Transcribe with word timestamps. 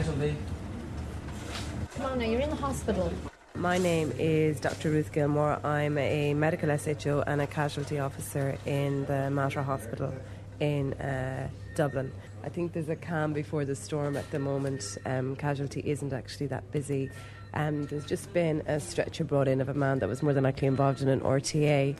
Casualty. 0.00 0.34
Come 1.98 2.22
you're 2.22 2.40
in 2.40 2.48
the 2.48 2.56
hospital. 2.56 3.12
My 3.54 3.76
name 3.76 4.14
is 4.18 4.58
Dr. 4.58 4.88
Ruth 4.88 5.12
Gilmore. 5.12 5.60
I'm 5.62 5.98
a 5.98 6.32
medical 6.32 6.74
SHO 6.74 7.22
and 7.26 7.42
a 7.42 7.46
casualty 7.46 7.98
officer 7.98 8.56
in 8.64 9.04
the 9.04 9.30
Mater 9.30 9.60
Hospital 9.60 10.10
in 10.58 10.94
uh, 10.94 11.50
Dublin. 11.76 12.10
I 12.42 12.48
think 12.48 12.72
there's 12.72 12.88
a 12.88 12.96
calm 12.96 13.34
before 13.34 13.66
the 13.66 13.76
storm 13.76 14.16
at 14.16 14.30
the 14.30 14.38
moment. 14.38 14.96
Um, 15.04 15.36
casualty 15.36 15.82
isn't 15.84 16.14
actually 16.14 16.46
that 16.46 16.72
busy. 16.72 17.10
Um, 17.52 17.84
there's 17.84 18.06
just 18.06 18.32
been 18.32 18.62
a 18.66 18.80
stretcher 18.80 19.24
brought 19.24 19.48
in 19.48 19.60
of 19.60 19.68
a 19.68 19.74
man 19.74 19.98
that 19.98 20.08
was 20.08 20.22
more 20.22 20.32
than 20.32 20.44
likely 20.44 20.66
involved 20.66 21.02
in 21.02 21.08
an 21.08 21.20
RTA, 21.20 21.94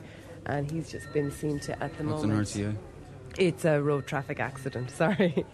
and 0.47 0.71
he's 0.71 0.89
just 0.89 1.13
been 1.13 1.29
seen 1.29 1.59
to 1.59 1.73
at 1.83 1.95
the 1.99 2.03
What's 2.05 2.23
moment. 2.23 2.55
an 2.55 2.73
RTA? 2.73 2.75
It's 3.37 3.63
a 3.63 3.79
road 3.79 4.07
traffic 4.07 4.39
accident, 4.39 4.89
sorry. 4.97 5.45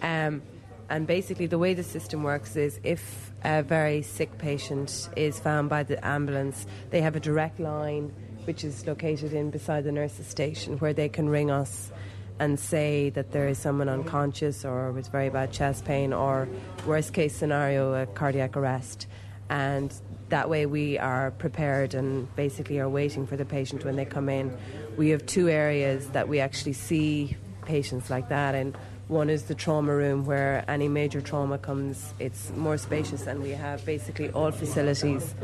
Um, 0.00 0.42
and 0.90 1.06
basically, 1.06 1.46
the 1.46 1.58
way 1.58 1.74
the 1.74 1.82
system 1.82 2.22
works 2.22 2.56
is 2.56 2.80
if 2.82 3.30
a 3.44 3.62
very 3.62 4.02
sick 4.02 4.38
patient 4.38 5.08
is 5.16 5.38
found 5.38 5.68
by 5.68 5.82
the 5.82 6.04
ambulance, 6.04 6.66
they 6.90 7.02
have 7.02 7.14
a 7.14 7.20
direct 7.20 7.60
line 7.60 8.12
which 8.44 8.64
is 8.64 8.86
located 8.86 9.34
in 9.34 9.50
beside 9.50 9.84
the 9.84 9.92
nurse's 9.92 10.26
station 10.26 10.78
where 10.78 10.94
they 10.94 11.08
can 11.08 11.28
ring 11.28 11.50
us 11.50 11.92
and 12.40 12.58
say 12.58 13.10
that 13.10 13.32
there 13.32 13.48
is 13.48 13.58
someone 13.58 13.88
unconscious 13.88 14.64
or 14.64 14.90
with 14.92 15.08
very 15.08 15.28
bad 15.28 15.52
chest 15.52 15.84
pain 15.84 16.14
or 16.14 16.48
worst 16.86 17.12
case 17.12 17.36
scenario 17.36 17.92
a 17.92 18.06
cardiac 18.06 18.56
arrest. 18.56 19.06
And 19.50 19.92
that 20.30 20.48
way 20.48 20.64
we 20.64 20.98
are 20.98 21.32
prepared 21.32 21.94
and 21.94 22.34
basically 22.36 22.78
are 22.80 22.88
waiting 22.88 23.26
for 23.26 23.36
the 23.36 23.44
patient 23.44 23.84
when 23.84 23.96
they 23.96 24.06
come 24.06 24.30
in. 24.30 24.56
We 24.96 25.10
have 25.10 25.26
two 25.26 25.50
areas 25.50 26.08
that 26.10 26.28
we 26.28 26.40
actually 26.40 26.74
see 26.74 27.36
patients 27.66 28.08
like 28.08 28.30
that 28.30 28.54
and 28.54 28.76
one 29.08 29.30
is 29.30 29.44
the 29.44 29.54
trauma 29.54 29.94
room 29.94 30.26
where 30.26 30.64
any 30.68 30.86
major 30.86 31.20
trauma 31.20 31.56
comes. 31.56 32.12
It's 32.18 32.50
more 32.50 32.76
spacious 32.76 33.26
and 33.26 33.42
we 33.42 33.50
have 33.50 33.84
basically 33.86 34.30
all 34.30 34.50
facilities. 34.50 35.34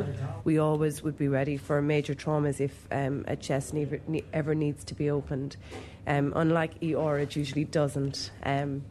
We 0.44 0.58
always 0.58 1.02
would 1.02 1.16
be 1.16 1.28
ready 1.28 1.56
for 1.56 1.80
major 1.80 2.14
traumas 2.14 2.60
if 2.60 2.86
um, 2.92 3.24
a 3.26 3.36
chest 3.36 3.72
never, 3.72 4.00
ne- 4.06 4.24
ever 4.34 4.54
needs 4.54 4.84
to 4.84 4.94
be 4.94 5.10
opened. 5.10 5.56
Um, 6.06 6.34
unlike 6.36 6.72
ER, 6.82 7.18
it 7.18 7.34
usually 7.34 7.64
doesn't. 7.64 8.30
Um, 8.42 8.82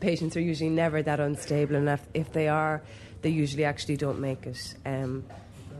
patients 0.00 0.36
are 0.36 0.40
usually 0.40 0.68
never 0.68 1.02
that 1.02 1.18
unstable, 1.18 1.76
and 1.76 1.98
if, 2.12 2.32
they 2.32 2.48
are, 2.48 2.82
they 3.22 3.30
usually 3.30 3.64
actually 3.64 3.96
don't 3.96 4.20
make 4.20 4.46
it. 4.46 4.74
Um, 4.84 5.24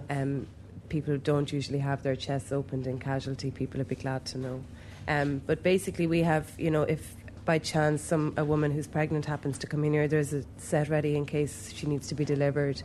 um, 0.09 0.47
people 0.89 1.19
don't 1.19 1.53
usually 1.53 1.81
have 1.81 2.03
their 2.03 2.17
chests 2.17 2.51
opened 2.51 2.87
in 2.87 2.99
casualty. 2.99 3.51
People 3.51 3.79
would 3.79 3.89
be 3.89 3.95
glad 3.97 4.25
to 4.27 4.39
know. 4.39 4.65
Um, 5.07 5.43
but 5.47 5.63
basically, 5.63 6.07
we 6.07 6.23
have, 6.23 6.51
you 6.59 6.71
know, 6.71 6.83
if 6.83 7.15
by 7.45 7.59
chance 7.59 8.03
some 8.03 8.35
a 8.37 8.45
woman 8.45 8.71
who's 8.71 8.87
pregnant 8.87 9.27
happens 9.27 9.59
to 9.59 9.67
come 9.67 9.85
in 9.85 9.93
here, 9.93 10.09
there's 10.09 10.33
a 10.33 10.45
set 10.59 10.89
ready 10.89 11.17
in 11.17 11.27
case 11.27 11.73
she 11.75 11.87
needs 11.87 12.09
to 12.09 12.15
be 12.15 12.25
delivered. 12.25 12.83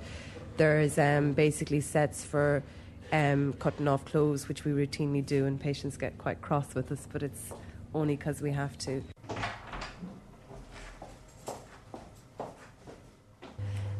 There's 0.57 0.97
um, 0.97 1.33
basically 1.33 1.81
sets 1.81 2.23
for 2.23 2.63
um, 3.11 3.53
cutting 3.59 3.87
off 3.87 4.05
clothes, 4.05 4.47
which 4.47 4.65
we 4.65 4.71
routinely 4.71 5.25
do, 5.25 5.45
and 5.45 5.59
patients 5.59 5.97
get 5.97 6.17
quite 6.17 6.41
cross 6.41 6.73
with 6.73 6.91
us, 6.91 7.07
but 7.11 7.23
it's 7.23 7.53
only 7.93 8.15
because 8.15 8.41
we 8.41 8.51
have 8.51 8.77
to. 8.79 9.03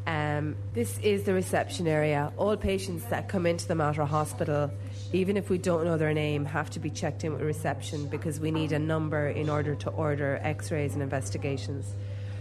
Um, 0.08 0.56
this 0.74 0.98
is 1.00 1.24
the 1.24 1.34
reception 1.34 1.88
area. 1.88 2.32
All 2.38 2.56
patients 2.58 3.04
that 3.06 3.28
come 3.28 3.46
into 3.46 3.68
the 3.68 3.76
Mater 3.76 4.06
Hospital, 4.06 4.72
even 5.14 5.38
if 5.38 5.50
we 5.50 5.58
don't 5.58 5.86
know 5.86 5.98
their 5.98 6.14
name, 6.14 6.46
have 6.46 6.70
to 6.72 6.80
be 6.80 6.90
checked 6.90 7.24
in 7.24 7.34
with 7.34 7.42
reception 7.42 8.08
because 8.08 8.40
we 8.40 8.52
need 8.52 8.72
a 8.72 8.80
number 8.80 9.28
in 9.30 9.50
order 9.50 9.76
to 9.76 9.90
order 9.92 10.40
x 10.44 10.72
rays 10.72 10.94
and 10.94 11.02
investigations. 11.02 11.94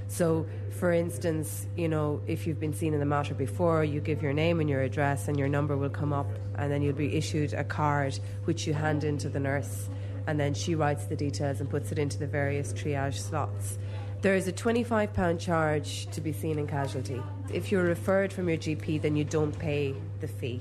So, 0.09 0.47
for 0.71 0.93
instance, 0.93 1.67
you 1.77 1.89
know, 1.89 2.21
if 2.27 2.47
you've 2.47 2.61
been 2.61 2.75
seen 2.75 2.93
in 2.93 3.01
the 3.01 3.07
Mater 3.07 3.35
before, 3.35 3.83
you 3.85 4.01
give 4.01 4.23
your 4.23 4.33
name 4.33 4.61
and 4.61 4.69
your 4.69 4.83
address, 4.83 5.29
and 5.29 5.39
your 5.39 5.49
number 5.49 5.77
will 5.77 5.91
come 5.91 6.13
up, 6.13 6.29
and 6.57 6.71
then 6.71 6.83
you'll 6.83 6.95
be 6.95 7.17
issued 7.17 7.53
a 7.55 7.65
card 7.65 8.19
which 8.45 8.67
you 8.67 8.75
hand 8.75 9.05
in 9.05 9.19
to 9.19 9.29
the 9.29 9.41
nurse, 9.41 9.89
and 10.27 10.39
then 10.39 10.55
she 10.55 10.75
writes 10.75 11.07
the 11.07 11.17
details 11.17 11.61
and 11.61 11.71
puts 11.71 11.93
it 11.93 11.99
into 11.99 12.19
the 12.19 12.27
various 12.27 12.73
triage 12.73 13.19
slots. 13.19 13.79
There 14.23 14.35
is 14.35 14.49
a 14.49 14.53
£25 14.53 15.39
charge 15.39 16.07
to 16.13 16.21
be 16.21 16.33
seen 16.33 16.59
in 16.59 16.67
casualty. 16.67 17.23
If 17.53 17.71
you're 17.71 17.85
referred 17.85 18.33
from 18.33 18.49
your 18.49 18.59
GP, 18.59 19.03
then 19.03 19.17
you 19.17 19.25
don't 19.25 19.57
pay 19.57 19.95
the 20.21 20.29
fee 20.29 20.61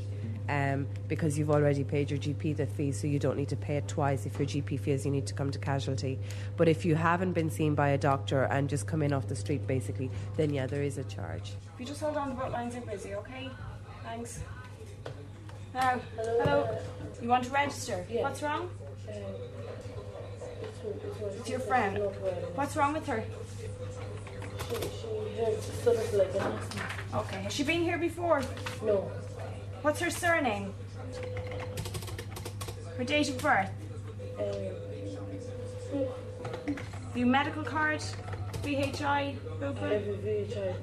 um, 0.49 0.87
because 1.07 1.37
you've 1.37 1.49
already 1.51 1.83
paid 1.83 2.09
your 2.09 2.19
GP 2.19 2.57
the 2.57 2.65
fee, 2.65 2.91
so 2.91 3.07
you 3.07 3.19
don't 3.19 3.37
need 3.37 3.49
to 3.49 3.55
pay 3.55 3.77
it 3.77 3.87
twice 3.87 4.25
if 4.25 4.37
your 4.39 4.47
GP 4.47 4.79
feels 4.79 5.05
you 5.05 5.11
need 5.11 5.25
to 5.27 5.33
come 5.33 5.51
to 5.51 5.59
casualty. 5.59 6.19
But 6.57 6.67
if 6.67 6.85
you 6.85 6.95
haven't 6.95 7.33
been 7.33 7.49
seen 7.49 7.75
by 7.75 7.89
a 7.89 7.97
doctor 7.97 8.43
and 8.43 8.69
just 8.69 8.87
come 8.87 9.01
in 9.01 9.13
off 9.13 9.27
the 9.27 9.35
street, 9.35 9.65
basically, 9.67 10.09
then 10.37 10.53
yeah, 10.53 10.67
there 10.67 10.83
is 10.83 10.97
a 10.97 11.03
charge. 11.05 11.53
If 11.73 11.79
you 11.79 11.85
just 11.85 12.01
hold 12.01 12.17
on, 12.17 12.29
the 12.29 12.35
boat 12.35 12.51
lines 12.51 12.75
are 12.75 12.81
busy, 12.81 13.13
okay? 13.15 13.49
Thanks. 14.03 14.39
Now, 15.73 15.99
hello. 16.15 16.77
You 17.21 17.27
want 17.27 17.43
to 17.45 17.49
register? 17.51 18.05
Yeah. 18.09 18.21
What's 18.23 18.41
wrong? 18.41 18.69
Uh, 19.09 19.11
It's 21.37 21.49
your 21.49 21.59
friend. 21.59 21.97
What's 22.55 22.75
wrong 22.75 22.93
with 22.93 23.05
her? 23.07 23.23
She, 24.69 24.75
she 24.75 25.41
has 25.43 25.63
sort 25.83 25.97
of 25.97 26.13
like 26.13 26.33
an 26.35 26.41
asthma. 26.41 26.81
Okay. 27.19 27.41
Has 27.43 27.53
she 27.53 27.63
been 27.63 27.81
here 27.83 27.97
before? 27.97 28.41
No. 28.83 29.11
What's 29.85 29.99
her 29.99 30.09
surname? 30.09 30.73
Her 32.97 33.03
date 33.03 33.29
of 33.29 33.37
birth? 33.37 33.69
Uh, 34.39 36.01
The 37.13 37.23
medical 37.23 37.63
card? 37.63 37.99
VHI? 38.63 39.35
VHI. 39.59 40.75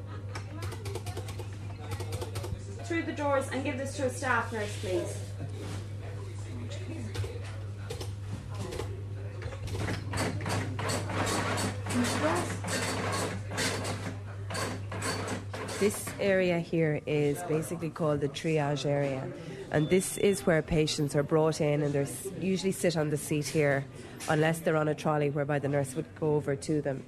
Through 2.84 3.02
the 3.02 3.10
doors 3.10 3.48
and 3.52 3.64
give 3.64 3.76
this 3.76 3.96
to 3.96 4.06
a 4.06 4.10
staff 4.10 4.52
nurse, 4.52 4.72
please. 4.80 5.31
This 15.82 16.06
area 16.20 16.60
here 16.60 17.00
is 17.06 17.42
basically 17.48 17.90
called 17.90 18.20
the 18.20 18.28
triage 18.28 18.86
area, 18.86 19.26
and 19.72 19.90
this 19.90 20.16
is 20.16 20.46
where 20.46 20.62
patients 20.62 21.16
are 21.16 21.24
brought 21.24 21.60
in 21.60 21.82
and 21.82 21.92
they 21.92 22.06
usually 22.40 22.70
sit 22.70 22.96
on 22.96 23.10
the 23.10 23.16
seat 23.16 23.46
here, 23.46 23.84
unless 24.28 24.60
they're 24.60 24.76
on 24.76 24.86
a 24.86 24.94
trolley, 24.94 25.30
whereby 25.30 25.58
the 25.58 25.66
nurse 25.66 25.96
would 25.96 26.06
go 26.20 26.36
over 26.36 26.54
to 26.54 26.82
them. 26.82 27.02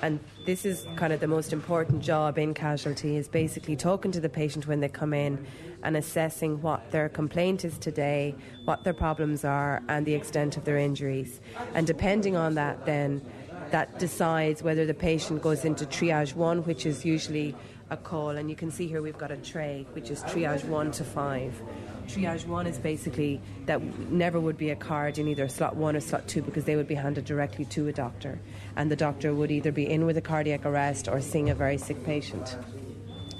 And 0.00 0.20
this 0.46 0.64
is 0.64 0.86
kind 0.96 1.12
of 1.12 1.20
the 1.20 1.26
most 1.26 1.52
important 1.52 2.02
job 2.02 2.38
in 2.38 2.54
casualty 2.54 3.18
is 3.18 3.28
basically 3.28 3.76
talking 3.76 4.10
to 4.12 4.20
the 4.20 4.30
patient 4.30 4.66
when 4.66 4.80
they 4.80 4.88
come 4.88 5.12
in 5.12 5.46
and 5.82 5.94
assessing 5.94 6.62
what 6.62 6.90
their 6.92 7.10
complaint 7.10 7.62
is 7.62 7.76
today, 7.76 8.34
what 8.64 8.84
their 8.84 8.94
problems 8.94 9.44
are, 9.44 9.82
and 9.90 10.06
the 10.06 10.14
extent 10.14 10.56
of 10.56 10.64
their 10.64 10.78
injuries. 10.78 11.42
And 11.74 11.86
depending 11.86 12.36
on 12.36 12.54
that, 12.54 12.86
then 12.86 13.20
that 13.70 13.98
decides 13.98 14.62
whether 14.62 14.86
the 14.86 14.94
patient 14.94 15.42
goes 15.42 15.64
into 15.66 15.84
triage 15.84 16.34
one, 16.34 16.64
which 16.64 16.86
is 16.86 17.04
usually 17.04 17.54
a 17.90 17.96
call, 17.96 18.30
and 18.30 18.48
you 18.48 18.56
can 18.56 18.70
see 18.70 18.86
here 18.86 19.02
we've 19.02 19.18
got 19.18 19.30
a 19.30 19.36
tray, 19.36 19.86
which 19.92 20.10
is 20.10 20.22
triage 20.24 20.64
one 20.64 20.90
to 20.92 21.04
five. 21.04 21.54
Triage 22.06 22.46
one 22.46 22.66
is 22.66 22.78
basically 22.78 23.40
that 23.66 23.82
never 24.10 24.40
would 24.40 24.56
be 24.56 24.70
a 24.70 24.76
card 24.76 25.18
in 25.18 25.28
either 25.28 25.48
slot 25.48 25.76
one 25.76 25.96
or 25.96 26.00
slot 26.00 26.26
two 26.26 26.42
because 26.42 26.64
they 26.64 26.76
would 26.76 26.88
be 26.88 26.94
handed 26.94 27.24
directly 27.24 27.64
to 27.66 27.88
a 27.88 27.92
doctor, 27.92 28.38
and 28.76 28.90
the 28.90 28.96
doctor 28.96 29.34
would 29.34 29.50
either 29.50 29.72
be 29.72 29.88
in 29.88 30.06
with 30.06 30.16
a 30.16 30.22
cardiac 30.22 30.64
arrest 30.64 31.08
or 31.08 31.20
seeing 31.20 31.50
a 31.50 31.54
very 31.54 31.78
sick 31.78 32.02
patient. 32.04 32.56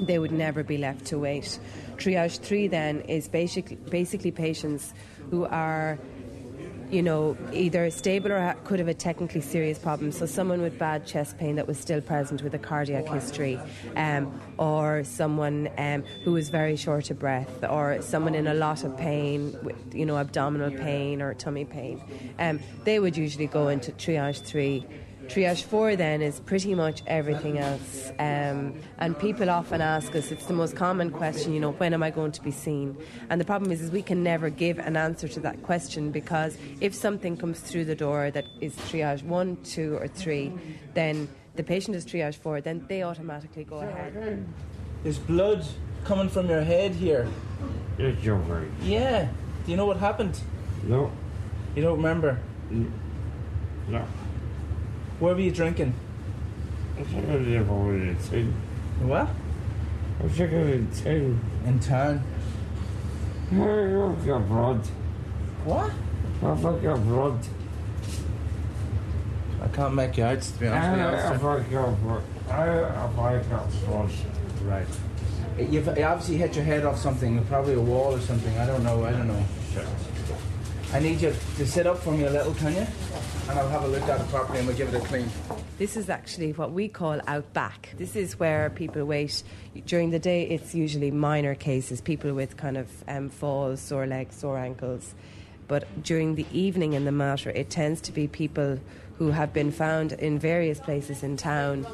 They 0.00 0.19
would 0.19 0.32
never 0.32 0.62
be 0.62 0.76
left 0.76 1.06
to 1.06 1.19
wait. 1.19 1.58
Triage 1.96 2.41
three 2.41 2.69
then 2.69 3.00
is 3.02 3.29
basically 3.29 3.76
basically 3.76 4.32
patients 4.32 4.93
who 5.31 5.44
are 5.44 5.99
you 6.91 7.03
know, 7.03 7.37
either 7.53 7.91
stable 7.91 8.33
or 8.33 8.55
could 8.65 8.79
have 8.79 8.89
a 8.89 8.95
technically 8.95 9.41
serious 9.41 9.79
problem. 9.79 10.13
So, 10.13 10.27
someone 10.27 10.63
with 10.63 10.79
bad 10.79 11.07
chest 11.07 11.39
pain 11.39 11.57
that 11.57 11.67
was 11.67 11.79
still 11.79 12.01
present 12.01 12.43
with 12.43 12.55
a 12.55 12.59
cardiac 12.59 13.07
history, 13.07 13.59
um, 13.97 14.41
or 14.59 15.05
someone 15.05 15.69
um, 15.79 16.05
who 16.25 16.33
was 16.33 16.49
very 16.49 16.77
short 16.77 17.11
of 17.11 17.19
breath, 17.19 17.65
or 17.69 18.01
someone 18.03 18.35
in 18.35 18.47
a 18.47 18.55
lot 18.55 18.85
of 18.85 18.97
pain, 18.97 19.57
with, 19.63 19.77
you 19.95 20.07
know, 20.07 20.17
abdominal 20.17 20.71
pain 20.71 21.23
or 21.23 21.35
tummy 21.35 21.65
pain. 21.65 22.01
Um, 22.39 22.61
they 22.85 22.99
would 22.99 23.17
usually 23.17 23.47
go 23.47 23.69
into 23.69 23.93
triage 23.93 24.41
three. 24.43 24.87
Triage 25.29 25.65
four 25.65 25.97
then 25.97 26.23
is 26.23 26.41
pretty 26.41 26.75
much 26.75 27.03
everything 27.06 27.59
else. 27.59 28.11
Um, 28.19 28.75
and 28.99 29.19
people 29.19 29.49
often 29.50 29.81
ask 29.81 30.15
us, 30.15 30.31
it's 30.31 30.47
the 30.47 30.53
most 30.53 30.76
common 30.76 31.11
question, 31.11 31.53
you 31.53 31.61
know, 31.61 31.73
when 31.73 31.94
am 31.94 32.03
I 32.03 32.11
going 32.11 32.32
to 32.32 32.43
be 32.43 32.50
seen? 32.50 32.97
And 33.31 33.41
the 33.41 33.44
problem 33.44 33.73
is, 33.73 33.81
is 33.81 33.91
we 33.91 34.03
can 34.03 34.23
never 34.23 34.50
give 34.50 34.79
an 34.79 34.97
answer 34.97 35.26
to 35.29 35.41
that 35.41 35.62
question 35.62 36.11
because 36.11 36.56
if 36.81 36.94
something 36.94 37.37
comes 37.37 37.61
through 37.61 37.87
the 37.87 37.94
door 37.94 38.31
that 38.31 38.44
is 38.61 38.76
triage 38.76 39.23
one, 39.25 39.56
two, 39.65 39.97
or 39.97 40.09
three, 40.09 40.53
then 40.94 41.29
the 41.56 41.62
patient 41.62 41.97
is 41.97 42.05
triage 42.05 42.37
four, 42.37 42.61
then 42.61 42.85
they 42.88 43.03
automatically 43.03 43.65
go 43.65 43.79
ahead. 43.79 44.44
There's 45.03 45.19
blood 45.19 45.65
coming 46.05 46.29
from 46.29 46.49
your 46.49 46.62
head 46.62 46.93
here. 46.93 47.27
It's 47.99 48.23
your 48.23 48.37
right. 48.37 48.69
Yeah. 48.82 49.29
Do 49.65 49.70
you 49.70 49.77
know 49.77 49.87
what 49.87 49.97
happened? 49.97 50.38
No, 50.82 51.11
You 51.75 51.82
don't 51.82 51.97
remember? 51.97 52.38
no. 53.88 54.05
Where 55.21 55.35
were 55.35 55.41
you 55.41 55.53
drinking? 55.53 55.95
I 56.97 57.01
I 57.01 57.05
the 57.05 58.15
thing. 58.19 58.55
What? 59.01 59.29
I'm 60.21 60.33
checking 60.35 60.69
in 60.69 60.91
town. 60.91 61.41
In 61.67 61.81
town. 61.81 62.23
I've 63.53 64.27
got 64.27 64.49
blood. 64.49 64.87
What? 65.65 65.93
I've 66.43 66.63
got 66.63 67.05
blood. 67.05 67.39
I 69.63 69.69
can't 69.69 69.95
make 69.95 70.17
you 70.17 70.25
out, 70.25 70.43
to 70.43 70.53
be 70.59 70.69
honest 70.69 71.31
with 71.31 71.41
you. 71.41 71.49
I've 71.49 71.71
got 71.71 72.03
blood. 72.03 72.23
I've 72.51 73.51
got 73.51 73.71
blood. 73.87 74.11
Right. 74.63 74.87
You've 75.59 75.87
you 75.97 76.05
obviously 76.05 76.37
hit 76.37 76.57
your 76.57 76.65
head 76.65 76.85
off 76.85 76.99
something, 76.99 77.45
probably 77.47 77.75
a 77.75 77.81
wall 77.81 78.15
or 78.15 78.21
something. 78.21 78.57
I 78.59 78.67
don't 78.67 78.83
know. 78.83 79.05
I 79.05 79.13
don't 79.13 79.29
know. 79.29 79.45
Sure. 79.73 79.85
I 80.93 80.99
need 80.99 81.21
you 81.21 81.35
to 81.57 81.67
sit 81.67 81.87
up 81.87 81.99
for 81.99 82.13
me 82.13 82.25
a 82.25 82.31
little, 82.31 82.55
can 82.55 82.75
you? 82.75 82.87
And 83.49 83.58
I'll 83.58 83.69
have 83.69 83.85
a 83.85 83.88
look 83.88 84.02
at 84.02 84.20
it 84.20 84.29
properly 84.29 84.58
and 84.58 84.67
we'll 84.67 84.76
give 84.76 84.93
it 84.93 85.02
a 85.02 85.06
clean. 85.06 85.29
This 85.76 85.96
is 85.96 86.08
actually 86.08 86.52
what 86.52 86.73
we 86.73 86.88
call 86.88 87.20
out 87.26 87.52
back. 87.52 87.94
This 87.99 88.17
is 88.17 88.38
where 88.38 88.70
people 88.70 89.05
wait. 89.05 89.43
During 89.87 90.11
the 90.11 90.19
day, 90.19 90.44
it's 90.44 90.75
usually 90.75 91.11
minor 91.11 91.55
cases, 91.55 92.00
people 92.00 92.32
with 92.32 92.56
kind 92.56 92.79
of 92.79 92.88
um, 93.06 93.29
falls, 93.29 93.81
sore 93.81 94.06
legs, 94.06 94.37
sore 94.37 94.56
ankles. 94.56 95.14
But 95.69 96.02
during 96.02 96.37
the 96.37 96.46
evening 96.52 96.94
in 96.94 97.05
the 97.05 97.12
Mater, 97.12 97.50
it 97.50 97.70
tends 97.70 98.00
to 98.02 98.12
be 98.12 98.29
people 98.29 98.81
who 99.19 99.31
have 99.31 99.52
been 99.52 99.73
found 99.73 100.12
in 100.12 100.38
various 100.38 100.81
places 100.81 101.23
in 101.23 101.37
town 101.37 101.87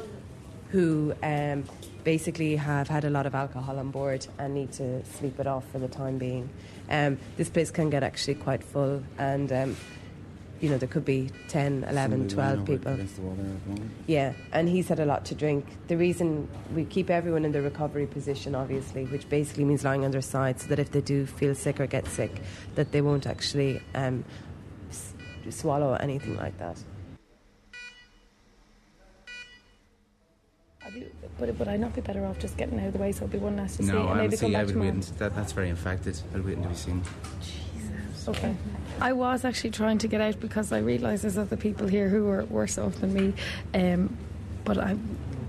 who 0.69 1.13
um, 1.21 1.65
basically 2.03 2.55
have 2.55 2.87
had 2.87 3.03
a 3.03 3.09
lot 3.09 3.25
of 3.25 3.35
alcohol 3.35 3.77
on 3.77 3.91
board 3.91 4.25
and 4.39 4.53
need 4.53 4.71
to 4.71 5.03
sleep 5.05 5.39
it 5.39 5.47
off 5.47 5.69
for 5.71 5.79
the 5.79 5.87
time 5.87 6.17
being. 6.17 6.49
Um, 6.89 7.17
this 7.37 7.49
place 7.49 7.71
can 7.71 7.89
get 7.89 8.03
actually 8.03 8.35
quite 8.35 8.63
full, 8.63 9.03
and 9.17 9.51
um, 9.51 9.75
you 10.61 10.69
know 10.69 10.77
there 10.77 10.87
could 10.87 11.03
be 11.05 11.29
10, 11.49 11.83
11, 11.89 12.29
12 12.29 12.65
people. 12.65 12.95
Yeah, 14.07 14.33
and 14.53 14.69
he's 14.69 14.87
had 14.87 14.99
a 14.99 15.05
lot 15.05 15.25
to 15.25 15.35
drink. 15.35 15.65
The 15.87 15.97
reason 15.97 16.47
we 16.75 16.85
keep 16.85 17.09
everyone 17.09 17.43
in 17.45 17.51
the 17.51 17.61
recovery 17.61 18.05
position, 18.05 18.53
obviously, 18.55 19.05
which 19.05 19.27
basically 19.27 19.65
means 19.65 19.83
lying 19.83 20.05
on 20.05 20.11
their 20.11 20.21
side, 20.21 20.59
so 20.61 20.67
that 20.67 20.77
if 20.79 20.91
they 20.91 21.01
do 21.01 21.25
feel 21.25 21.55
sick 21.55 21.79
or 21.79 21.87
get 21.87 22.05
sick, 22.07 22.41
that 22.75 22.91
they 22.91 23.01
won't 23.01 23.25
actually 23.25 23.81
um, 23.95 24.23
s- 24.91 25.13
swallow 25.49 25.93
anything 25.95 26.37
like 26.37 26.57
that. 26.59 26.77
I'd 30.85 31.05
but 31.39 31.55
would 31.57 31.67
I 31.67 31.77
not 31.77 31.93
be 31.95 32.01
better 32.01 32.25
off 32.25 32.37
just 32.39 32.57
getting 32.57 32.79
out 32.79 32.87
of 32.87 32.93
the 32.93 32.99
way 32.99 33.11
so 33.11 33.25
it'll 33.25 33.27
be 33.31 33.37
one 33.39 33.55
less 33.55 33.77
to 33.77 33.83
see 33.83 33.91
No, 33.91 34.01
and 34.01 34.09
I 34.09 34.13
maybe 34.15 34.27
would 34.31 34.39
come 34.39 34.49
see. 34.49 34.55
I 34.55 34.59
back 34.59 34.67
would 34.67 34.75
wait. 34.83 34.87
until- 34.89 35.15
That, 35.17 35.35
that's 35.35 35.51
very 35.53 35.69
infected. 35.69 36.19
I'd 36.35 36.45
wait 36.45 36.57
until 36.57 36.69
we 36.71 36.75
seen. 36.75 37.01
Okay. 38.27 38.55
I 39.01 39.13
was 39.13 39.43
actually 39.43 39.71
trying 39.71 39.97
to 39.97 40.07
get 40.07 40.21
out 40.21 40.39
because 40.39 40.71
I 40.71 40.77
realise 40.77 41.23
there's 41.23 41.37
other 41.37 41.57
people 41.57 41.87
here 41.87 42.07
who 42.07 42.29
are 42.29 42.45
worse 42.45 42.77
off 42.77 42.95
than 42.97 43.13
me. 43.13 43.33
Um, 43.73 44.15
but 44.63 44.77
I, 44.77 44.95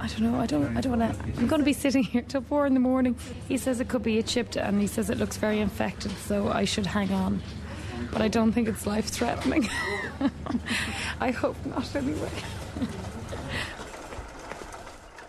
I 0.00 0.06
don't 0.06 0.20
know. 0.22 0.40
I 0.40 0.46
don't. 0.46 0.74
I 0.74 0.80
don't 0.80 0.98
want 0.98 1.14
to. 1.14 1.24
I'm 1.38 1.46
going 1.48 1.60
to 1.60 1.64
be 1.64 1.74
sitting 1.74 2.02
here 2.12 2.22
till 2.22 2.40
four 2.40 2.66
in 2.66 2.72
the 2.72 2.80
morning. 2.80 3.14
He 3.48 3.58
says 3.58 3.78
it 3.78 3.88
could 3.88 4.02
be 4.02 4.18
a 4.18 4.22
chipped, 4.22 4.56
and 4.56 4.80
he 4.80 4.86
says 4.86 5.10
it 5.10 5.18
looks 5.18 5.36
very 5.36 5.60
infected, 5.60 6.12
so 6.12 6.48
I 6.48 6.64
should 6.64 6.86
hang 6.86 7.12
on. 7.12 7.42
But 8.10 8.22
I 8.22 8.28
don't 8.28 8.52
think 8.52 8.68
it's 8.68 8.86
life 8.86 9.08
threatening. 9.08 9.68
I 11.20 11.30
hope 11.30 11.56
not, 11.66 11.94
anyway. 11.94 12.30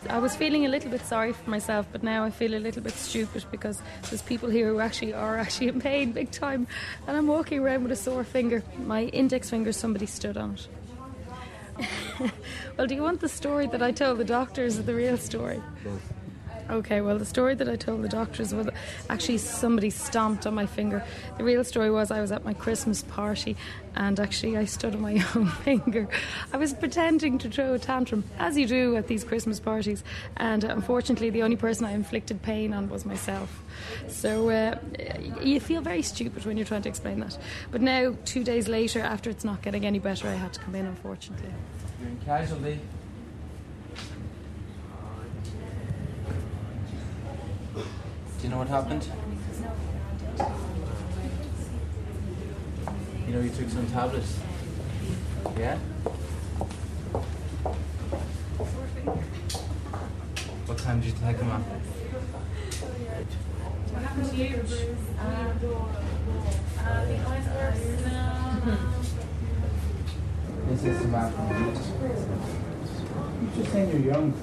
I 0.09 0.19
was 0.19 0.35
feeling 0.35 0.65
a 0.65 0.69
little 0.69 0.89
bit 0.89 1.05
sorry 1.05 1.33
for 1.33 1.49
myself, 1.49 1.87
but 1.91 2.03
now 2.03 2.23
I 2.23 2.29
feel 2.29 2.55
a 2.55 2.59
little 2.59 2.81
bit 2.81 2.93
stupid 2.93 3.45
because 3.51 3.81
there's 4.09 4.21
people 4.21 4.49
here 4.49 4.67
who 4.67 4.79
actually 4.79 5.13
are 5.13 5.37
actually 5.37 5.67
in 5.69 5.81
pain 5.81 6.11
big 6.11 6.31
time, 6.31 6.67
and 7.07 7.17
I'm 7.17 7.27
walking 7.27 7.59
around 7.59 7.83
with 7.83 7.91
a 7.91 7.95
sore 7.95 8.23
finger. 8.23 8.63
My 8.77 9.03
index 9.05 9.49
finger, 9.49 9.71
somebody 9.71 10.05
stood 10.05 10.37
on 10.37 10.55
it. 10.55 10.67
well, 12.77 12.87
do 12.87 12.95
you 12.95 13.01
want 13.01 13.21
the 13.21 13.29
story 13.29 13.67
that 13.67 13.81
I 13.81 13.91
told 13.91 14.19
the 14.19 14.25
doctors 14.25 14.77
or 14.77 14.83
the 14.83 14.95
real 14.95 15.17
story? 15.17 15.61
Okay, 16.69 17.01
well, 17.01 17.17
the 17.17 17.25
story 17.25 17.55
that 17.55 17.67
I 17.67 17.75
told 17.75 18.03
the 18.03 18.09
doctors 18.09 18.53
was 18.53 18.69
actually 19.09 19.37
somebody 19.37 19.89
stomped 19.89 20.47
on 20.47 20.53
my 20.53 20.65
finger. 20.65 21.03
The 21.37 21.43
real 21.43 21.63
story 21.63 21.91
was 21.91 22.09
I 22.09 22.21
was 22.21 22.31
at 22.31 22.45
my 22.45 22.53
Christmas 22.53 23.03
party 23.03 23.57
and 23.95 24.19
actually 24.19 24.57
I 24.57 24.65
stood 24.65 24.95
on 24.95 25.01
my 25.01 25.23
own 25.35 25.47
finger. 25.47 26.07
I 26.51 26.57
was 26.57 26.73
pretending 26.73 27.37
to 27.39 27.49
throw 27.49 27.73
a 27.73 27.79
tantrum, 27.79 28.23
as 28.39 28.57
you 28.57 28.65
do 28.65 28.95
at 28.95 29.07
these 29.07 29.23
Christmas 29.23 29.59
parties, 29.59 30.03
and 30.37 30.63
unfortunately, 30.63 31.29
the 31.29 31.43
only 31.43 31.57
person 31.57 31.85
I 31.85 31.91
inflicted 31.91 32.41
pain 32.41 32.73
on 32.73 32.89
was 32.89 33.05
myself. 33.05 33.61
So 34.07 34.49
uh, 34.49 34.77
you 35.41 35.59
feel 35.59 35.81
very 35.81 36.01
stupid 36.01 36.45
when 36.45 36.57
you're 36.57 36.65
trying 36.65 36.83
to 36.83 36.89
explain 36.89 37.19
that. 37.19 37.37
But 37.71 37.81
now, 37.81 38.15
two 38.25 38.43
days 38.43 38.67
later, 38.67 39.01
after 39.01 39.29
it's 39.29 39.43
not 39.43 39.61
getting 39.61 39.85
any 39.85 39.99
better, 39.99 40.27
I 40.27 40.35
had 40.35 40.53
to 40.53 40.59
come 40.59 40.75
in, 40.75 40.85
unfortunately. 40.85 41.49
You're 41.99 42.09
in 42.09 42.17
casualty. 42.25 42.79
Do 48.42 48.42
you 48.42 48.42
know 48.53 48.59
what 48.59 48.67
happened? 48.67 49.07
You 53.25 53.33
know 53.33 53.41
you 53.41 53.49
took 53.49 53.67
some 53.69 53.87
tablets. 53.87 54.37
Yeah? 55.57 55.77
What 60.67 60.77
time 60.77 60.99
did 61.01 61.07
you 61.07 61.15
take 61.19 61.37
them 61.39 61.49
at? 61.49 61.61
What 63.91 64.03
happened 64.03 64.29
to 64.29 64.35
you? 64.35 64.61
This 70.69 70.83
is 70.83 71.01
some 71.01 71.15
afternoon. 71.15 71.75
You 73.41 73.47
just 73.57 73.71
saying 73.71 73.89
you're 73.89 74.13
young. 74.13 74.33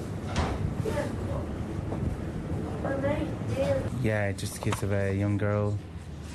Yeah, 4.01 4.31
just 4.31 4.57
a 4.57 4.61
case 4.61 4.81
of 4.83 4.91
a 4.93 5.13
young 5.13 5.37
girl 5.37 5.77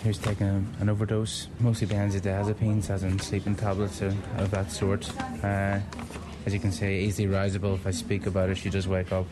who's 0.05 0.19
taken 0.19 0.73
an 0.79 0.89
overdose, 0.89 1.49
mostly 1.59 1.89
benzodiazepines, 1.89 2.91
as 2.91 3.03
in 3.03 3.19
sleeping 3.19 3.57
tablets 3.57 4.03
of, 4.03 4.15
of 4.39 4.51
that 4.53 4.71
sort. 4.71 5.11
Uh, 5.43 5.81
as 6.45 6.55
you 6.55 6.61
can 6.61 6.71
see, 6.71 7.01
easily 7.01 7.27
risable. 7.27 7.75
If 7.75 7.87
I 7.87 7.91
speak 7.91 8.27
about 8.27 8.51
it, 8.51 8.57
she 8.59 8.71
does 8.71 8.87
wake 8.87 9.11
up. 9.11 9.27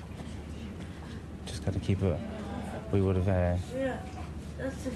Just 1.46 1.64
got 1.64 1.74
to 1.74 1.80
keep 1.80 2.02
it. 2.02 2.18
We 2.90 3.00
would 3.02 3.16
have. 3.16 3.28
Uh, 3.28 3.56
Yeah, 3.76 3.98
that's 4.58 4.82
the 4.82 4.90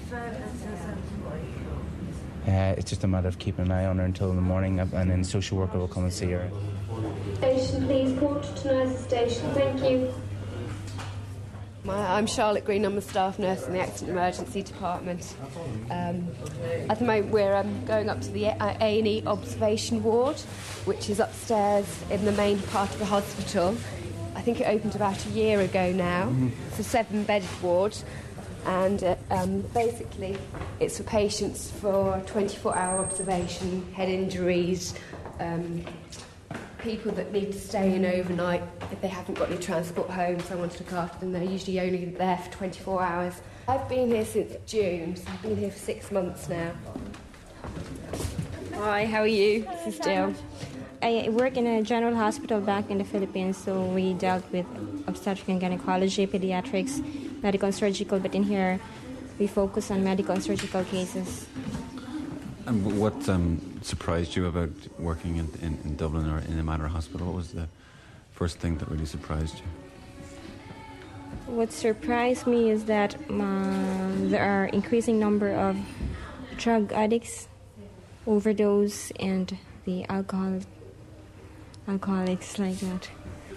uh, 2.47 2.73
it's 2.77 2.89
just 2.89 3.03
a 3.03 3.07
matter 3.07 3.27
of 3.27 3.37
keeping 3.37 3.65
an 3.65 3.71
eye 3.71 3.85
on 3.85 3.99
her 3.99 4.05
until 4.05 4.33
the 4.33 4.41
morning, 4.41 4.79
and 4.79 4.91
then 5.11 5.23
social 5.23 5.57
worker 5.57 5.77
will 5.77 5.87
come 5.87 6.03
and 6.03 6.13
see 6.13 6.31
her. 6.31 6.49
Station, 7.35 7.85
please. 7.85 8.17
Port 8.17 8.43
to 8.43 8.67
Nurses 8.67 9.03
Station. 9.03 9.51
Thank 9.53 9.83
you. 9.83 10.13
I'm 11.89 12.27
Charlotte 12.27 12.65
Green. 12.65 12.85
I'm 12.85 12.97
a 12.97 13.01
staff 13.01 13.39
nurse 13.39 13.65
in 13.65 13.73
the 13.73 13.79
Accident 13.79 14.11
Emergency 14.11 14.61
Department. 14.61 15.33
Um, 15.89 16.27
at 16.87 16.99
the 16.99 17.05
moment, 17.05 17.31
we're 17.31 17.55
um, 17.55 17.85
going 17.85 18.09
up 18.09 18.21
to 18.21 18.31
the 18.31 18.45
A 18.45 18.77
and 18.99 19.07
E 19.07 19.23
observation 19.25 20.03
ward, 20.03 20.39
which 20.85 21.09
is 21.09 21.19
upstairs 21.19 21.87
in 22.11 22.25
the 22.25 22.31
main 22.33 22.59
part 22.63 22.91
of 22.91 22.99
the 22.99 23.05
hospital. 23.05 23.75
I 24.35 24.41
think 24.41 24.61
it 24.61 24.65
opened 24.65 24.95
about 24.95 25.25
a 25.25 25.29
year 25.29 25.61
ago 25.61 25.91
now. 25.91 26.31
It's 26.67 26.79
a 26.79 26.83
seven-bedded 26.83 27.49
ward, 27.61 27.97
and 28.65 29.03
uh, 29.03 29.15
um, 29.31 29.61
basically, 29.73 30.37
it's 30.79 30.97
for 30.97 31.03
patients 31.03 31.71
for 31.71 32.21
24-hour 32.27 32.99
observation, 32.99 33.91
head 33.93 34.09
injuries. 34.09 34.93
People 36.79 37.11
that 37.13 37.33
need 37.33 37.51
to 37.51 37.59
stay 37.59 37.95
in 37.95 38.05
overnight 38.05 38.63
if 38.91 39.01
they 39.01 39.09
haven't 39.09 39.37
got 39.37 39.51
any 39.51 39.59
transport 39.59 40.09
home, 40.09 40.39
someone 40.39 40.69
to 40.69 40.83
look 40.83 40.93
after 40.93 41.19
them. 41.19 41.33
They're 41.33 41.43
usually 41.43 41.79
only 41.79 42.05
there 42.05 42.37
for 42.37 42.51
24 42.51 43.03
hours. 43.03 43.33
I've 43.67 43.87
been 43.89 44.07
here 44.07 44.25
since 44.25 44.53
June, 44.65 45.15
so 45.15 45.23
I've 45.29 45.41
been 45.41 45.57
here 45.57 45.71
for 45.71 45.79
six 45.79 46.09
months 46.09 46.47
now. 46.47 46.71
Hi, 48.75 49.05
how 49.05 49.19
are 49.19 49.27
you? 49.27 49.63
This 49.83 49.95
is 49.95 49.99
Jill. 49.99 50.33
I 51.01 51.27
work 51.31 51.57
in 51.57 51.67
a 51.67 51.83
general 51.83 52.15
hospital 52.15 52.61
back 52.61 52.89
in 52.89 52.97
the 52.97 53.03
Philippines, 53.03 53.57
so 53.57 53.83
we 53.83 54.13
dealt 54.13 54.49
with 54.51 54.65
obstetric 55.05 55.49
and 55.49 55.59
gynecology, 55.59 56.27
pediatrics, 56.27 57.03
medical 57.43 57.67
and 57.67 57.75
surgical, 57.75 58.19
but 58.19 58.33
in 58.33 58.43
here 58.43 58.79
we 59.37 59.47
focus 59.47 59.91
on 59.91 60.03
medical 60.03 60.33
and 60.33 60.43
surgical 60.43 60.83
cases. 60.85 61.45
And 62.65 62.99
what 62.99 63.27
um, 63.27 63.68
surprised 63.81 64.35
you 64.35 64.47
about 64.47 64.69
working 64.97 65.37
in, 65.37 65.49
in, 65.61 65.79
in 65.83 65.95
Dublin 65.95 66.29
or 66.29 66.39
in 66.39 66.57
the 66.57 66.63
Mater 66.63 66.87
Hospital? 66.87 67.27
What 67.27 67.35
was 67.35 67.51
the 67.51 67.67
first 68.31 68.59
thing 68.59 68.77
that 68.77 68.89
really 68.89 69.05
surprised 69.05 69.57
you? 69.57 69.65
What 71.53 71.71
surprised 71.71 72.47
me 72.47 72.69
is 72.69 72.85
that 72.85 73.15
uh, 73.15 74.11
there 74.29 74.43
are 74.43 74.65
increasing 74.65 75.19
number 75.19 75.53
of 75.53 75.77
drug 76.57 76.93
addicts, 76.93 77.47
overdose, 78.27 79.11
and 79.19 79.57
the 79.85 80.05
alcohol 80.05 80.61
alcoholics 81.87 82.59
like 82.59 82.77
that. 82.79 83.09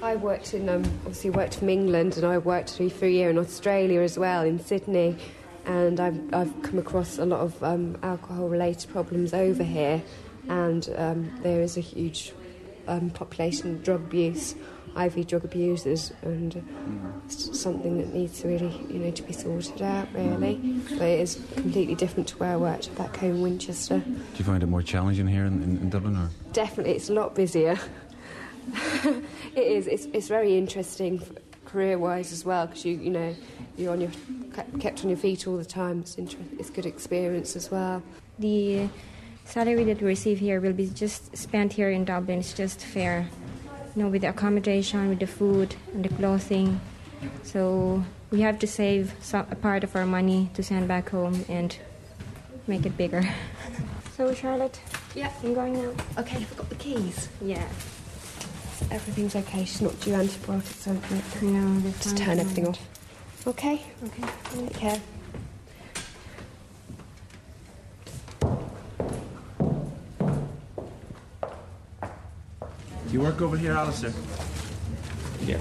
I 0.02 0.17
worked 0.17 0.55
in, 0.55 0.69
um, 0.69 0.83
obviously 1.05 1.31
worked 1.31 1.57
from 1.57 1.69
England 1.69 2.17
and 2.17 2.25
I 2.25 2.38
worked 2.38 2.76
for 2.76 3.05
a 3.05 3.11
year 3.11 3.29
in 3.31 3.38
Australia 3.38 4.00
as 4.00 4.19
well, 4.19 4.43
in 4.43 4.59
Sydney. 4.59 5.17
And 5.64 6.00
I've, 6.00 6.35
I've 6.35 6.62
come 6.62 6.78
across 6.78 7.19
a 7.19 7.25
lot 7.25 7.40
of 7.40 7.62
um, 7.62 7.97
alcohol 8.02 8.49
related 8.49 8.90
problems 8.90 9.33
over 9.33 9.62
here. 9.62 10.02
And 10.49 10.88
um, 10.97 11.40
there 11.42 11.61
is 11.61 11.76
a 11.76 11.81
huge 11.81 12.33
um, 12.88 13.11
population 13.11 13.71
of 13.71 13.85
drug 13.85 14.00
abuse 14.00 14.57
IV 14.97 15.26
drug 15.26 15.45
abusers, 15.45 16.12
and 16.23 16.62
it's 17.25 17.59
something 17.59 17.99
that 17.99 18.12
needs 18.12 18.40
to 18.40 18.49
really, 18.49 18.71
you 18.90 18.99
know, 18.99 19.11
to 19.11 19.23
be 19.23 19.33
sorted 19.33 19.81
out. 19.83 20.09
Really, 20.12 20.54
but 20.90 21.02
it 21.02 21.21
is 21.21 21.40
completely 21.57 21.95
different 21.95 22.28
to 22.28 22.38
where 22.38 22.52
I 22.52 22.57
worked 22.57 22.95
back 22.97 23.16
home 23.16 23.37
in 23.37 23.42
Winchester. 23.42 23.99
Do 24.00 24.14
you 24.37 24.45
find 24.45 24.62
it 24.62 24.66
more 24.66 24.83
challenging 24.83 25.26
here 25.26 25.45
in, 25.47 25.62
in, 25.62 25.78
in 25.78 25.90
Dublin, 25.90 26.16
or 26.16 26.31
Definitely, 26.52 26.95
it's 26.95 27.09
a 27.09 27.14
lot 27.14 27.35
busier. 27.35 27.78
it 29.04 29.25
is. 29.57 29.87
It's, 29.87 30.07
it's 30.12 30.28
very 30.28 30.57
interesting 30.57 31.23
career-wise 31.73 32.33
as 32.33 32.45
well 32.45 32.67
because 32.67 32.85
you 32.85 32.95
you 32.99 33.11
know 33.11 33.35
you're 33.76 33.93
on 33.93 34.00
your 34.00 34.11
kept- 34.55 34.79
kept 34.81 35.02
on 35.02 35.09
your 35.11 35.19
feet 35.19 35.47
all 35.49 35.57
the 35.57 35.64
time. 35.64 36.00
It's 36.00 36.17
inter- 36.17 36.38
it's 36.59 36.71
good 36.71 36.87
experience 36.87 37.57
as 37.57 37.71
well. 37.71 38.02
The 38.38 38.88
salary 39.45 39.85
that 39.85 40.00
we 40.00 40.07
receive 40.07 40.38
here 40.38 40.61
will 40.61 40.75
be 40.75 40.88
just 40.88 41.35
spent 41.37 41.73
here 41.73 41.91
in 41.91 42.05
Dublin. 42.05 42.38
It's 42.41 42.52
just 42.52 42.81
fair, 42.85 43.26
you 43.97 44.02
know, 44.02 44.09
with 44.11 44.23
the 44.23 44.29
accommodation, 44.29 45.09
with 45.09 45.21
the 45.21 45.26
food 45.26 45.75
and 45.95 46.05
the 46.05 46.11
clothing. 46.11 46.81
So 47.43 48.05
we 48.31 48.41
have 48.43 48.59
to 48.61 48.67
save 48.67 49.14
some, 49.21 49.47
a 49.50 49.57
part 49.57 49.85
of 49.85 49.97
our 49.97 50.07
money 50.07 50.50
to 50.55 50.62
send 50.62 50.88
back 50.88 51.11
home 51.11 51.45
and 51.49 51.76
make 52.67 52.85
it 52.85 52.97
bigger. 52.97 53.23
so 54.17 54.35
Charlotte, 54.35 54.79
Yeah. 55.14 55.31
I'm 55.43 55.55
going 55.55 55.75
now. 55.75 55.93
Okay, 56.19 56.37
I 56.38 56.45
forgot 56.45 56.69
the 56.69 56.75
keys. 56.76 57.29
Yeah. 57.41 57.67
Everything's 58.91 59.37
okay. 59.37 59.65
She's 59.65 59.81
not 59.81 59.99
due 60.01 60.15
antibiotics, 60.15 60.87
or 60.87 60.91
anything. 60.91 61.55
No, 61.55 61.81
the 61.81 61.91
Just 61.99 62.17
turn 62.17 62.39
everything 62.39 62.69
off. 62.69 62.81
Okay. 63.47 63.83
Okay. 64.05 64.25
Take 64.55 64.75
care. 64.75 65.01
Do 73.07 73.19
you 73.19 73.21
work 73.21 73.43
over 73.43 73.57
here, 73.59 73.73
Alistair? 73.73 74.12
Yeah. 75.45 75.59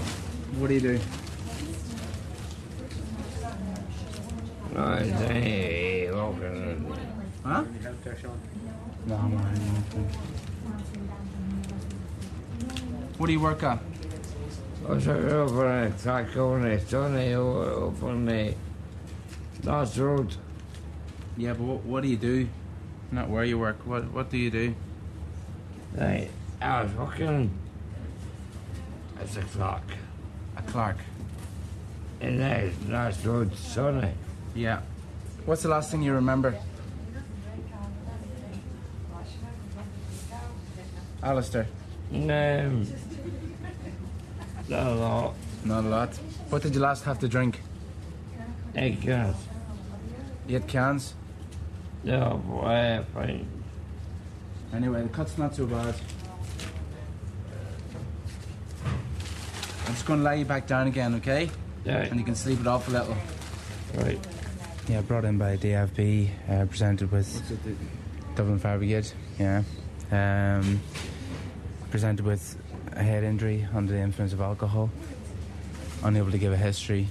What 0.58 0.68
do 0.68 0.74
you 0.74 0.80
do? 0.80 1.00
No, 4.74 4.92
it's 4.94 5.10
hey, 5.10 6.10
walking. 6.10 6.96
Huh? 7.44 7.64
No, 9.06 9.16
I'm 9.16 9.34
alright. 9.34 10.41
What 13.18 13.26
do 13.26 13.32
you 13.32 13.40
work 13.40 13.62
at? 13.62 13.78
I 14.88 14.92
was 14.92 15.06
over 15.06 15.66
at 15.68 15.92
Tacone, 15.98 16.88
Tony, 16.90 17.34
over 17.34 18.08
on 18.08 18.24
the 18.26 18.54
last 19.62 19.96
road. 19.96 20.34
Yeah, 21.36 21.52
but 21.52 21.62
what, 21.62 21.84
what 21.84 22.02
do 22.02 22.08
you 22.08 22.16
do? 22.16 22.48
Not 23.12 23.28
where 23.28 23.44
you 23.44 23.58
work. 23.58 23.78
What 23.86 24.10
What 24.12 24.30
do 24.30 24.38
you 24.38 24.50
do? 24.50 24.74
Right. 25.94 26.30
I 26.60 26.82
was 26.82 26.92
working 26.94 27.50
as 29.20 29.36
a 29.36 29.42
clock 29.42 29.82
A 30.56 30.62
clerk. 30.62 30.96
in 32.20 32.38
the 32.38 32.72
last 32.88 33.24
road, 33.24 33.54
Sonny. 33.56 34.06
Eh? 34.08 34.12
Yeah. 34.54 34.80
What's 35.44 35.62
the 35.62 35.68
last 35.68 35.90
thing 35.90 36.02
you 36.02 36.12
remember? 36.14 36.56
Alistair. 41.22 41.66
Um, 42.12 42.86
not 44.68 44.86
a 44.86 44.94
lot. 44.94 45.34
Not 45.64 45.84
a 45.84 45.88
lot. 45.88 46.16
What 46.50 46.62
did 46.62 46.74
you 46.74 46.80
last 46.80 47.04
have 47.04 47.18
to 47.20 47.28
drink? 47.28 47.60
Eight 48.74 49.00
cans. 49.00 49.36
Eight 50.48 50.66
cans. 50.66 51.14
Yeah, 52.04 52.30
boy, 52.30 53.04
fine. 53.14 53.46
Anyway, 54.74 55.02
the 55.02 55.08
cut's 55.08 55.38
not 55.38 55.54
too 55.54 55.66
bad. 55.66 55.94
I'm 59.86 59.94
just 59.94 60.06
going 60.06 60.20
to 60.20 60.24
lay 60.24 60.38
you 60.40 60.44
back 60.44 60.66
down 60.66 60.86
again, 60.86 61.14
okay? 61.16 61.50
Yeah. 61.84 61.98
And 61.98 62.18
you 62.18 62.24
can 62.24 62.34
sleep 62.34 62.60
it 62.60 62.66
off 62.66 62.88
a 62.88 62.90
little. 62.90 63.16
Right. 63.96 64.18
Yeah, 64.88 65.00
brought 65.02 65.24
in 65.24 65.38
by 65.38 65.56
DFB, 65.56 66.30
uh, 66.48 66.66
presented 66.66 67.12
with 67.12 67.30
Dublin 68.34 68.58
Fire 68.58 68.78
Brigade. 68.78 69.10
Yeah, 69.38 69.62
um, 70.10 70.80
presented 71.92 72.24
with 72.24 72.56
a 72.96 73.02
head 73.02 73.22
injury 73.22 73.68
under 73.74 73.92
the 73.92 73.98
influence 73.98 74.32
of 74.32 74.40
alcohol. 74.40 74.90
Unable 76.02 76.30
to 76.30 76.38
give 76.38 76.50
a 76.50 76.56
history 76.56 77.06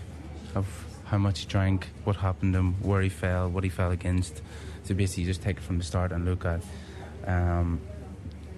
of 0.55 0.65
how 1.05 1.19
much 1.19 1.41
he 1.41 1.45
drank, 1.45 1.87
what 2.03 2.15
happened 2.15 2.53
to 2.53 2.59
him, 2.59 2.73
where 2.81 2.99
he 3.01 3.07
fell, 3.07 3.47
what 3.47 3.63
he 3.63 3.69
fell 3.69 3.91
against. 3.91 4.41
So 4.83 4.95
basically, 4.95 5.23
you 5.23 5.29
just 5.29 5.43
take 5.43 5.57
it 5.57 5.63
from 5.63 5.77
the 5.77 5.83
start 5.83 6.11
and 6.11 6.25
look 6.25 6.45
at, 6.45 6.63
um, 7.27 7.79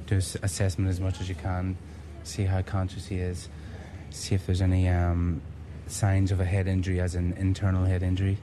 do 0.08 0.16
assessment 0.16 0.90
as 0.90 1.02
much 1.02 1.20
as 1.20 1.28
you 1.28 1.36
can, 1.36 1.78
see 2.24 2.44
how 2.46 2.62
conscious 2.62 3.08
he 3.08 3.18
is, 3.18 3.50
see 4.10 4.34
if 4.34 4.46
there's 4.46 4.62
any 4.62 4.88
um, 4.88 5.42
signs 5.88 6.32
of 6.32 6.40
a 6.40 6.46
head 6.46 6.68
injury, 6.68 7.02
as 7.02 7.16
an 7.16 7.34
internal 7.34 7.84
head 7.84 8.02
injury 8.02 8.38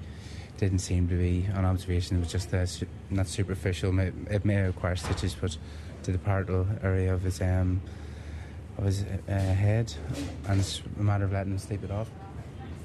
didn't 0.58 0.80
seem 0.80 1.08
to 1.08 1.14
be 1.14 1.49
on 1.54 1.64
observation. 1.64 2.18
It 2.18 2.20
was 2.20 2.30
just 2.30 2.50
su- 2.50 2.87
not 3.08 3.26
superficial. 3.26 3.99
It 3.99 4.44
may 4.44 4.60
require 4.60 4.94
stitches, 4.96 5.34
but 5.34 5.56
to 6.02 6.12
the 6.12 6.19
parietal 6.19 6.66
area 6.83 7.12
of 7.12 7.23
his 7.23 7.40
um, 7.40 7.80
of 8.78 8.85
his 8.85 9.02
uh, 9.28 9.33
head, 9.33 9.92
and 10.49 10.61
it's 10.61 10.83
a 10.99 11.02
matter 11.02 11.25
of 11.25 11.33
letting 11.33 11.52
him 11.52 11.59
sleep 11.59 11.85
it 11.85 11.90
off. 11.90 12.09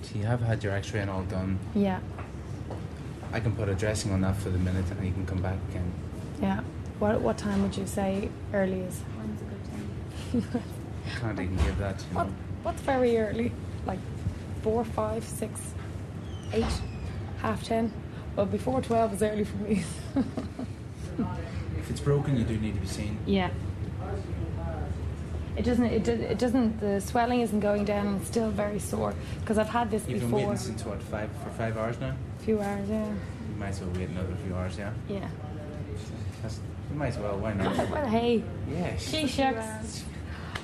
So 0.01 0.17
you 0.19 0.25
have 0.25 0.41
had 0.41 0.63
your 0.63 0.73
X-ray 0.73 1.01
and 1.01 1.09
all 1.09 1.23
done. 1.23 1.57
Yeah, 1.73 1.99
I 3.31 3.39
can 3.39 3.55
put 3.55 3.69
a 3.69 3.75
dressing 3.75 4.11
on 4.11 4.21
that 4.21 4.35
for 4.37 4.49
the 4.49 4.59
minute, 4.59 4.85
and 4.91 5.05
you 5.05 5.13
can 5.13 5.25
come 5.25 5.41
back 5.41 5.57
again. 5.69 5.91
yeah. 6.41 6.61
What 6.99 7.19
what 7.21 7.37
time 7.37 7.61
would 7.63 7.75
you 7.75 7.85
say 7.87 8.29
early 8.53 8.79
is? 8.81 9.01
When's 9.17 9.41
a 9.41 9.45
good 9.45 10.51
time? 10.53 10.61
Can't 11.21 11.39
even 11.39 11.57
give 11.57 11.77
that. 11.79 11.99
You 12.11 12.15
What 12.17 12.27
know. 12.27 12.33
what's 12.63 12.81
very 12.81 13.17
early? 13.17 13.51
Like 13.85 13.99
four, 14.61 14.83
five, 14.85 15.23
six, 15.23 15.59
eight, 16.53 16.81
half 17.41 17.63
ten. 17.63 17.91
Well, 18.35 18.45
before 18.45 18.81
twelve 18.81 19.13
is 19.13 19.21
early 19.23 19.43
for 19.43 19.57
me. 19.57 19.83
If 21.85 21.91
it's 21.91 21.99
broken, 21.99 22.35
you 22.35 22.43
do 22.43 22.57
need 22.57 22.73
to 22.73 22.79
be 22.79 22.87
seen. 22.87 23.19
Yeah. 23.27 23.51
It 25.55 25.63
doesn't. 25.63 25.85
It, 25.85 26.03
do, 26.03 26.13
it 26.13 26.39
doesn't. 26.39 26.79
The 26.79 26.99
swelling 26.99 27.41
isn't 27.41 27.59
going 27.59 27.85
down. 27.85 28.07
and 28.07 28.21
It's 28.21 28.27
still 28.27 28.49
very 28.49 28.79
sore 28.79 29.13
because 29.41 29.59
I've 29.59 29.69
had 29.69 29.91
this 29.91 30.01
You've 30.07 30.21
been 30.21 30.31
waiting 30.31 30.57
since 30.57 30.83
what 30.83 30.99
five 31.03 31.29
for 31.43 31.51
five 31.51 31.77
hours 31.77 31.99
now. 31.99 32.15
A 32.39 32.43
few 32.43 32.59
hours. 32.59 32.89
Yeah. 32.89 33.05
You 33.05 33.55
might 33.59 33.67
as 33.67 33.81
well 33.81 33.91
wait 33.91 34.09
another 34.09 34.33
few 34.43 34.55
hours. 34.55 34.79
Yeah. 34.79 34.93
Yeah. 35.07 35.27
That's, 36.41 36.59
you 36.89 36.95
might 36.97 37.09
as 37.09 37.19
well. 37.19 37.37
Why 37.37 37.53
not? 37.53 37.77
Well, 37.91 38.07
hey. 38.07 38.43
Yeah. 38.67 38.97
She 38.97 39.27
shucks. 39.27 40.05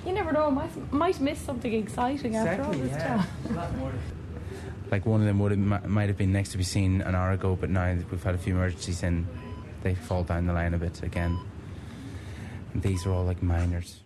You 0.04 0.14
never 0.14 0.32
know. 0.32 0.50
Might 0.50 0.92
might 0.92 1.20
miss 1.20 1.38
something 1.38 1.72
exciting 1.72 2.36
after 2.36 2.64
all 2.64 2.74
this 2.74 2.90
yeah. 2.94 3.26
time. 3.46 3.94
Like 4.90 5.06
one 5.06 5.22
of 5.22 5.28
them 5.28 5.40
would 5.40 5.52
have, 5.52 5.88
might 5.88 6.10
have 6.10 6.18
been 6.18 6.34
next 6.34 6.52
to 6.52 6.58
be 6.58 6.66
seen 6.66 7.02
an 7.02 7.16
hour 7.16 7.32
ago, 7.32 7.56
but 7.56 7.70
now 7.70 7.94
we've 8.10 8.24
had 8.24 8.36
a 8.36 8.38
few 8.38 8.56
emergencies 8.56 9.04
in, 9.04 9.26
they 9.82 9.96
fall 9.96 10.24
down 10.24 10.48
the 10.48 10.54
line 10.54 10.74
a 10.74 10.78
bit 10.78 11.04
again. 11.04 11.40
And 12.74 12.82
these 12.82 13.06
are 13.06 13.12
all 13.12 13.26
like 13.26 13.42
minors. 13.42 14.02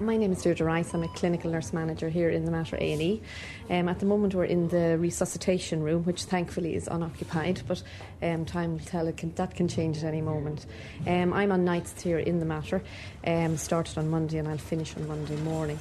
My 0.00 0.16
name 0.16 0.30
is 0.30 0.42
Deirdre 0.42 0.64
Rice. 0.64 0.94
I'm 0.94 1.02
a 1.02 1.08
clinical 1.08 1.50
nurse 1.50 1.72
manager 1.72 2.08
here 2.08 2.30
in 2.30 2.44
the 2.44 2.52
Mater 2.52 2.76
A&E. 2.76 3.20
Um, 3.68 3.88
at 3.88 3.98
the 3.98 4.06
moment, 4.06 4.32
we're 4.32 4.44
in 4.44 4.68
the 4.68 4.96
resuscitation 4.96 5.82
room, 5.82 6.04
which 6.04 6.22
thankfully 6.22 6.76
is 6.76 6.86
unoccupied, 6.86 7.62
but 7.66 7.82
um, 8.22 8.44
time 8.44 8.74
will 8.74 8.84
tell. 8.84 9.10
Can, 9.10 9.34
that 9.34 9.56
can 9.56 9.66
change 9.66 9.98
at 9.98 10.04
any 10.04 10.20
moment. 10.20 10.66
Um, 11.04 11.32
I'm 11.32 11.50
on 11.50 11.64
nights 11.64 12.00
here 12.00 12.20
in 12.20 12.38
the 12.38 12.44
Mater. 12.44 12.80
Um, 13.26 13.56
started 13.56 13.98
on 13.98 14.08
Monday, 14.08 14.38
and 14.38 14.46
I'll 14.46 14.56
finish 14.56 14.96
on 14.96 15.08
Monday 15.08 15.36
morning. 15.38 15.80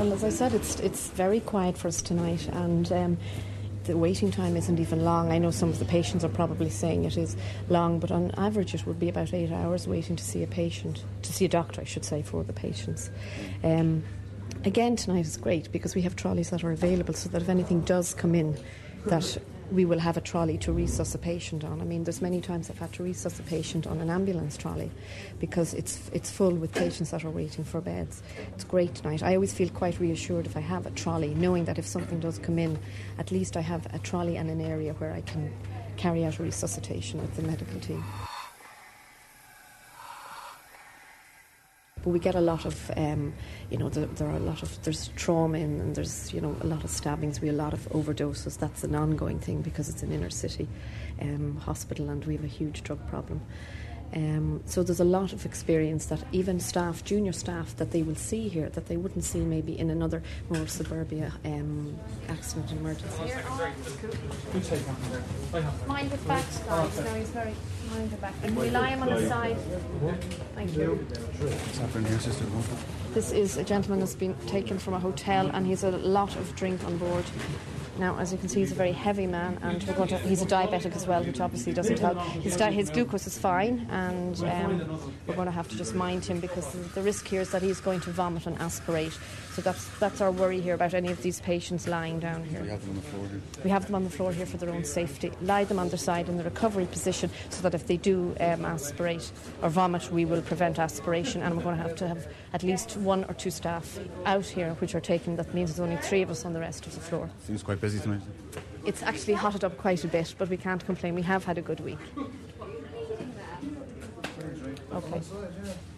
Well, 0.00 0.14
as 0.14 0.24
I 0.24 0.30
said, 0.30 0.54
it's 0.54 0.80
it's 0.80 1.08
very 1.08 1.40
quiet 1.40 1.76
for 1.76 1.86
us 1.86 2.00
tonight, 2.00 2.48
and 2.48 2.90
um, 2.90 3.18
the 3.84 3.98
waiting 3.98 4.30
time 4.30 4.56
isn't 4.56 4.80
even 4.80 5.04
long. 5.04 5.30
I 5.30 5.36
know 5.36 5.50
some 5.50 5.68
of 5.68 5.78
the 5.78 5.84
patients 5.84 6.24
are 6.24 6.30
probably 6.30 6.70
saying 6.70 7.04
it 7.04 7.18
is 7.18 7.36
long, 7.68 7.98
but 7.98 8.10
on 8.10 8.30
average, 8.38 8.72
it 8.72 8.86
would 8.86 8.98
be 8.98 9.10
about 9.10 9.34
eight 9.34 9.52
hours 9.52 9.86
waiting 9.86 10.16
to 10.16 10.24
see 10.24 10.42
a 10.42 10.46
patient, 10.46 11.04
to 11.20 11.34
see 11.34 11.44
a 11.44 11.48
doctor, 11.48 11.82
I 11.82 11.84
should 11.84 12.06
say, 12.06 12.22
for 12.22 12.42
the 12.42 12.54
patients. 12.54 13.10
Um, 13.62 14.02
again, 14.64 14.96
tonight 14.96 15.26
is 15.26 15.36
great 15.36 15.70
because 15.70 15.94
we 15.94 16.00
have 16.00 16.16
trolleys 16.16 16.48
that 16.48 16.64
are 16.64 16.72
available, 16.72 17.12
so 17.12 17.28
that 17.28 17.42
if 17.42 17.50
anything 17.50 17.82
does 17.82 18.14
come 18.14 18.34
in, 18.34 18.56
that 19.04 19.36
we 19.70 19.84
will 19.84 19.98
have 19.98 20.16
a 20.16 20.20
trolley 20.20 20.58
to 20.58 20.72
resuscitate 20.72 21.10
a 21.14 21.18
patient 21.18 21.64
on. 21.64 21.80
I 21.80 21.84
mean, 21.84 22.04
there's 22.04 22.20
many 22.20 22.40
times 22.40 22.70
I've 22.70 22.78
had 22.78 22.92
to 22.94 23.02
resuscitate 23.02 23.46
a 23.46 23.50
patient 23.50 23.86
on 23.86 24.00
an 24.00 24.10
ambulance 24.10 24.56
trolley 24.56 24.90
because 25.38 25.74
it's 25.74 26.10
it's 26.12 26.30
full 26.30 26.52
with 26.52 26.72
patients 26.72 27.10
that 27.10 27.24
are 27.24 27.30
waiting 27.30 27.64
for 27.64 27.80
beds. 27.80 28.22
It's 28.54 28.64
great 28.64 28.94
tonight. 28.94 29.22
I 29.22 29.34
always 29.34 29.52
feel 29.52 29.68
quite 29.70 29.98
reassured 30.00 30.46
if 30.46 30.56
I 30.56 30.60
have 30.60 30.86
a 30.86 30.90
trolley, 30.90 31.34
knowing 31.34 31.64
that 31.64 31.78
if 31.78 31.86
something 31.86 32.20
does 32.20 32.38
come 32.38 32.58
in, 32.58 32.78
at 33.18 33.30
least 33.30 33.56
I 33.56 33.60
have 33.60 33.86
a 33.94 33.98
trolley 33.98 34.36
and 34.36 34.50
an 34.50 34.60
area 34.60 34.92
where 34.94 35.12
I 35.12 35.20
can 35.22 35.52
carry 35.96 36.24
out 36.24 36.38
a 36.38 36.42
resuscitation 36.42 37.20
with 37.20 37.34
the 37.36 37.42
medical 37.42 37.80
team. 37.80 38.04
But 42.02 42.10
we 42.10 42.18
get 42.18 42.34
a 42.34 42.40
lot 42.40 42.64
of, 42.64 42.90
um, 42.96 43.34
you 43.70 43.76
know, 43.76 43.88
there, 43.88 44.06
there 44.06 44.28
are 44.28 44.36
a 44.36 44.40
lot 44.40 44.62
of, 44.62 44.82
there's 44.82 45.08
trauma 45.16 45.58
in, 45.58 45.80
and 45.80 45.94
there's, 45.94 46.32
you 46.32 46.40
know, 46.40 46.56
a 46.62 46.66
lot 46.66 46.82
of 46.82 46.90
stabbings, 46.90 47.40
we 47.40 47.48
have 47.48 47.56
a 47.56 47.58
lot 47.58 47.72
of 47.72 47.88
overdoses. 47.90 48.58
That's 48.58 48.84
an 48.84 48.94
ongoing 48.94 49.38
thing 49.38 49.60
because 49.60 49.88
it's 49.88 50.02
an 50.02 50.12
inner 50.12 50.30
city 50.30 50.68
um, 51.20 51.56
hospital 51.56 52.08
and 52.08 52.24
we 52.24 52.34
have 52.36 52.44
a 52.44 52.48
huge 52.48 52.82
drug 52.82 53.06
problem. 53.08 53.42
Um, 54.14 54.60
so 54.66 54.82
there's 54.82 55.00
a 55.00 55.04
lot 55.04 55.32
of 55.32 55.46
experience 55.46 56.06
that 56.06 56.22
even 56.32 56.58
staff, 56.58 57.04
junior 57.04 57.32
staff, 57.32 57.76
that 57.76 57.92
they 57.92 58.02
will 58.02 58.16
see 58.16 58.48
here 58.48 58.68
that 58.70 58.86
they 58.86 58.96
wouldn't 58.96 59.24
see 59.24 59.40
maybe 59.40 59.78
in 59.78 59.90
another 59.90 60.22
more 60.48 60.66
suburbia 60.66 61.32
um, 61.44 61.96
accident 62.28 62.72
emergency. 62.72 63.32
Mind 65.86 66.10
his 66.10 66.20
back, 66.22 66.44
guys. 66.66 66.98
No, 66.98 67.14
he's 67.14 67.28
very. 67.28 67.54
Mind 67.90 68.10
the 68.10 68.16
back. 68.16 68.42
Can 68.42 68.54
we 68.56 68.70
lie 68.70 68.90
him 68.90 69.02
on 69.02 69.08
his 69.08 69.28
side? 69.28 69.56
Thank 70.54 70.76
you. 70.76 70.94
What's 70.96 71.78
happening 71.78 72.06
here, 72.06 72.18
sister? 72.18 72.44
This 73.14 73.32
is 73.32 73.56
a 73.56 73.64
gentleman 73.64 74.00
that's 74.00 74.14
been 74.14 74.34
taken 74.46 74.78
from 74.78 74.94
a 74.94 75.00
hotel 75.00 75.50
and 75.52 75.66
he's 75.66 75.82
a 75.82 75.90
lot 75.90 76.36
of 76.36 76.54
drink 76.54 76.84
on 76.84 76.96
board. 76.98 77.24
Now, 78.00 78.18
as 78.18 78.32
you 78.32 78.38
can 78.38 78.48
see, 78.48 78.60
he's 78.60 78.72
a 78.72 78.74
very 78.74 78.92
heavy 78.92 79.26
man, 79.26 79.58
and 79.60 79.78
to, 79.82 80.18
he's 80.20 80.40
a 80.40 80.46
diabetic 80.46 80.96
as 80.96 81.06
well, 81.06 81.22
which 81.22 81.38
obviously 81.38 81.74
doesn't 81.74 81.98
help. 81.98 82.18
His, 82.18 82.56
di- 82.56 82.72
his 82.72 82.88
glucose 82.88 83.26
is 83.26 83.36
fine, 83.38 83.86
and 83.90 84.42
um, 84.44 85.12
we're 85.26 85.34
going 85.34 85.44
to 85.44 85.52
have 85.52 85.68
to 85.68 85.76
just 85.76 85.94
mind 85.94 86.24
him 86.24 86.40
because 86.40 86.72
the 86.94 87.02
risk 87.02 87.28
here 87.28 87.42
is 87.42 87.50
that 87.50 87.60
he's 87.60 87.78
going 87.78 88.00
to 88.00 88.10
vomit 88.10 88.46
and 88.46 88.58
aspirate. 88.58 89.12
So 89.52 89.62
that's 89.62 89.88
that's 89.98 90.20
our 90.20 90.30
worry 90.30 90.60
here 90.60 90.74
about 90.74 90.94
any 90.94 91.10
of 91.10 91.22
these 91.22 91.40
patients 91.40 91.88
lying 91.88 92.20
down 92.20 92.44
here. 92.44 92.62
We 92.62 92.68
have 92.68 92.80
them 92.86 92.90
on 92.90 92.96
the 92.96 93.02
floor 93.02 93.26
here. 93.26 93.40
We 93.64 93.70
have 93.70 93.86
them 93.86 93.94
on 93.96 94.04
the 94.04 94.10
floor 94.10 94.32
here 94.32 94.46
for 94.46 94.56
their 94.58 94.70
own 94.70 94.84
safety. 94.84 95.32
Lie 95.42 95.64
them 95.64 95.78
on 95.78 95.88
their 95.88 95.98
side 95.98 96.28
in 96.28 96.36
the 96.36 96.44
recovery 96.44 96.86
position 96.86 97.30
so 97.48 97.62
that 97.62 97.74
if 97.74 97.86
they 97.86 97.96
do 97.96 98.36
um, 98.38 98.64
aspirate 98.64 99.32
or 99.60 99.68
vomit, 99.68 100.10
we 100.12 100.24
will 100.24 100.42
prevent 100.42 100.78
aspiration. 100.78 101.42
And 101.42 101.56
we're 101.56 101.64
going 101.64 101.76
to 101.76 101.82
have 101.82 101.96
to 101.96 102.08
have 102.08 102.28
at 102.52 102.62
least 102.62 102.96
one 102.96 103.24
or 103.24 103.34
two 103.34 103.50
staff 103.50 103.98
out 104.24 104.46
here 104.46 104.74
which 104.74 104.94
are 104.94 105.00
taken. 105.00 105.34
That 105.34 105.52
means 105.52 105.70
there's 105.74 105.88
only 105.88 106.00
three 106.00 106.22
of 106.22 106.30
us 106.30 106.44
on 106.44 106.52
the 106.52 106.60
rest 106.60 106.86
of 106.86 106.94
the 106.94 107.00
floor. 107.00 107.28
Seems 107.44 107.62
quite 107.62 107.80
busy 107.80 107.98
tonight. 107.98 108.22
It's 108.86 109.02
actually 109.02 109.34
hotted 109.34 109.64
up 109.64 109.76
quite 109.78 110.04
a 110.04 110.08
bit, 110.08 110.34
but 110.38 110.48
we 110.48 110.56
can't 110.56 110.84
complain. 110.86 111.14
We 111.14 111.22
have 111.22 111.44
had 111.44 111.58
a 111.58 111.62
good 111.62 111.80
week. 111.80 111.98
Okay. 114.92 115.20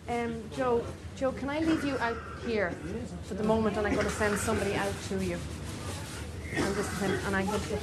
Um, 0.09 0.43
Joe, 0.57 0.85
Joe, 1.23 1.31
can 1.31 1.51
I 1.51 1.61
leave 1.61 1.85
you 1.85 1.97
out 1.99 2.17
here 2.45 2.75
for 3.23 3.35
the 3.35 3.45
moment, 3.45 3.77
and 3.77 3.87
I'm 3.87 3.95
going 3.95 4.05
to 4.05 4.13
send 4.13 4.37
somebody 4.41 4.75
out 4.75 4.93
to 5.09 5.25
you. 5.25 5.39
And 6.53 6.75
this 6.75 6.93
is 6.93 6.99
him, 6.99 7.13
and 7.29 7.37
I 7.37 7.43
have 7.43 7.71
the 7.71 7.79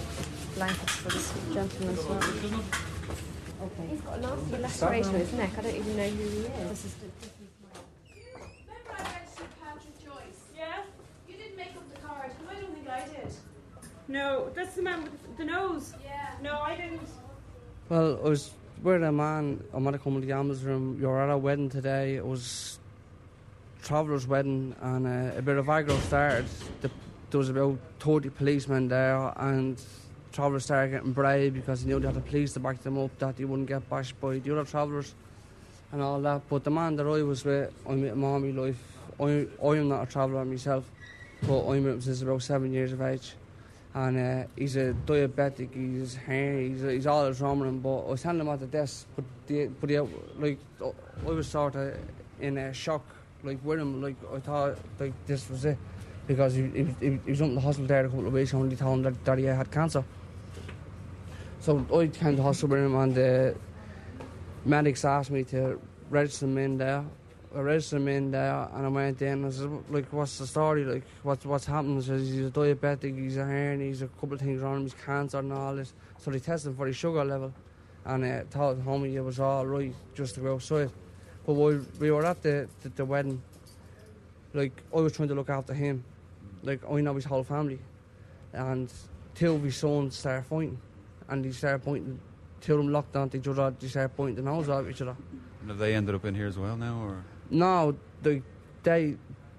blankets 0.56 0.96
for 0.98 1.08
this 1.08 1.34
gentleman 1.54 1.98
as 1.98 2.06
well. 2.06 2.18
Okay. 2.18 3.88
He's 3.92 4.02
got 4.02 4.18
a 4.18 4.22
nasty 4.24 4.58
laceration 4.58 5.16
on 5.16 5.22
his 5.22 5.32
neck. 5.32 5.52
I 5.58 5.62
don't 5.62 5.74
even 5.74 5.96
know 5.96 6.10
who 6.10 6.30
he 6.30 6.40
is. 6.48 6.70
This 6.70 6.84
is 6.84 6.94
the 6.96 7.08
different 7.22 7.50
mic. 7.64 8.18
Remember 8.68 8.92
I 8.92 9.04
read 9.04 9.30
Sir 9.34 9.44
Patrick 9.64 10.04
Joyce? 10.04 10.42
Yeah? 10.58 10.82
You 11.30 11.38
didn't 11.38 11.56
make 11.56 11.78
up 11.78 11.94
the 11.94 12.02
card. 12.06 12.32
I 12.52 12.60
don't 12.60 12.74
think 12.74 12.90
I 12.90 13.06
did. 13.06 13.34
No, 14.10 14.50
that's 14.54 14.76
the 14.76 14.82
man 14.82 15.04
with 15.04 15.38
the 15.38 15.46
nose. 15.46 15.94
Yeah. 16.04 16.32
No, 16.44 16.60
I 16.60 16.76
didn't. 16.76 17.08
Well, 17.88 18.20
I 18.22 18.28
was 18.28 18.52
with 18.84 19.02
a 19.02 19.14
man. 19.14 19.64
I'm 19.72 19.88
at 19.88 19.94
a 19.94 19.98
company 19.98 20.28
gambles 20.28 20.62
room. 20.64 20.98
You're 21.00 21.22
at 21.22 21.30
a 21.30 21.38
wedding 21.38 21.70
today. 21.70 22.16
It 22.18 22.26
was 22.26 22.80
traveller's 23.84 24.28
wedding, 24.28 24.76
and 24.82 25.08
uh, 25.08 25.38
a 25.38 25.42
bit 25.42 25.58
of 25.58 25.68
aggro 25.68 26.00
started. 26.02 26.46
The, 26.82 26.92
there 27.32 27.38
was 27.38 27.50
about 27.50 27.78
30 28.00 28.30
policemen 28.30 28.88
there, 28.88 29.34
and 29.38 29.82
travellers 30.32 30.66
started 30.66 30.92
getting 30.92 31.12
brave 31.12 31.54
because 31.54 31.84
they 31.84 31.90
knew 31.90 32.00
they 32.00 32.08
had 32.08 32.16
the 32.16 32.22
police 32.22 32.54
to 32.54 32.60
back 32.60 32.82
them 32.82 32.98
up, 32.98 33.18
that 33.20 33.38
they 33.38 33.46
wouldn't 33.46 33.68
get 33.68 33.88
bashed 33.90 34.20
by 34.20 34.40
the 34.40 34.52
other 34.52 34.70
travellers 34.70 35.14
and 35.92 36.02
all 36.02 36.22
that. 36.22 36.42
But 36.50 36.64
the 36.64 36.72
man 36.72 36.96
that 36.98 37.06
I 37.06 37.24
was 37.24 37.44
with, 37.46 37.72
I 37.88 37.94
met 37.96 38.14
him 38.14 38.24
all 38.24 38.40
my 38.40 38.50
life. 38.50 38.82
I, 39.20 39.48
I 39.64 39.78
am 39.78 39.90
not 39.90 40.04
a 40.04 40.06
traveller 40.06 40.46
myself, 40.46 40.90
but 41.44 41.68
I'm 41.68 41.84
with 41.84 41.94
him 41.94 42.02
since 42.02 42.22
about 42.22 42.42
seven 42.42 42.72
years 42.72 42.94
of 42.94 43.02
age. 43.02 43.34
And 43.94 44.18
uh, 44.18 44.48
he's 44.56 44.76
a 44.76 44.94
diabetic, 45.06 45.74
he's 45.74 46.16
hairy, 46.16 46.70
he's, 46.70 46.82
he's 46.82 47.08
all 47.08 47.32
wrong. 47.32 47.80
But 47.80 48.06
I 48.06 48.10
was 48.12 48.22
telling 48.22 48.40
him 48.40 48.50
at 48.50 48.60
the 48.60 48.68
desk, 48.68 49.08
but, 49.16 49.26
the, 49.48 49.68
but 49.68 49.90
the, 49.90 50.08
like, 50.38 50.60
I 50.82 51.30
was 51.30 51.48
sort 51.48 51.76
of 51.76 51.98
in 52.40 52.58
a 52.58 52.74
shock, 52.74 53.04
like 53.44 53.64
with 53.64 53.80
him, 53.80 54.02
like 54.02 54.16
I 54.34 54.40
thought 54.40 54.78
like 55.00 55.14
this 55.26 55.50
was 55.50 55.66
it. 55.66 55.78
Because 56.28 56.54
he, 56.54 56.62
he, 57.02 57.20
he, 57.26 57.32
was 57.32 57.42
in 57.42 57.56
the 57.56 57.62
hospital 57.62 57.88
there 57.88 58.06
a 58.06 58.10
couple 58.10 58.28
of 58.28 58.34
weeks 58.34 58.54
and 58.54 58.72
they 58.72 58.76
told 58.76 58.98
him 58.98 59.04
that, 59.04 59.26
that 59.26 59.40
he 59.40 59.46
had 59.46 59.72
cancer. 59.72 60.04
So 61.60 61.86
I 61.92 62.08
came 62.08 62.36
to 62.36 62.44
hospital 62.44 62.76
with 62.76 62.86
him 62.86 62.96
and 62.96 63.16
the 63.16 63.56
medics 64.64 65.04
asked 65.06 65.32
me 65.32 65.44
to 65.46 65.80
register 66.10 66.46
him 66.46 66.58
in 66.60 66.78
there. 66.78 67.04
I 67.56 67.60
registered 67.62 68.02
him 68.02 68.08
in 68.10 68.32
there 68.32 68.70
and 68.74 68.86
I 68.86 68.90
went 68.90 69.22
in 69.24 69.44
I 69.44 69.50
said, 69.50 69.72
like, 69.90 70.14
what's 70.14 70.38
the 70.38 70.46
story? 70.46 70.86
Like, 70.86 71.04
what's, 71.24 71.46
what's 71.46 71.66
happened? 71.66 71.98
He 72.04 72.08
says 72.08 72.30
he's 72.30 72.46
a 72.46 72.52
diabetic, 72.52 73.18
he's 73.18 73.38
a 73.38 73.44
hernia, 73.44 73.88
he's 73.88 74.04
a 74.04 74.08
couple 74.08 74.34
of 74.34 74.40
things 74.40 74.62
wrong, 74.62 74.78
him, 74.78 74.84
he's 74.84 74.94
cancer 74.94 75.40
and 75.40 75.52
all 75.52 75.76
this. 75.76 75.94
So 76.20 76.30
they 76.30 76.40
tested 76.40 76.70
him 76.70 76.78
for 76.78 76.86
his 76.86 76.96
sugar 76.96 77.26
level 77.26 77.52
and 78.06 78.24
uh, 78.24 78.44
told 78.52 78.86
homie 78.86 79.14
it 79.14 79.22
was 79.22 79.40
all 79.40 79.66
right 79.66 79.94
just 80.14 80.36
to 80.36 80.42
go 80.42 80.54
outside. 80.54 80.92
But 81.50 81.56
while 81.56 81.82
we 82.00 82.12
were 82.12 82.24
at 82.28 82.44
the, 82.44 82.70
the, 82.84 82.90
the 82.90 83.06
wedding, 83.06 83.42
like, 84.54 84.84
I 84.96 85.00
was 85.00 85.14
trying 85.14 85.30
to 85.30 85.34
look 85.34 85.50
after 85.50 85.74
him. 85.74 86.04
Like, 86.62 86.80
I 86.88 87.02
know 87.02 87.16
his 87.16 87.26
whole 87.26 87.44
family. 87.44 87.80
And 88.54 88.88
two 89.34 89.56
of 89.56 89.64
his 89.64 89.76
sons 89.76 90.16
started 90.16 90.46
fighting 90.46 90.80
and 91.28 91.44
they 91.44 91.50
started 91.50 91.84
pointing, 91.84 92.20
two 92.62 92.74
of 92.74 92.78
them 92.78 92.94
locked 92.94 93.16
onto 93.16 93.38
each 93.40 93.48
other, 93.48 93.74
they 93.80 93.88
started 93.88 94.10
pointing 94.10 94.36
the 94.36 94.44
nose 94.44 94.70
at 94.70 94.88
each 94.88 95.02
other. 95.02 95.16
And 95.62 95.72
have 95.72 95.80
they 95.80 95.96
ended 95.96 96.14
up 96.14 96.24
in 96.24 96.36
here 96.36 96.46
as 96.46 96.60
well 96.60 96.78
now, 96.78 97.02
or 97.02 97.24
No, 97.50 97.98
they 98.22 98.44
they 98.84 99.16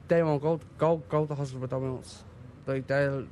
they 0.06 0.22
won't 0.22 0.42
go 0.42 0.60
go 0.78 1.02
go 1.08 1.22
to 1.22 1.26
the 1.26 1.34
hospital 1.34 1.60
with 1.60 1.72
wounds. 1.72 2.22
Like 2.68 2.86
they'll 2.86 3.26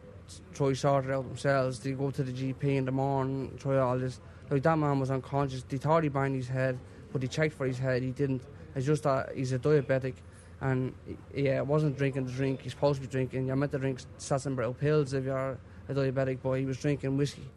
try 0.53 0.73
sort 0.73 1.05
it 1.05 1.13
out 1.13 1.29
themselves. 1.29 1.79
They 1.79 1.93
go 1.93 2.11
to 2.11 2.25
the 2.25 2.33
GP 2.33 2.65
in 2.65 2.87
the 2.87 2.91
morning, 2.91 3.57
try 3.61 3.79
all 3.79 4.01
this. 4.01 4.21
Like 4.51 4.65
that 4.65 4.77
man 4.77 4.99
was 4.99 5.13
unconscious. 5.13 5.63
They 5.63 5.77
thought 5.77 6.03
he 6.03 6.09
banged 6.09 6.35
his 6.35 6.49
head, 6.49 6.77
but 7.13 7.23
he 7.23 7.29
checked 7.29 7.55
for 7.55 7.67
his 7.67 7.79
head. 7.79 8.03
He 8.03 8.11
didn't. 8.11 8.43
It's 8.75 8.87
just 8.87 9.03
that 9.05 9.35
he's 9.35 9.53
a 9.53 9.59
diabetic, 9.59 10.15
and 10.61 10.95
yeah, 11.35 11.61
wasn't 11.61 11.97
drinking 11.97 12.27
the 12.27 12.33
drink 12.33 12.63
he's 12.63 12.73
supposed 12.73 13.01
to 13.01 13.07
be 13.07 13.11
drinking. 13.11 13.47
You're 13.47 13.57
meant 13.57 13.73
to 13.73 13.79
drink 13.79 14.01
Sassenbrittle 14.19 14.79
pills 14.79 15.15
if 15.15 15.25
you're 15.25 15.59
a 15.89 15.95
diabetic, 15.95 16.39
but 16.43 16.53
he 16.53 16.65
was 16.65 16.79
drinking 16.79 17.17
whiskey. 17.17 17.49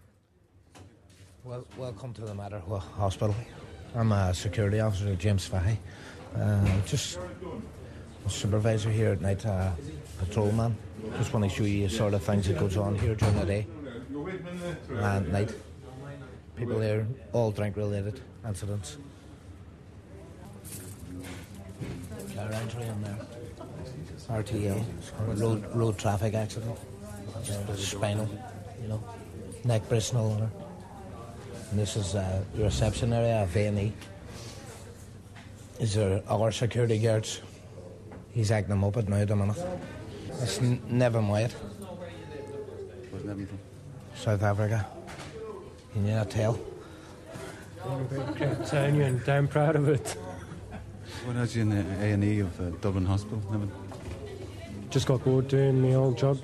Well, 1.43 1.65
welcome 1.77 2.13
to 2.13 2.21
the 2.21 2.33
Mater 2.33 2.59
Hospital. 2.59 3.35
I'm 3.95 4.11
a 4.11 4.33
security 4.33 4.79
officer, 4.79 5.15
James 5.15 5.47
Fahy. 5.49 5.77
Uh, 6.35 6.65
just 6.85 7.19
a 8.25 8.29
supervisor 8.29 8.89
here 8.89 9.11
at 9.11 9.21
night, 9.21 9.45
uh, 9.45 9.71
patrolman. 10.19 10.77
Just 11.17 11.33
want 11.33 11.49
to 11.49 11.55
show 11.55 11.63
you 11.63 11.89
sort 11.89 12.13
of 12.13 12.23
things 12.23 12.47
that 12.47 12.57
goes 12.57 12.77
on 12.77 12.95
here 12.97 13.15
during 13.15 13.39
the 13.39 13.45
day 13.45 13.67
and 14.89 15.31
night. 15.33 15.53
People 16.55 16.79
here, 16.79 17.07
all 17.33 17.51
drink-related 17.51 18.21
incidents. 18.47 18.97
Car 22.35 22.51
entry 22.53 22.83
in 22.83 23.01
there. 23.03 23.17
RTA, 24.29 24.83
road, 25.39 25.75
road 25.75 25.97
traffic 25.97 26.33
accident, 26.33 26.77
spinal, 27.75 28.29
you 28.81 28.87
know, 28.87 29.03
neck 29.65 29.87
bristle. 29.89 30.37
Or, 30.39 30.51
and 31.71 31.79
this 31.79 31.95
is 31.95 32.15
uh, 32.15 32.43
the 32.55 32.63
reception 32.63 33.11
area 33.13 33.47
A&E. 33.55 33.91
Is 35.79 35.95
there 35.95 36.21
our 36.29 36.51
security 36.51 36.99
guards? 36.99 37.41
He's 38.33 38.51
acting 38.51 38.69
them 38.69 38.83
up 38.83 38.95
at 38.97 39.09
now 39.09 39.25
the 39.25 39.35
minute. 39.35 39.57
It's 40.41 40.59
N- 40.59 40.81
Nevin 40.87 41.27
White, 41.27 41.55
was 43.11 43.23
Nevin 43.25 43.47
from? 43.47 43.59
South 44.15 44.43
Africa. 44.43 44.87
You 45.95 46.01
not 46.03 46.29
tell? 46.29 46.59
telling 48.67 48.95
you, 48.95 49.03
and 49.03 49.25
damn 49.25 49.47
proud 49.47 49.75
of 49.75 49.89
it. 49.89 50.15
What 51.25 51.35
has 51.35 51.55
you 51.55 51.61
in 51.61 51.69
the 51.69 51.81
A 52.03 52.13
and 52.13 52.23
E 52.23 52.39
of 52.39 52.59
uh, 52.59 52.71
Dublin 52.81 53.05
Hospital, 53.05 53.39
Nevin? 53.51 53.71
Just 54.89 55.05
got 55.05 55.23
bored 55.23 55.47
doing 55.47 55.79
my 55.79 55.93
old 55.93 56.17
job. 56.17 56.39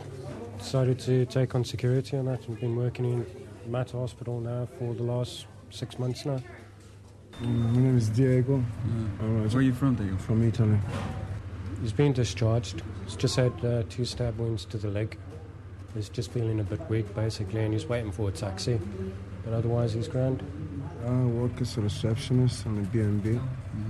Decided 0.60 1.00
to 1.00 1.26
take 1.26 1.56
on 1.56 1.63
security 1.63 2.16
and 2.16 2.28
that, 2.28 2.48
and 2.48 2.60
been 2.60 2.76
working 2.76 3.06
in 3.06 3.26
Mater 3.66 3.98
Hospital 3.98 4.40
now 4.40 4.68
for 4.78 4.94
the 4.94 5.02
last 5.02 5.48
six 5.72 5.98
months 5.98 6.28
now. 6.28 6.40
My 7.42 7.80
name 7.80 7.98
is 7.98 8.10
Diego. 8.10 8.60
Where 8.60 9.58
are 9.58 9.62
you 9.62 9.74
from, 9.74 9.96
Diego? 9.96 10.16
From 10.18 10.48
Italy. 10.48 10.78
He's 11.82 11.94
been 11.94 12.13
discharged. 12.13 12.84
He's 13.06 13.16
just 13.16 13.36
had 13.36 13.66
uh, 13.66 13.82
two 13.90 14.06
stab 14.06 14.38
wounds 14.38 14.66
to 14.66 14.78
the 14.78 14.90
leg. 14.90 15.18
He's 15.96 16.10
just 16.10 16.32
feeling 16.32 16.60
a 16.60 16.63
bit 16.63 16.88
weak, 16.88 17.16
basically, 17.16 17.62
and 17.62 17.74
he's 17.74 17.88
waiting 17.88 18.12
for 18.12 18.30
a 18.30 18.32
taxi. 18.32 18.80
But 19.44 19.54
otherwise, 19.54 19.94
he's 19.94 20.08
grand. 20.08 20.44
I 21.06 21.12
work 21.26 21.62
as 21.62 21.78
a 21.78 21.82
receptionist 21.82 22.66
on 22.68 22.76
the 22.76 22.82
B&B. 22.82 23.30
Mm-hmm. 23.30 23.87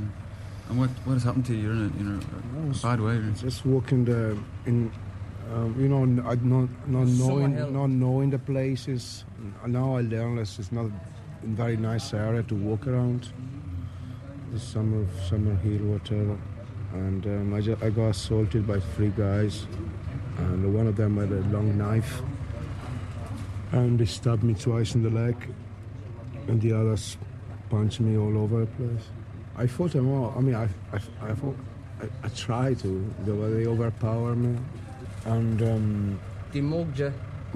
And 0.70 0.80
what 0.80 0.90
what 1.06 1.14
has 1.14 1.24
happened 1.24 1.46
to 1.48 1.54
you? 1.56 1.62
You're 1.64 1.72
in 1.74 1.80
a, 1.94 1.98
you 1.98 2.04
know, 2.10 2.72
a 2.72 2.74
bad 2.84 3.00
way. 3.02 3.22
Just 3.40 3.66
walking 3.66 4.04
the 4.06 4.38
in, 4.66 4.92
um, 5.54 5.76
you 5.80 5.88
know, 5.88 6.04
n- 6.04 6.20
I 6.26 6.36
not 6.36 6.68
not 6.88 7.08
knowing 7.08 7.54
Summerhill. 7.54 7.72
not 7.72 7.90
knowing 7.90 8.30
the 8.32 8.40
places. 8.40 9.24
And 9.64 9.74
now 9.74 9.96
I 9.96 10.02
learn 10.02 10.36
that 10.36 10.42
it's 10.60 10.72
not 10.72 10.86
a 10.86 10.92
very 11.48 11.78
nice 11.78 12.14
area 12.14 12.44
to 12.44 12.56
walk 12.56 12.86
around. 12.88 13.32
The 14.52 14.60
summer 14.60 15.06
summer 15.30 15.56
hill, 15.56 15.84
whatever. 15.94 16.38
And 16.94 17.26
um, 17.26 17.54
I, 17.54 17.62
ju- 17.62 17.78
I 17.82 17.90
got 17.90 18.10
assaulted 18.10 18.66
by 18.66 18.80
three 18.80 19.10
guys, 19.10 19.68
and 20.38 20.74
one 20.74 20.88
of 20.88 20.96
them 20.96 21.18
had 21.18 21.32
a 21.32 21.42
long 21.56 21.78
knife, 21.78 22.22
and 23.74 24.00
they 24.00 24.06
stabbed 24.06 24.42
me 24.44 24.54
twice 24.54 24.96
in 24.96 25.04
the 25.04 25.10
leg, 25.10 25.36
and 26.48 26.62
the 26.62 26.72
others 26.72 27.18
punched 27.70 28.00
me 28.00 28.18
all 28.18 28.38
over 28.38 28.62
the 28.62 28.66
place. 28.68 29.04
I 29.58 29.68
fought 29.68 29.92
them 29.94 30.10
all. 30.12 30.34
I 30.38 30.42
mean, 30.42 30.56
I, 30.56 30.66
I, 30.94 31.00
I, 31.22 31.34
fought, 31.34 31.56
I, 32.02 32.06
I 32.24 32.30
tried 32.30 32.80
to. 32.80 33.14
They, 33.26 33.32
they 33.56 33.68
overpower 33.68 34.36
me. 34.36 34.58
And 35.26 35.62
um, 35.62 36.20
They 36.52 36.62
mugged 36.62 37.00
you. 37.00 37.12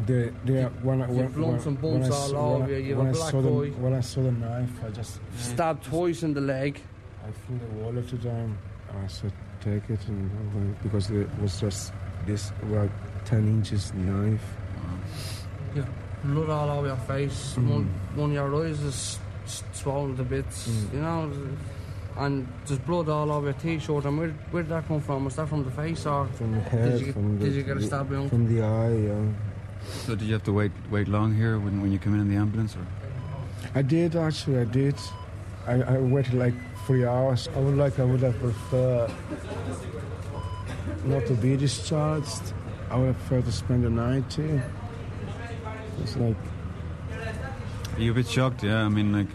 they, 0.06 0.32
they, 0.46 0.64
when, 0.84 1.02
I- 1.02 1.08
when, 1.08 1.28
blown 1.32 1.52
when, 1.52 1.60
some 1.62 1.76
when, 1.82 2.04
I, 2.04 2.08
bolts 2.08 2.16
s- 2.26 2.34
all 2.34 2.54
when, 2.54 2.62
over 2.64 2.74
I, 2.74 2.78
you, 2.78 2.84
you 2.84 2.98
when, 2.98 3.12
black 3.12 3.32
saw 3.32 3.42
the, 3.42 3.50
when 3.50 3.94
I 3.94 4.02
saw 4.02 4.22
the 4.24 4.32
knife, 4.32 4.70
I 4.86 4.90
just 4.90 5.20
Stabbed 5.38 5.84
twice 5.86 6.24
in 6.24 6.34
the 6.34 6.42
leg. 6.42 6.82
I 7.24 7.32
threw 7.46 7.60
the 7.60 7.84
wallet 7.84 8.08
to 8.10 8.16
them. 8.18 8.58
I 9.04 9.08
said, 9.08 9.32
take 9.62 9.90
it. 9.90 10.00
And 10.08 10.82
because 10.82 11.10
it 11.12 11.30
was 11.40 11.60
just 11.62 11.94
this 12.26 12.52
about 12.64 12.90
10 13.26 13.48
inches 13.48 13.94
knife. 13.94 14.44
You've 15.76 15.88
blood 16.24 16.50
all 16.50 16.70
over 16.80 16.88
your 16.88 16.96
face. 16.98 17.54
Mm. 17.58 17.68
One, 17.70 17.86
one 18.16 18.30
of 18.32 18.36
your 18.36 18.66
eyes 18.66 18.80
is 18.82 19.20
swollen 19.72 20.18
to 20.18 20.24
bits. 20.24 20.68
Mm. 20.68 20.94
You 20.94 21.00
know, 21.02 21.32
and 22.22 22.48
there's 22.66 22.80
blood 22.80 23.10
all 23.10 23.32
over 23.32 23.48
your 23.48 23.54
t-shirt. 23.54 24.06
And 24.06 24.18
where, 24.18 24.30
where 24.52 24.64
did 24.64 24.72
that 24.72 24.88
come 24.88 25.02
from? 25.02 25.26
Was 25.26 25.36
that 25.38 25.50
from 25.50 25.64
the 25.64 25.72
face 25.72 26.06
or 26.06 26.28
From 26.28 26.52
the 26.52 26.60
head, 26.60 26.92
did 26.92 27.08
you, 27.08 27.14
from 27.14 27.40
the, 27.40 27.50
you 27.50 27.64
get 27.64 27.78
a 27.78 27.82
stab 27.82 28.12
wound? 28.12 28.30
From 28.30 28.48
the 28.54 28.62
eye, 28.62 28.96
yeah. 28.96 29.26
So 30.06 30.16
did 30.16 30.28
you 30.28 30.34
have 30.34 30.44
to 30.44 30.54
wait 30.54 30.72
wait 30.92 31.08
long 31.08 31.34
here 31.36 31.58
when, 31.58 31.82
when 31.82 31.92
you 31.92 31.98
came 31.98 32.14
in 32.14 32.22
in 32.22 32.30
the 32.30 32.36
ambulance? 32.36 32.76
Or? 32.76 32.86
I 33.74 33.82
did 33.82 34.16
actually. 34.16 34.60
I 34.60 34.66
did. 34.66 34.96
I, 35.66 35.82
I 35.82 35.98
waited 35.98 36.36
like 36.36 36.54
three 36.86 37.06
hours. 37.06 37.50
I 37.56 37.60
would 37.60 37.76
like. 37.76 37.98
I 37.98 38.04
would 38.04 38.22
have 38.22 38.38
preferred 38.40 39.12
not 41.06 41.26
to 41.26 41.34
be 41.34 41.58
discharged. 41.58 42.54
I 42.92 42.98
would 42.98 43.08
have 43.08 43.18
preferred 43.18 43.46
to 43.46 43.52
spend 43.52 43.84
the 43.84 43.90
night 43.90 44.32
here. 44.32 44.64
It's 46.04 46.16
like 46.18 46.38
Are 47.96 48.02
you 48.02 48.12
a 48.12 48.14
bit 48.14 48.28
shocked? 48.28 48.64
Yeah, 48.64 48.86
I 48.86 48.90
mean, 48.90 49.12
like, 49.12 49.28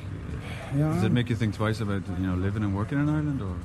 Yeah. 0.74 0.92
does 0.94 1.04
it 1.04 1.12
make 1.12 1.28
you 1.30 1.36
think 1.36 1.54
twice 1.54 1.80
about 1.80 2.02
you 2.08 2.26
know 2.26 2.34
living 2.34 2.62
and 2.64 2.74
working 2.76 2.98
in 2.98 3.08
Ireland, 3.08 3.40
or? 3.40 3.56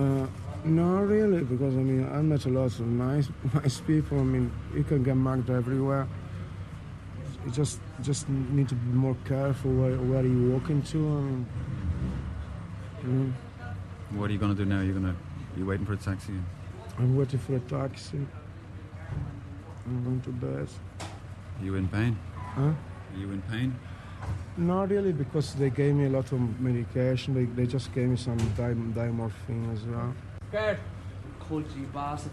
uh, 0.00 0.26
no, 0.64 0.98
really, 1.02 1.42
because 1.44 1.74
I 1.74 1.80
mean 1.80 2.08
I 2.12 2.22
met 2.22 2.46
a 2.46 2.48
lot 2.48 2.66
of 2.66 2.80
nice, 2.86 3.28
nice 3.54 3.80
people. 3.80 4.20
I 4.20 4.22
mean 4.22 4.50
you 4.74 4.84
can 4.84 5.02
get 5.02 5.16
mugged 5.16 5.50
everywhere. 5.50 6.06
You 7.44 7.50
just 7.50 7.80
just 8.02 8.28
need 8.28 8.68
to 8.68 8.74
be 8.74 8.92
more 8.96 9.16
careful 9.24 9.70
where 9.72 9.96
where 9.96 10.24
you 10.24 10.52
walk 10.52 10.70
into. 10.70 10.98
I 10.98 11.20
mean, 11.20 11.46
you 13.02 13.12
know, 13.12 13.32
What 14.18 14.30
are 14.30 14.32
you 14.32 14.38
going 14.38 14.56
to 14.56 14.64
do 14.64 14.68
now? 14.68 14.80
You're 14.80 14.98
to 15.00 15.14
you 15.56 15.66
waiting 15.66 15.86
for 15.86 15.92
a 15.92 15.96
taxi? 15.96 16.32
I'm 16.98 17.16
waiting 17.16 17.38
for 17.38 17.56
a 17.56 17.60
taxi. 17.60 18.26
I'm 19.86 20.04
going 20.04 20.20
to 20.22 20.30
bed. 20.30 20.68
Are 21.60 21.64
you 21.64 21.74
in 21.74 21.88
pain? 21.88 22.16
Huh? 22.34 22.62
Are 22.62 23.18
you 23.18 23.30
in 23.30 23.42
pain? 23.42 23.78
Not 24.56 24.90
really, 24.90 25.12
because 25.12 25.54
they 25.54 25.70
gave 25.70 25.94
me 25.94 26.06
a 26.06 26.10
lot 26.10 26.30
of 26.30 26.60
medication. 26.60 27.34
They, 27.34 27.44
they 27.44 27.66
just 27.66 27.92
gave 27.92 28.08
me 28.08 28.16
some 28.16 28.36
di- 28.56 28.74
diamorphine 29.00 29.72
as 29.72 29.82
well. 29.84 30.14
Guard. 30.52 30.78
Culty 31.48 31.92
bastard. 31.92 32.30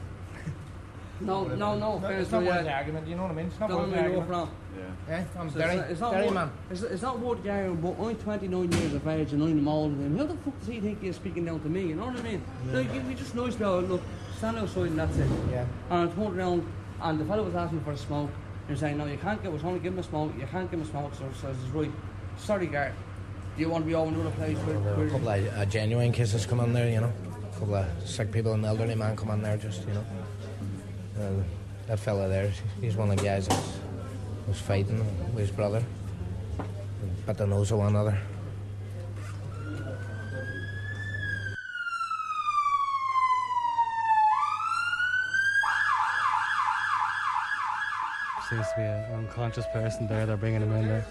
No, 1.20 1.44
no, 1.48 1.76
no. 1.78 1.98
No, 2.00 2.08
it's 2.08 2.32
not 2.32 2.44
worth 2.44 2.58
you. 2.60 2.64
the 2.64 2.74
argument, 2.74 3.08
you 3.08 3.16
know 3.16 3.24
what 3.24 3.32
I 3.32 3.36
mean? 3.36 3.46
It's 3.48 3.60
not 3.60 3.70
Don't 3.70 3.80
worth 3.82 3.90
the 3.90 3.96
make 3.96 4.06
it 4.06 4.18
argument. 4.20 4.32
up 4.34 4.50
Yeah. 4.78 4.84
Yeah, 5.10 5.24
I'm 5.40 5.50
So 5.50 5.60
Derry, 5.60 5.76
it's 5.76 5.82
not, 5.82 5.92
it's 5.92 6.02
not 6.02 6.12
Derry 6.12 6.26
worth, 6.26 6.34
man. 6.36 6.52
It's, 6.70 6.82
it's 6.84 7.02
not 7.02 7.20
worth 7.20 7.44
the 7.44 7.50
argument, 7.50 7.82
but 7.82 8.04
I'm 8.06 8.16
29 8.16 8.72
years 8.72 8.94
of 8.94 9.08
age 9.08 9.34
and 9.34 9.44
I'm 9.44 9.68
older 9.68 9.96
than 9.96 10.06
him. 10.06 10.18
How 10.18 10.26
the 10.26 10.36
fuck 10.38 10.60
does 10.60 10.68
he 10.68 10.80
think 10.80 11.02
he's 11.02 11.16
speaking 11.16 11.46
down 11.46 11.60
to 11.62 11.70
me? 11.70 11.88
You 11.88 11.96
know 11.96 12.06
what 12.06 12.18
I 12.18 12.22
mean? 12.22 12.44
Like, 12.72 12.94
you- 12.94 13.02
we 13.02 13.16
just 13.16 13.36
nice 13.36 13.56
to 13.56 13.78
look, 13.80 14.02
stand 14.38 14.58
outside 14.58 14.88
and 14.88 15.00
that's 15.00 15.18
it. 15.18 15.28
Yeah. 15.52 15.66
And 15.90 16.10
I 16.10 16.14
turned 16.14 16.38
around 16.38 16.66
and 17.02 17.20
the 17.20 17.26
fellow 17.26 17.44
was 17.44 17.56
asking 17.56 17.82
for 17.84 17.92
a 17.92 17.98
smoke. 17.98 18.30
He 18.72 18.74
was 18.74 18.80
saying, 18.80 18.98
no, 18.98 19.06
you 19.06 19.18
can't 19.18 19.44
give 19.44 19.54
us, 19.54 19.66
only 19.66 19.82
give 19.82 19.92
him 19.92 20.00
a 20.00 20.04
smoke, 20.04 20.32
you 20.40 20.48
can't 20.48 20.72
give 20.72 20.80
him 20.80 20.86
a 20.86 20.90
smoke. 20.90 21.14
So 21.14 21.26
I 21.26 21.34
says, 21.42 21.58
right, 21.74 21.92
sorry, 22.38 22.68
guard. 22.68 22.94
Do 23.58 23.62
you 23.62 23.68
want 23.68 23.84
to 23.84 23.88
be 23.90 23.94
over 23.96 24.08
in 24.08 24.16
another 24.16 24.34
place? 24.38 24.58
Were 24.60 24.80
where 24.80 25.08
a 25.08 25.10
couple 25.10 25.28
of 25.28 25.58
uh, 25.58 25.66
genuine 25.66 26.14
cases 26.14 26.46
come 26.46 26.62
in 26.62 26.72
there, 26.72 26.90
you 26.90 27.02
know. 27.02 27.12
A 27.52 27.60
couple 27.60 27.76
of 27.76 27.86
sick 28.08 28.32
people 28.32 28.54
and 28.54 28.64
elderly 28.64 28.96
man 28.96 29.18
come 29.18 29.32
in 29.32 29.42
there, 29.42 29.58
just 29.58 29.86
you 29.86 29.94
know. 29.94 30.06
Uh, 31.20 31.44
that 31.88 32.00
fella 32.00 32.30
there, 32.30 32.54
he's 32.80 32.96
one 32.96 33.12
of 33.12 33.18
the 33.18 33.26
guys 33.26 33.50
that 33.50 33.62
was, 34.48 34.62
fighting 34.62 35.00
with 35.34 35.48
his 35.48 35.52
brother. 35.52 35.84
Bit 37.28 37.36
the 37.36 37.48
nose 37.48 37.72
of 37.72 37.80
one 37.80 37.90
another. 37.90 38.18
Seems 48.52 48.68
to 48.68 48.76
be 48.76 48.84
an 48.84 49.14
unconscious 49.14 49.66
person 49.72 50.08
there. 50.08 50.26
They're 50.26 50.36
bringing 50.36 50.62
him 50.62 50.74
in 50.74 50.86
there. 50.86 51.06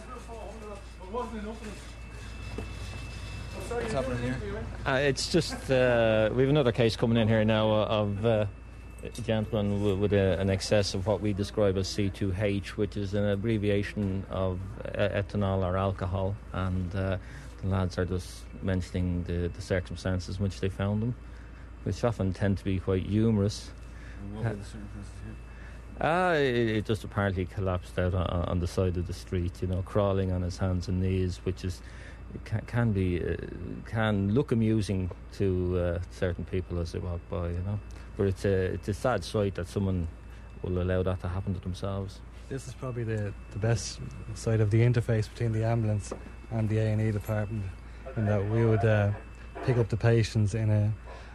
What's 3.70 3.92
happening 3.94 4.18
here? 4.18 4.36
Uh, 4.84 4.98
it's 5.00 5.32
just 5.32 5.70
uh, 5.70 6.28
we 6.34 6.42
have 6.42 6.50
another 6.50 6.70
case 6.70 6.96
coming 6.96 7.16
in 7.16 7.28
here 7.28 7.42
now 7.42 7.70
uh, 7.70 7.86
of 7.86 8.26
uh, 8.26 8.44
a 9.02 9.20
gentleman 9.22 9.98
with 9.98 10.12
a, 10.12 10.38
an 10.38 10.50
excess 10.50 10.92
of 10.92 11.06
what 11.06 11.22
we 11.22 11.32
describe 11.32 11.78
as 11.78 11.88
C2H, 11.88 12.68
which 12.76 12.98
is 12.98 13.14
an 13.14 13.26
abbreviation 13.26 14.26
of 14.28 14.60
uh, 14.84 15.08
ethanol 15.08 15.64
or 15.64 15.78
alcohol, 15.78 16.36
and 16.52 16.94
uh, 16.94 17.16
the 17.62 17.68
lads 17.68 17.96
are 17.96 18.04
just 18.04 18.44
mentioning 18.60 19.24
the, 19.24 19.48
the 19.48 19.62
circumstances 19.62 20.36
in 20.36 20.42
which 20.42 20.60
they 20.60 20.68
found 20.68 21.02
him, 21.02 21.14
which 21.84 22.04
often 22.04 22.34
tend 22.34 22.58
to 22.58 22.64
be 22.64 22.78
quite 22.78 23.04
humorous. 23.04 23.70
What 24.34 24.44
were 24.44 24.50
the 24.50 24.64
circumstances 24.64 25.12
here? 25.24 25.34
Ah, 26.02 26.32
it, 26.32 26.54
it 26.54 26.84
just 26.86 27.04
apparently 27.04 27.44
collapsed 27.44 27.98
out 27.98 28.14
on, 28.14 28.26
on 28.26 28.60
the 28.60 28.66
side 28.66 28.96
of 28.96 29.06
the 29.06 29.12
street, 29.12 29.52
you 29.60 29.68
know, 29.68 29.82
crawling 29.82 30.32
on 30.32 30.40
his 30.42 30.56
hands 30.56 30.88
and 30.88 31.00
knees, 31.00 31.40
which 31.44 31.64
is 31.64 31.82
can, 32.44 32.60
can 32.66 32.92
be 32.92 33.22
uh, 33.22 33.36
can 33.86 34.32
look 34.32 34.52
amusing 34.52 35.10
to 35.32 35.78
uh, 35.78 35.98
certain 36.10 36.44
people 36.44 36.78
as 36.78 36.92
they 36.92 36.98
walk 36.98 37.20
by, 37.28 37.48
you 37.48 37.62
know. 37.66 37.78
But 38.16 38.28
it's 38.28 38.44
a 38.46 38.64
it's 38.74 38.88
a 38.88 38.94
sad 38.94 39.24
sight 39.24 39.56
that 39.56 39.68
someone 39.68 40.08
will 40.62 40.80
allow 40.80 41.02
that 41.02 41.20
to 41.20 41.28
happen 41.28 41.54
to 41.54 41.60
themselves. 41.60 42.20
This 42.48 42.66
is 42.66 42.74
probably 42.74 43.04
the, 43.04 43.32
the 43.52 43.58
best 43.58 44.00
side 44.34 44.60
of 44.60 44.70
the 44.70 44.80
interface 44.80 45.28
between 45.28 45.52
the 45.52 45.64
ambulance 45.64 46.12
and 46.50 46.68
the 46.68 46.78
A&E 46.78 47.12
department 47.12 47.64
in 48.16 48.26
that 48.26 48.44
we 48.50 48.64
would 48.64 48.84
uh, 48.84 49.12
pick 49.64 49.76
up 49.76 49.88
the 49.88 49.96
patients 49.96 50.54
in 50.54 50.68
a, 50.68 50.92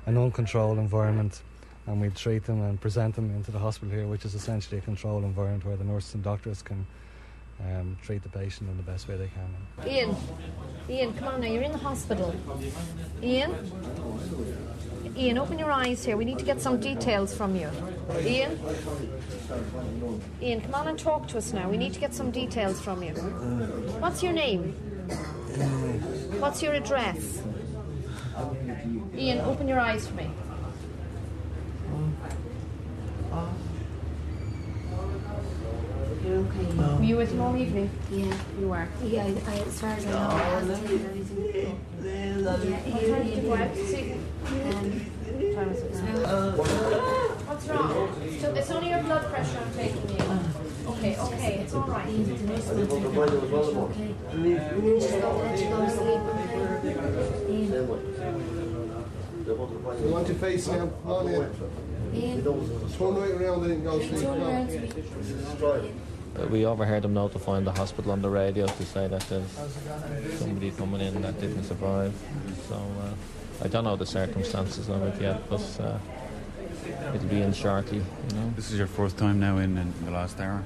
an 0.07 0.17
uncontrolled 0.17 0.77
environment 0.77 1.41
and 1.87 2.01
we'd 2.01 2.15
treat 2.15 2.43
them 2.45 2.61
and 2.61 2.79
present 2.81 3.15
them 3.15 3.29
into 3.35 3.51
the 3.51 3.59
hospital 3.59 3.93
here, 3.93 4.07
which 4.07 4.25
is 4.25 4.33
essentially 4.33 4.79
a 4.79 4.81
controlled 4.81 5.23
environment 5.23 5.65
where 5.65 5.77
the 5.77 5.83
nurses 5.83 6.15
and 6.15 6.23
doctors 6.23 6.61
can 6.61 6.85
um, 7.61 7.97
treat 8.03 8.21
the 8.23 8.29
patient 8.29 8.69
in 8.69 8.77
the 8.77 8.83
best 8.83 9.07
way 9.07 9.15
they 9.15 9.29
can. 9.29 9.89
Ian, 9.89 10.15
Ian, 10.89 11.13
come 11.13 11.27
on 11.27 11.41
now, 11.41 11.47
you're 11.47 11.63
in 11.63 11.71
the 11.71 11.77
hospital. 11.77 12.35
Ian? 13.23 13.53
Ian, 15.15 15.37
open 15.37 15.57
your 15.57 15.71
eyes 15.71 16.03
here. 16.03 16.17
We 16.17 16.25
need 16.25 16.39
to 16.39 16.45
get 16.45 16.59
some 16.59 16.79
details 16.79 17.35
from 17.35 17.55
you. 17.55 17.69
Ian? 18.21 18.59
Ian, 20.41 20.61
come 20.61 20.75
on 20.75 20.87
and 20.87 20.99
talk 20.99 21.27
to 21.29 21.37
us 21.37 21.53
now. 21.53 21.69
We 21.69 21.77
need 21.77 21.93
to 21.93 21.99
get 21.99 22.13
some 22.13 22.31
details 22.31 22.81
from 22.81 23.01
you. 23.01 23.13
What's 23.99 24.21
your 24.21 24.33
name? 24.33 24.73
What's 26.39 26.61
your 26.61 26.73
address? 26.73 27.41
Ian, 29.15 29.39
open 29.41 29.67
your 29.67 29.79
eyes 29.79 30.07
for 30.07 30.15
me. 30.15 30.29
You're 36.25 36.37
okay. 36.37 36.95
Were 36.97 37.03
you 37.03 37.17
with 37.17 37.31
him 37.31 37.41
all 37.41 37.55
evening? 37.55 37.89
Yeah. 38.11 38.33
You 38.59 38.67
were? 38.69 38.87
Yeah, 39.03 39.23
I, 39.23 39.27
I, 39.27 39.55
as 39.59 39.79
far 39.79 39.89
as 39.91 40.05
I 40.05 40.09
know, 40.09 40.17
I 40.17 40.39
haven't 40.39 40.87
seen 40.87 41.05
anything. 41.05 41.79
Yeah, 42.03 42.37
What 42.41 42.61
time 42.61 43.23
did 43.25 43.35
you 43.35 43.41
go 43.43 43.53
out 43.55 43.75
see? 43.75 44.13
Um, 44.13 45.11
Time 45.55 45.69
is 45.69 45.81
it 45.83 45.93
now? 45.93 46.51
What's 47.45 47.67
wrong? 47.67 48.39
So 48.39 48.53
it's 48.53 48.71
only 48.71 48.89
your 48.89 49.03
blood 49.03 49.25
pressure 49.31 49.59
I'm 49.59 49.73
taking 49.73 50.09
you. 50.09 50.23
Okay, 50.87 51.17
okay, 51.17 51.53
it's 51.59 51.73
all 51.73 51.81
right. 51.81 52.07
Okay. 52.07 52.25
Just 52.25 52.67
go, 55.21 55.29
let 55.37 55.59
you 55.59 55.69
go 55.69 55.77
to 55.81 55.89
sleep, 55.89 56.21
okay? 56.31 56.55
You 59.45 60.09
want 60.09 60.27
your 60.27 60.37
face 60.37 60.67
now? 60.67 60.87
Come 61.03 61.11
on 61.11 61.27
in. 61.27 61.84
Ian. 62.13 62.43
Turn 62.43 63.15
right 63.15 63.31
around 63.31 63.65
and 63.71 63.83
go 63.83 63.99
sleep. 63.99 64.11
Turn 64.11 64.21
Come 64.21 64.41
around 64.43 64.61
on. 64.61 64.67
to 64.67 65.81
me. 65.83 65.91
Uh, 66.37 66.47
we 66.47 66.65
overheard 66.65 67.03
them 67.03 67.13
notifying 67.13 67.63
the 67.63 67.71
hospital 67.71 68.11
on 68.11 68.21
the 68.21 68.29
radio 68.29 68.65
to 68.67 68.85
say 68.85 69.07
that 69.07 69.21
there's 69.29 70.37
somebody 70.37 70.71
coming 70.71 70.99
in 71.01 71.21
that 71.21 71.39
didn't 71.39 71.63
survive. 71.63 72.13
So 72.67 72.75
uh, 72.75 73.63
I 73.63 73.67
don't 73.69 73.85
know 73.85 73.95
the 73.95 74.05
circumstances 74.05 74.89
of 74.89 75.01
it 75.03 75.21
yet, 75.21 75.49
but 75.49 75.61
uh, 75.79 75.97
it'll 77.13 77.27
be 77.29 77.41
in 77.41 77.53
shortly. 77.53 77.99
You 77.99 78.35
know. 78.35 78.53
This 78.57 78.69
is 78.71 78.77
your 78.77 78.87
fourth 78.87 79.15
time 79.15 79.39
now 79.39 79.57
in, 79.59 79.77
in 79.77 79.93
the 80.05 80.11
last 80.11 80.39
hour. 80.41 80.61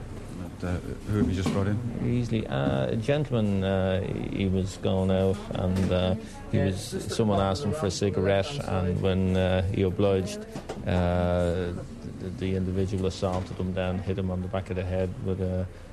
Uh, 0.61 0.77
who 1.07 1.17
have 1.19 1.29
you 1.29 1.35
just 1.35 1.51
brought 1.53 1.67
in? 1.67 1.77
Easily, 2.05 2.45
uh, 2.47 2.87
a 2.87 2.95
gentleman. 2.95 3.63
Uh, 3.63 4.01
he 4.31 4.47
was 4.47 4.77
going 4.77 5.09
out, 5.09 5.37
and 5.51 5.91
uh, 5.91 6.15
he 6.51 6.57
was. 6.57 7.05
Someone 7.09 7.39
asked 7.39 7.63
him 7.63 7.73
for 7.73 7.85
a 7.85 7.91
cigarette, 7.91 8.51
and 8.67 9.01
when 9.01 9.37
uh, 9.37 9.61
he 9.71 9.83
obliged, 9.83 10.39
uh, 10.85 11.71
the, 12.19 12.29
the 12.39 12.55
individual 12.55 13.05
assaulted 13.05 13.57
him, 13.57 13.73
then 13.73 13.99
hit 13.99 14.17
him 14.17 14.29
on 14.31 14.41
the 14.41 14.47
back 14.47 14.69
of 14.69 14.75
the 14.75 14.83
head 14.83 15.13
with 15.25 15.39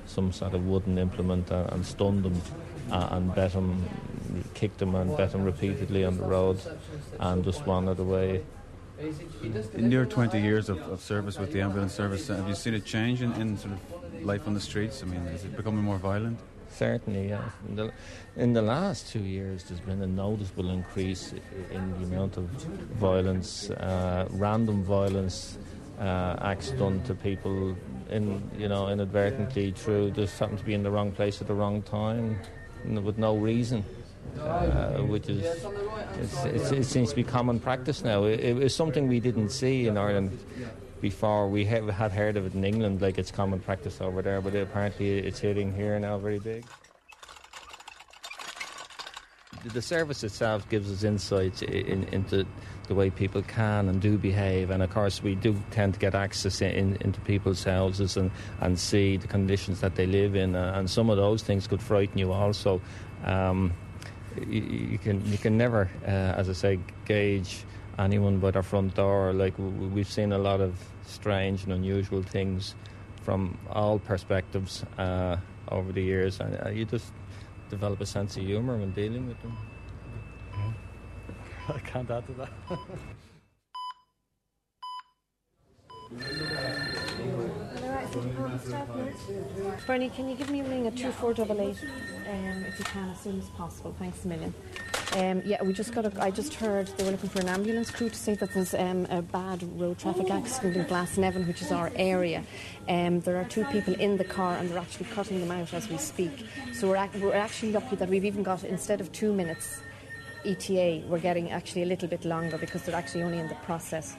some 0.07 0.31
sort 0.31 0.53
of 0.53 0.65
wooden 0.65 0.97
implement 0.97 1.51
and, 1.51 1.69
and 1.71 1.85
stunned 1.85 2.25
him 2.25 2.41
uh, 2.91 3.09
and 3.11 3.33
bet 3.35 3.51
him, 3.51 3.83
kicked 4.53 4.81
him 4.81 4.95
and 4.95 5.15
bet 5.17 5.33
him 5.33 5.43
repeatedly 5.43 6.03
on 6.03 6.17
the 6.17 6.23
road 6.23 6.59
and 7.19 7.43
just 7.43 7.65
wandered 7.65 7.99
away. 7.99 8.43
In 9.75 9.91
your 9.91 10.05
20 10.05 10.41
years 10.41 10.69
of, 10.69 10.79
of 10.79 11.01
service 11.01 11.37
with 11.37 11.51
the 11.51 11.61
ambulance 11.61 11.93
service, 11.93 12.27
have 12.29 12.47
you 12.47 12.55
seen 12.55 12.73
a 12.73 12.79
change 12.79 13.21
in, 13.21 13.31
in 13.33 13.57
sort 13.57 13.73
of 13.73 13.96
life 14.27 14.45
on 14.45 14.53
the 14.53 14.59
streets? 14.59 15.01
I 15.01 15.05
mean, 15.05 15.21
is 15.27 15.45
it 15.45 15.55
becoming 15.55 15.83
more 15.83 15.97
violent? 15.97 16.39
Certainly, 16.69 17.29
yes. 17.29 17.41
In 17.67 17.75
the, 17.75 17.91
in 18.35 18.53
the 18.53 18.61
last 18.61 19.09
two 19.11 19.19
years, 19.19 19.63
there's 19.63 19.79
been 19.79 20.01
a 20.01 20.07
noticeable 20.07 20.69
increase 20.69 21.33
in 21.71 21.91
the 21.93 22.05
amount 22.05 22.37
of 22.37 22.43
violence, 22.99 23.69
uh, 23.71 24.27
random 24.31 24.83
violence, 24.83 25.57
uh, 25.99 26.35
acts 26.41 26.71
done 26.71 27.01
to 27.03 27.15
people 27.15 27.75
in 28.11 28.49
you 28.57 28.69
know 28.69 28.87
inadvertently 28.87 29.71
through 29.71 30.11
just 30.11 30.37
happen 30.37 30.55
to 30.55 30.63
be 30.63 30.73
in 30.73 30.83
the 30.83 30.91
wrong 30.91 31.11
place 31.11 31.41
at 31.41 31.47
the 31.47 31.53
wrong 31.53 31.81
time 31.81 32.39
with 32.85 33.17
no 33.17 33.35
reason. 33.35 33.83
Uh, 34.39 35.01
which 35.03 35.29
is 35.29 35.43
it's, 36.19 36.43
it's, 36.45 36.71
it 36.71 36.83
seems 36.83 37.09
to 37.09 37.15
be 37.15 37.23
common 37.23 37.59
practice 37.59 38.03
now. 38.03 38.25
It, 38.25 38.41
it 38.41 38.55
was 38.55 38.75
something 38.75 39.07
we 39.07 39.21
didn't 39.21 39.49
see 39.49 39.87
in 39.87 39.97
Ireland 39.97 40.37
before. 41.01 41.49
We 41.49 41.65
have, 41.65 41.87
had 41.89 42.11
heard 42.11 42.37
of 42.37 42.45
it 42.45 42.53
in 42.53 42.63
England, 42.63 43.01
like 43.01 43.17
it's 43.17 43.31
common 43.31 43.59
practice 43.59 44.01
over 44.01 44.21
there, 44.21 44.41
but 44.41 44.55
apparently 44.55 45.19
it's 45.19 45.39
hitting 45.39 45.73
here 45.73 45.99
now 45.99 46.17
very 46.17 46.39
big. 46.39 46.65
The 49.65 49.81
service 49.81 50.23
itself 50.23 50.69
gives 50.69 50.91
us 50.91 51.03
insights 51.03 51.61
in, 51.61 52.03
into 52.05 52.45
the 52.87 52.95
way 52.95 53.09
people 53.09 53.41
can 53.41 53.89
and 53.89 54.01
do 54.01 54.17
behave, 54.17 54.69
and 54.69 54.81
of 54.81 54.89
course 54.91 55.21
we 55.21 55.35
do 55.35 55.55
tend 55.71 55.93
to 55.95 55.99
get 55.99 56.15
access 56.15 56.61
in, 56.61 56.97
into 57.01 57.19
people's 57.21 57.63
houses 57.63 58.15
and, 58.15 58.31
and 58.61 58.79
see 58.79 59.17
the 59.17 59.27
conditions 59.27 59.81
that 59.81 59.95
they 59.95 60.05
live 60.05 60.35
in, 60.35 60.55
uh, 60.55 60.73
and 60.75 60.89
some 60.89 61.09
of 61.09 61.17
those 61.17 61.43
things 61.43 61.67
could 61.67 61.81
frighten 61.81 62.17
you 62.17 62.31
also. 62.31 62.81
Um, 63.25 63.73
you, 64.47 64.61
you, 64.61 64.97
can 64.97 65.25
you 65.25 65.37
can 65.37 65.57
never, 65.57 65.89
uh, 66.05 66.09
as 66.09 66.49
I 66.49 66.53
say, 66.53 66.79
gauge 67.05 67.65
anyone 67.97 68.39
by 68.39 68.51
their 68.51 68.63
front 68.63 68.95
door. 68.95 69.33
Like 69.33 69.53
we've 69.57 70.09
seen 70.09 70.31
a 70.31 70.37
lot 70.37 70.61
of 70.61 70.77
strange 71.05 71.63
and 71.63 71.73
unusual 71.73 72.23
things 72.23 72.75
from 73.23 73.57
all 73.69 73.99
perspectives 73.99 74.83
uh, 74.97 75.37
over 75.69 75.91
the 75.91 76.01
years, 76.01 76.39
and 76.39 76.59
uh, 76.65 76.69
you 76.69 76.85
just 76.85 77.11
develop 77.69 77.99
a 78.01 78.05
sense 78.05 78.37
of 78.37 78.43
humour 78.43 78.77
when 78.77 78.91
dealing 78.91 79.27
with 79.27 79.41
them. 79.41 79.57
I 81.69 81.79
can't 81.79 82.09
add 82.09 82.25
to 82.27 82.33
that. 82.33 82.49
Bernie, 89.85 90.09
can 90.09 90.29
you 90.29 90.35
give 90.35 90.49
me 90.49 90.61
a 90.61 90.63
ring 90.63 90.87
at 90.87 90.95
2488 90.97 91.89
um, 92.29 92.65
if 92.65 92.79
you 92.79 92.85
can 92.85 93.09
as 93.09 93.19
soon 93.19 93.39
as 93.39 93.49
possible? 93.49 93.95
Thanks 93.99 94.23
a 94.25 94.27
million. 94.27 94.53
Um, 95.15 95.41
yeah, 95.45 95.63
we 95.63 95.73
just 95.73 95.93
got. 95.93 96.05
A, 96.05 96.11
I 96.21 96.31
just 96.31 96.53
heard 96.55 96.87
they 96.97 97.03
were 97.05 97.11
looking 97.11 97.29
for 97.29 97.39
an 97.39 97.47
ambulance 97.47 97.91
crew 97.91 98.09
to 98.09 98.15
say 98.15 98.35
that 98.35 98.53
there's 98.53 98.73
um, 98.73 99.05
a 99.09 99.21
bad 99.21 99.63
road 99.79 99.97
traffic 99.97 100.29
accident 100.29 100.75
in 100.75 100.85
Glasnevin, 100.85 101.47
which 101.47 101.61
is 101.61 101.71
our 101.71 101.91
area. 101.95 102.43
Um, 102.89 103.21
there 103.21 103.37
are 103.37 103.45
two 103.45 103.63
people 103.65 103.93
in 103.95 104.17
the 104.17 104.25
car, 104.25 104.57
and 104.57 104.69
they're 104.69 104.77
actually 104.77 105.05
cutting 105.07 105.39
them 105.39 105.51
out 105.51 105.73
as 105.73 105.89
we 105.89 105.97
speak. 105.97 106.45
So 106.73 106.89
we're, 106.89 106.97
ac- 106.97 107.19
we're 107.19 107.33
actually 107.33 107.71
lucky 107.71 107.95
that 107.95 108.09
we've 108.09 108.25
even 108.25 108.43
got 108.43 108.63
instead 108.63 108.99
of 109.01 109.11
two 109.11 109.33
minutes 109.33 109.79
ETA, 110.45 111.03
we're 111.07 111.19
getting 111.19 111.51
actually 111.51 111.83
a 111.83 111.85
little 111.85 112.07
bit 112.07 112.23
longer 112.23 112.57
because 112.57 112.83
they're 112.83 112.95
actually 112.95 113.23
only 113.23 113.39
in 113.39 113.47
the 113.47 113.55
process. 113.55 114.15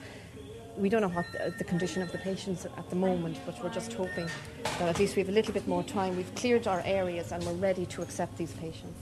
We 0.79 0.87
don't 0.87 1.01
know 1.01 1.09
what 1.09 1.25
the, 1.33 1.53
the 1.57 1.65
condition 1.65 2.01
of 2.01 2.09
the 2.13 2.17
patients 2.19 2.65
at 2.65 2.89
the 2.89 2.95
moment, 2.95 3.37
but 3.45 3.61
we're 3.61 3.69
just 3.69 3.91
hoping 3.91 4.29
that 4.63 4.87
at 4.87 4.97
least 4.97 5.17
we 5.17 5.21
have 5.21 5.27
a 5.27 5.33
little 5.33 5.53
bit 5.53 5.67
more 5.67 5.83
time. 5.83 6.15
We've 6.15 6.33
cleared 6.35 6.67
our 6.67 6.81
areas 6.85 7.33
and 7.33 7.43
we're 7.43 7.51
ready 7.53 7.85
to 7.87 8.01
accept 8.01 8.37
these 8.37 8.53
patients. 8.53 8.97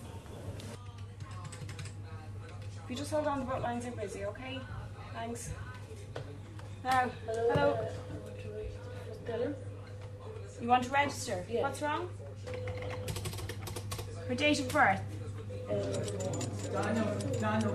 If 2.83 2.89
you 2.89 2.95
just 2.95 3.11
hold 3.11 3.27
on, 3.27 3.41
the 3.41 3.45
boat 3.45 3.61
lines 3.61 3.85
are 3.85 3.91
busy, 3.91 4.25
okay? 4.25 4.59
Thanks. 5.13 5.51
Now, 6.83 7.11
hello. 7.27 7.87
Hello. 9.27 9.53
You 10.59 10.67
want 10.67 10.83
to 10.83 10.89
register? 10.89 11.45
Yeah. 11.47 11.61
What's 11.61 11.83
wrong? 11.83 12.09
Her 14.27 14.33
date 14.33 14.59
of 14.61 14.69
birth? 14.69 15.01
Daniel. 16.73 17.73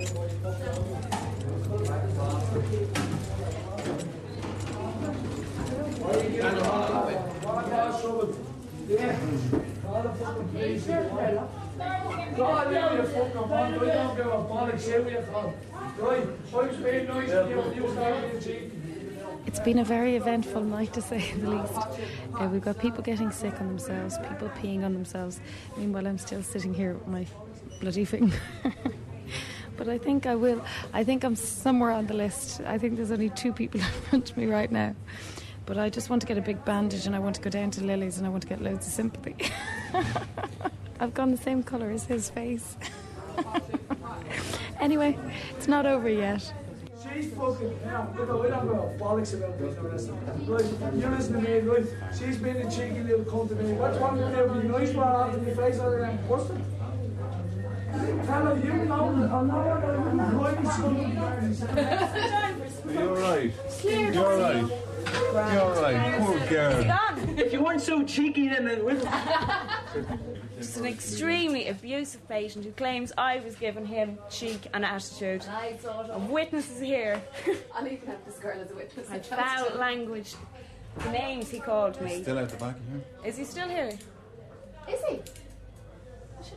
It's 0.00 1.15
been 19.66 19.80
a 19.80 19.84
very 19.84 20.14
eventful 20.14 20.62
night 20.62 20.92
to 20.92 21.02
say 21.02 21.32
the 21.40 21.50
least. 21.50 21.74
Uh, 22.38 22.48
we've 22.52 22.62
got 22.62 22.78
people 22.78 23.02
getting 23.02 23.32
sick 23.32 23.60
on 23.60 23.66
themselves, 23.66 24.16
people 24.18 24.48
peeing 24.50 24.84
on 24.84 24.92
themselves. 24.92 25.40
Meanwhile, 25.76 26.06
I'm 26.06 26.18
still 26.18 26.40
sitting 26.40 26.72
here 26.72 26.94
with 26.94 27.08
my 27.08 27.26
bloody 27.80 28.04
finger. 28.04 28.38
but 29.76 29.88
I 29.88 29.98
think 29.98 30.26
I 30.26 30.34
will. 30.34 30.64
I 30.92 31.04
think 31.04 31.24
I'm 31.24 31.36
somewhere 31.36 31.90
on 31.90 32.06
the 32.06 32.14
list. 32.14 32.60
I 32.66 32.78
think 32.78 32.96
there's 32.96 33.10
only 33.10 33.30
two 33.30 33.52
people 33.52 33.80
in 33.84 33.86
front 33.86 34.30
of 34.30 34.36
me 34.36 34.46
right 34.46 34.70
now. 34.70 34.94
But 35.66 35.78
I 35.78 35.90
just 35.90 36.10
want 36.10 36.22
to 36.22 36.28
get 36.28 36.38
a 36.38 36.42
big 36.42 36.64
bandage 36.64 37.06
and 37.06 37.16
I 37.16 37.18
want 37.18 37.34
to 37.36 37.42
go 37.42 37.50
down 37.50 37.72
to 37.72 37.84
Lily's 37.84 38.18
and 38.18 38.26
I 38.26 38.30
want 38.30 38.42
to 38.42 38.48
get 38.48 38.62
loads 38.62 38.86
of 38.86 38.92
sympathy. 38.92 39.34
I've 41.00 41.12
gone 41.12 41.32
the 41.32 41.36
same 41.36 41.62
colour 41.62 41.90
as 41.90 42.04
his 42.04 42.30
face. 42.30 42.76
anyway, 44.80 45.18
it's 45.56 45.66
not 45.66 45.84
over 45.84 46.08
yet. 46.08 46.52
She's 47.02 47.32
fucking 47.32 47.78
now. 47.84 48.14
Look, 48.16 48.46
I 48.46 48.56
don't 48.56 48.66
know 48.66 48.94
bollocks 48.98 49.34
about 49.34 49.58
being 49.58 49.76
arrested. 49.76 50.14
Right, 50.46 50.94
you 50.94 51.08
listen 51.08 51.32
to 51.34 51.40
me, 51.40 51.58
right? 51.60 51.86
She's 52.16 52.38
been 52.38 52.56
a 52.56 52.70
cheeky 52.70 53.00
little 53.00 53.24
cunt 53.24 53.48
to 53.48 53.54
me. 53.56 53.72
What's 53.72 53.98
wrong 53.98 54.18
with 54.18 54.36
you? 54.36 54.60
Be 54.60 54.68
nice 54.68 54.94
man 54.94 55.04
after 55.04 55.38
me 55.38 55.54
face 55.54 55.78
other 55.80 56.00
than. 56.00 56.18
Tell 57.92 58.46
her 58.46 58.56
you 58.64 58.72
know 58.84 59.20
that 59.20 59.30
I 59.30 59.42
know 59.42 59.58
what 60.38 60.58
I'm 60.58 60.72
right, 61.76 61.92
You're 62.92 63.14
right. 63.14 63.52
You're 63.84 64.38
right. 64.38 64.66
You're 65.52 65.72
right. 65.82 66.18
Poor 66.18 66.38
girl. 66.48 67.38
If 67.38 67.52
you 67.52 67.62
weren't 67.62 67.80
so 67.80 68.02
cheeky, 68.02 68.48
then 68.48 68.66
it 68.66 68.84
would. 68.84 69.00
Just 70.56 70.78
an 70.78 70.86
extremely 70.86 71.68
abusive 71.68 72.26
patient 72.28 72.64
who 72.64 72.72
claims 72.72 73.12
I 73.18 73.40
was 73.40 73.54
giving 73.56 73.84
him 73.84 74.18
cheek 74.30 74.68
and 74.72 74.84
attitude. 74.84 75.44
I 75.48 75.74
thought 75.74 76.08
of 76.10 76.30
witnesses 76.30 76.80
here. 76.80 77.22
I'll 77.74 77.86
even 77.86 78.06
have 78.08 78.24
this 78.24 78.38
girl 78.38 78.58
as 78.58 78.70
a 78.70 78.74
witness. 78.74 79.10
I 79.10 79.18
foul 79.20 79.76
language. 79.78 80.34
The 80.98 81.10
names 81.10 81.50
he 81.50 81.60
called 81.60 82.00
me. 82.00 82.22
Still 82.22 82.38
out 82.38 82.48
the 82.48 82.56
back 82.56 82.76
here. 82.90 83.02
Is 83.24 83.36
he 83.36 83.44
still 83.44 83.68
here? 83.68 83.90
Is 84.88 85.00
he? 85.08 85.20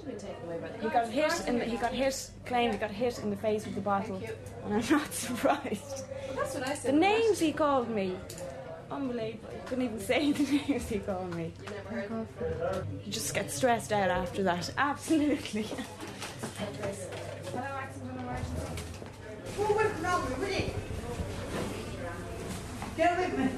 I 0.10 0.14
should 0.14 0.22
have 0.22 0.28
been 0.28 0.36
taken 0.36 0.50
away 0.50 0.60
by 0.60 0.68
the 0.70 0.84
He 0.84 0.90
got 0.90 1.10
hit. 1.10 1.48
In 1.48 1.60
the, 1.60 1.66
he 1.66 1.78
got 1.78 1.94
hit. 1.94 2.32
Claimed 2.46 2.74
he 2.74 2.80
got 2.80 2.92
hit 2.92 3.20
in 3.20 3.30
the 3.30 3.36
face 3.36 3.66
with 3.66 3.76
the 3.76 3.82
bottle, 3.82 4.22
and 4.66 4.74
I'm 4.74 4.90
not 4.92 5.14
surprised. 5.14 6.04
Well, 6.28 6.36
that's 6.36 6.56
what 6.56 6.68
I 6.68 6.74
said. 6.74 6.94
The 6.94 6.98
names 6.98 7.40
he 7.40 7.52
called 7.52 7.90
me. 7.90 8.16
Unbelievable. 8.92 9.50
I 9.54 9.68
couldn't 9.68 9.86
even 9.86 10.00
say 10.00 10.32
the 10.32 10.44
names 10.44 10.90
he 10.90 11.00
called 11.00 11.36
me. 11.36 11.54
You 11.64 11.70
never 11.76 11.90
heard 11.90 12.12
of 12.62 12.88
You 13.06 13.12
just 13.12 13.34
get 13.34 13.52
stressed 13.52 13.94
out 13.94 14.10
after 14.10 14.42
that. 14.44 14.72
Absolutely. 14.78 15.64
Hello, 15.64 15.78
accident 17.62 18.12
and 18.12 18.20
emergency. 18.22 18.84
Who 19.58 19.76
went 19.76 20.04
wrong 20.04 20.24
with 20.24 20.50
it? 20.50 20.74
Get 22.98 23.18
with 23.18 23.38
me. 23.38 23.50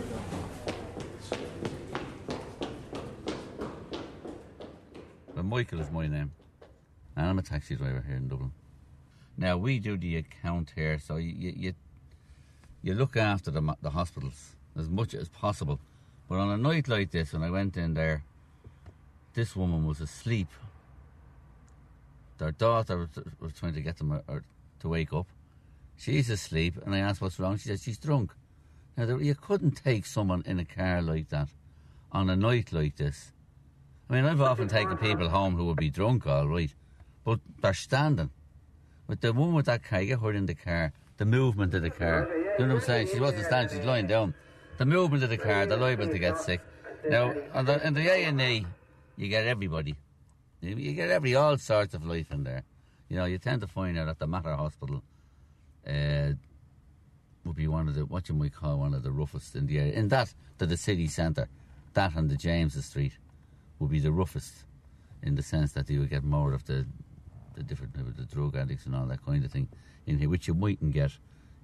Well, 5.34 5.44
Michael 5.46 5.80
is 5.80 5.90
my 5.90 6.08
name. 6.08 6.32
And 7.16 7.26
I'm 7.26 7.40
a 7.40 7.42
taxi 7.42 7.76
driver 7.76 8.04
here 8.06 8.16
in 8.16 8.28
Dublin. 8.28 8.52
Now, 9.38 9.58
we 9.58 9.80
do 9.80 9.98
the 9.98 10.18
account 10.18 10.74
here, 10.76 11.00
so 11.00 11.16
you, 11.18 11.54
you, 11.58 11.74
you, 12.84 12.94
look 12.94 13.18
after 13.18 13.50
the, 13.50 13.76
the 13.82 13.90
hospitals 13.90 14.56
as 14.78 14.90
much 14.90 15.14
as 15.14 15.30
possible. 15.30 15.80
But 16.30 16.40
on 16.40 16.50
a 16.50 16.58
night 16.58 16.88
like 16.88 17.12
this, 17.12 17.34
when 17.34 17.44
I 17.44 17.50
went 17.50 17.76
in 17.78 17.94
there, 17.94 18.24
this 19.34 19.56
woman 19.56 19.86
was 19.86 20.02
asleep. 20.02 20.48
Their 22.38 22.52
daughter 22.52 23.10
was, 23.40 23.54
trying 23.54 23.74
to 23.74 23.82
get 23.82 23.98
them 23.98 24.12
uh, 24.12 24.20
or, 24.28 24.44
to 24.82 24.90
wake 24.90 25.14
up. 25.14 25.28
She's 25.98 26.30
asleep, 26.30 26.76
and 26.86 26.96
I 26.96 27.00
asked 27.00 27.22
what's 27.22 27.40
wrong. 27.40 27.58
She 27.58 27.70
said 27.70 27.80
she's 27.80 27.98
drunk. 27.98 28.32
Now, 28.98 29.18
you 29.18 29.36
couldn't 29.36 29.72
take 29.84 30.06
someone 30.06 30.44
in 30.46 30.60
a 30.60 30.66
car 30.66 31.02
like 31.02 31.30
that 31.30 31.50
on 32.12 32.30
a 32.30 32.36
night 32.36 32.74
like 32.74 32.98
this. 32.98 33.32
I 34.10 34.16
mean, 34.16 34.26
I've 34.26 34.42
often 34.42 34.68
taken 34.68 34.98
people 34.98 35.30
home 35.30 35.56
who 35.56 35.66
would 35.66 35.78
be 35.78 35.90
drunk, 35.90 36.28
all 36.28 36.48
right, 36.48 36.74
but 37.24 37.40
they're 37.62 37.74
standing. 37.74 38.30
But 39.08 39.22
the 39.22 39.34
woman 39.34 39.56
with 39.56 39.66
that 39.66 39.84
car, 39.84 40.02
you 40.02 40.08
get 40.08 40.20
her 40.20 40.32
in 40.32 40.46
the 40.46 40.56
car, 40.56 40.94
the 41.18 41.26
movement 41.26 41.74
of 41.74 41.82
the 41.82 41.90
car, 41.90 42.30
you 42.58 42.66
know 42.66 42.76
what 42.76 42.82
I'm 42.84 42.88
saying? 42.88 43.08
She 43.14 43.20
wasn't 43.20 43.46
standing, 43.46 43.78
she's 43.78 43.86
lying 43.86 44.08
down. 44.08 44.34
the 44.78 44.86
movement 44.86 45.24
of 45.24 45.30
the 45.30 45.38
car, 45.38 45.66
they're 45.66 45.78
liable 45.78 46.08
to 46.08 46.20
get 46.20 46.40
sick. 46.40 46.62
Now, 47.10 47.34
on 47.54 47.66
the, 47.66 47.86
in 47.86 47.94
the 47.94 48.10
A 48.10 48.26
and 48.26 48.42
E, 48.42 48.66
you 49.18 49.28
get 49.28 49.46
everybody. 49.46 49.96
You, 50.62 50.94
get 50.94 51.10
every 51.10 51.36
all 51.36 51.58
sorts 51.58 51.94
of 51.94 52.06
life 52.06 52.32
in 52.32 52.44
there. 52.44 52.64
You 53.10 53.18
know, 53.18 53.26
you 53.26 53.40
tend 53.40 53.62
to 53.62 53.68
find 53.68 53.98
out 53.98 54.08
at 54.08 54.20
the 54.20 54.28
Mater 54.28 54.56
Hospital 54.56 55.04
uh, 55.88 56.34
would 57.44 57.56
be 57.56 57.68
one 57.68 57.88
of 57.88 57.96
the 57.96 58.06
what 58.06 58.30
you 58.30 58.36
might 58.36 58.54
call 58.54 58.78
one 58.78 58.94
of 58.94 59.04
the 59.04 59.12
roughest 59.12 59.56
in 59.56 59.66
the 59.66 59.80
area. 59.80 59.94
In 59.94 60.10
that, 60.10 60.34
to 60.60 60.66
the 60.66 60.78
city 60.78 61.08
centre, 61.08 61.50
that 61.94 62.16
and 62.16 62.30
the 62.30 62.38
James 62.38 62.84
Street 62.86 63.14
would 63.80 63.90
be 63.90 64.00
the 64.00 64.12
roughest 64.12 64.64
in 65.24 65.36
the 65.36 65.44
sense 65.44 65.72
that 65.74 65.90
you 65.90 66.00
would 66.00 66.10
get 66.10 66.24
more 66.24 66.54
of 66.54 66.66
the 66.66 66.86
the 67.62 67.68
different 67.68 68.18
the 68.18 68.24
drug 68.24 68.56
addicts 68.56 68.86
and 68.86 68.96
all 68.96 69.06
that 69.06 69.24
kind 69.26 69.46
of 69.46 69.52
thing 69.52 69.68
in 70.06 70.18
here, 70.18 70.30
which 70.30 70.48
you 70.48 70.54
mightn't 70.54 70.94
get 70.94 71.12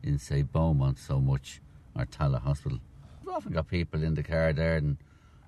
in 0.03 0.19
say 0.19 0.43
Beaumont 0.43 0.99
so 0.99 1.19
much 1.19 1.59
or 1.95 2.05
Tallaght 2.05 2.43
Hospital. 2.43 2.79
We've 3.23 3.33
often 3.33 3.53
got 3.53 3.67
people 3.67 4.03
in 4.03 4.13
the 4.13 4.23
car 4.23 4.53
there 4.53 4.77
and 4.77 4.97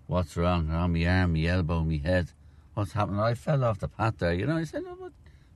what's 0.07 0.35
wrong? 0.35 0.71
On 0.71 0.91
my 0.91 1.05
arm, 1.05 1.33
my 1.33 1.43
elbow, 1.43 1.83
my 1.83 1.97
head. 1.97 2.31
What's 2.73 2.93
happening? 2.93 3.19
I 3.19 3.35
fell 3.35 3.63
off 3.63 3.79
the 3.79 3.87
path 3.87 4.15
there, 4.17 4.33
you 4.33 4.47
know. 4.47 4.57
I 4.57 4.63
said, 4.63 4.83
no, 4.83 4.95
but 4.99 5.11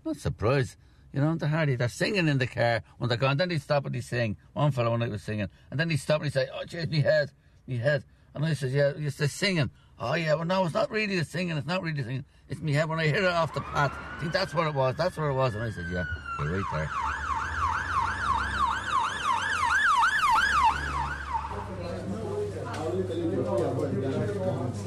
not 0.06 0.18
surprised. 0.18 0.76
You 1.12 1.22
know, 1.22 1.36
the 1.36 1.48
Hardy, 1.48 1.76
they're 1.76 1.90
singing 1.90 2.28
in 2.28 2.38
the 2.38 2.48
car 2.48 2.82
when 2.98 3.08
they're 3.08 3.18
gone. 3.18 3.38
Then 3.38 3.50
they 3.50 3.58
stop 3.58 3.86
and 3.86 3.96
they 3.96 4.02
sing. 4.02 4.36
One 4.54 4.72
fellow 4.72 4.92
when 4.92 5.04
I 5.04 5.08
was 5.08 5.24
singing. 5.24 5.48
And 5.72 5.80
then 5.80 5.90
he 5.90 5.98
stopped 5.98 6.24
and 6.24 6.32
he 6.32 6.40
said, 6.40 6.50
Oh, 6.54 6.66
jeez, 6.66 6.92
my 6.92 7.00
head, 7.00 7.32
my 7.68 7.76
head. 7.76 8.04
And 8.34 8.46
I 8.46 8.54
said, 8.54 8.72
Yeah, 8.72 8.94
it's 8.96 9.18
the 9.18 9.28
singing. 9.28 9.70
Oh, 10.00 10.16
yeah, 10.16 10.34
well, 10.34 10.46
no, 10.46 10.66
it's 10.66 10.74
not 10.74 10.90
really 10.90 11.18
the 11.18 11.26
singing. 11.26 11.56
It's 11.58 11.68
not 11.68 11.82
really 11.82 11.98
the 11.98 12.04
singing. 12.04 12.26
It's 12.50 12.62
me 12.62 12.74
head. 12.74 12.90
When 12.90 13.00
I 13.00 13.06
hit 13.06 13.24
it 13.24 13.26
off 13.26 13.54
the 13.54 13.62
path, 13.62 13.94
I 13.94 14.20
think 14.20 14.34
that's 14.34 14.54
what 14.54 14.68
it 14.68 14.74
was. 14.74 14.96
That's 14.96 15.16
what 15.18 15.28
it 15.28 15.34
was. 15.34 15.56
And 15.56 15.64
I 15.64 15.72
said, 15.72 15.86
Yeah, 15.92 16.04
you're 16.40 16.62
right 16.62 16.64
there. 16.74 16.90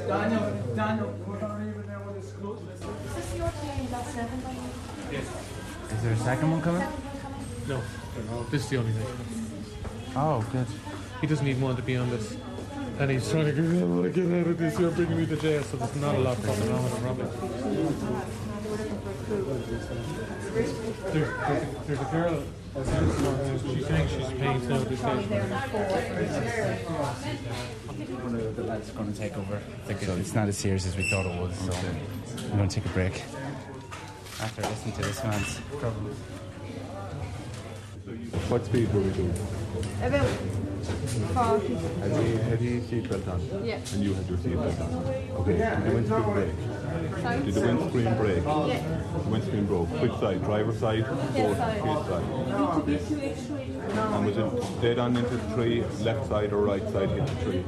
Daniel, 0.07 0.75
Daniel. 0.75 1.13
Is 5.91 6.03
there 6.03 6.13
a 6.13 6.17
second 6.17 6.51
one 6.51 6.61
coming? 6.61 6.87
No, 7.67 7.81
no, 8.29 8.43
this 8.43 8.63
is 8.63 8.69
the 8.69 8.77
only 8.77 8.91
thing. 8.91 9.05
Oh, 10.15 10.45
good. 10.51 10.67
He 11.21 11.27
doesn't 11.27 11.47
even 11.47 11.61
want 11.61 11.77
to 11.77 11.83
be 11.83 11.95
on 11.95 12.09
this. 12.09 12.37
And 12.99 13.11
he's 13.11 13.29
trying 13.29 13.45
to 13.45 13.51
get, 13.51 13.63
I 13.63 13.85
want 13.85 14.03
to 14.03 14.09
get 14.09 14.39
out 14.41 14.47
of 14.47 14.57
this, 14.57 14.79
you're 14.79 14.89
bringing 14.91 15.17
me 15.17 15.25
to 15.27 15.35
jail, 15.37 15.61
so 15.63 15.77
there's 15.77 15.95
not 15.97 16.15
a 16.15 16.19
lot 16.19 16.41
going 16.41 16.71
on 16.71 16.83
with 16.83 16.93
him, 16.93 17.01
probably. 17.03 17.27
There's, 20.53 20.71
there's, 21.13 21.29
a- 21.29 21.83
there's 21.85 21.99
a 21.99 22.05
girl, 22.05 22.43
she's 23.73 23.85
saying 23.87 24.07
she's 24.09 24.27
paying 24.39 24.67
now 24.67 24.79
this 24.79 24.99
station. 24.99 25.29
One 28.23 28.35
of 28.35 28.55
the 28.55 28.63
lads 28.63 28.89
going 28.91 29.13
to 29.13 29.19
take 29.19 29.37
over. 29.37 29.55
I 29.57 29.93
think 29.93 30.19
it's 30.19 30.33
not 30.33 30.47
as 30.47 30.57
serious 30.57 30.87
as 30.87 30.97
we 30.97 31.07
thought 31.09 31.25
it 31.27 31.39
was, 31.39 31.55
so 31.55 31.71
I'm 32.51 32.57
going 32.57 32.67
to 32.69 32.75
take 32.75 32.85
a 32.85 32.93
break. 32.93 33.21
After 34.41 34.61
listening 34.63 34.95
to 34.95 35.01
this 35.03 35.23
man's 35.23 35.59
problem. 35.79 36.15
What 38.49 38.65
speed 38.65 38.91
were 38.93 39.01
we 39.01 39.09
doing? 39.11 39.33
About 40.01 40.27
40. 40.87 41.75
Had 41.75 42.23
he, 42.23 42.35
had 42.37 42.59
he 42.59 42.79
seatbelt 42.79 43.27
on? 43.27 43.65
Yeah. 43.65 43.79
And 43.93 44.03
you 44.03 44.13
had 44.13 44.27
your 44.27 44.37
seatbelt 44.37 44.81
on? 44.81 44.95
Okay, 45.41 45.57
did 45.57 45.83
the 45.83 45.91
windscreen 45.91 46.33
break? 46.33 47.21
Sorry? 47.21 47.39
Did 47.43 47.53
the 47.53 47.61
windscreen 47.61 48.17
break? 48.17 48.43
Yeah. 48.43 49.21
The 49.23 49.29
windscreen 49.29 49.65
broke. 49.65 49.89
Which 50.01 50.13
side? 50.13 50.43
Driver 50.43 50.73
side? 50.73 51.05
Side. 51.05 51.35
his 51.35 51.57
side? 52.07 52.87
Need 52.87 52.99
to 52.99 53.15
be 53.15 53.33
two. 53.35 53.57
And 53.97 54.25
was 54.25 54.37
it 54.37 54.81
dead 54.81 54.99
on 54.99 55.15
into 55.15 55.35
the 55.35 55.55
tree, 55.55 55.83
left 56.01 56.27
side 56.27 56.53
or 56.53 56.61
right 56.61 56.83
side 56.91 57.09
hit 57.09 57.27
the 57.27 57.43
tree? 57.43 57.65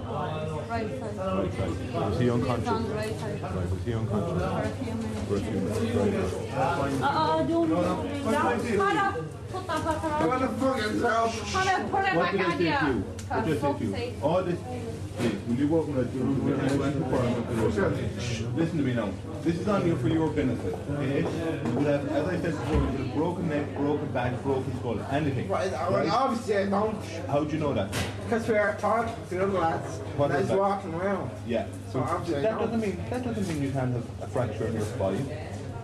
Right 0.70 0.90
side. 1.00 1.18
Right 1.18 1.54
side. 1.54 1.94
Was 1.94 2.20
he 2.20 2.30
unconscious? 2.30 2.68
on 2.68 2.88
the 2.88 2.96
right 2.96 3.20
side. 3.20 3.42
Right, 3.42 3.72
was 3.72 3.84
he 3.86 3.94
unconscious? 3.94 4.42
For 4.42 4.56
a 4.56 4.70
few 4.70 4.94
minutes. 4.94 5.28
For 5.28 5.36
a 5.36 5.40
few 5.40 5.52
minutes, 5.52 6.34
right. 6.34 7.02
Uh, 7.02 7.06
uh, 7.06 7.44
don't. 7.44 7.70
Don't. 7.70 8.10
Hannah, 8.30 9.26
put 9.52 9.68
that 9.68 9.86
back 9.86 10.04
around. 10.04 10.28
What 10.28 10.40
that? 10.40 12.32
Did 12.32 12.42
I 12.42 12.58
say 12.58 12.58
to 12.58 12.64
you. 12.64 13.04
What 13.30 13.46
did 13.46 13.58
I 13.58 13.62
say 13.62 13.74
to 13.74 13.86
you? 13.86 14.14
All 14.22 14.44
this, 14.44 14.60
please, 15.18 15.36
will 15.48 15.56
you 15.56 15.68
work 15.68 15.88
with 15.88 15.98
us? 16.00 16.10
Listen 18.56 18.78
to 18.78 18.84
me 18.84 18.94
now. 18.94 19.10
This 19.44 19.56
is 19.60 19.68
only 19.68 19.96
for 19.96 20.10
your 20.10 20.30
benefit, 20.30 20.76
okay? 20.92 21.20
You 21.20 21.86
have, 21.86 22.10
as 22.10 22.28
I 22.28 22.42
said 22.42 22.52
before, 22.52 22.76
you 22.76 22.82
would 22.82 23.00
have 23.00 23.14
broken 23.16 23.50
neck, 23.50 23.76
broken 23.76 24.12
back, 24.12 24.44
broken 24.44 24.80
skull, 24.80 25.00
anything. 25.12 25.48
Right, 25.48 25.72
well, 25.72 26.12
obviously 26.12 26.58
I 26.58 26.66
don't. 26.66 27.06
How 27.28 27.44
do 27.44 27.52
you 27.54 27.60
know 27.60 27.74
that? 27.74 27.96
Because 28.24 28.48
we 28.48 28.58
are 28.58 28.76
talking 28.76 29.16
to 29.30 29.36
the 29.36 29.48
lads. 29.48 29.98
What 30.18 30.30
lads 30.32 30.44
is 30.44 30.48
that? 30.50 30.58
walking 30.58 30.94
around. 30.94 31.32
Yeah. 31.48 31.68
So 31.92 32.04
I 32.04 32.20
that 32.42 32.60
doesn't 32.60 32.80
mean 32.80 33.04
that 33.10 33.24
doesn't 33.24 33.48
mean 33.48 33.62
you 33.64 33.72
can't 33.72 33.94
have 33.94 34.06
a 34.22 34.28
fracture 34.28 34.68
in 34.68 34.74
your 34.74 34.84
spine. 34.84 35.26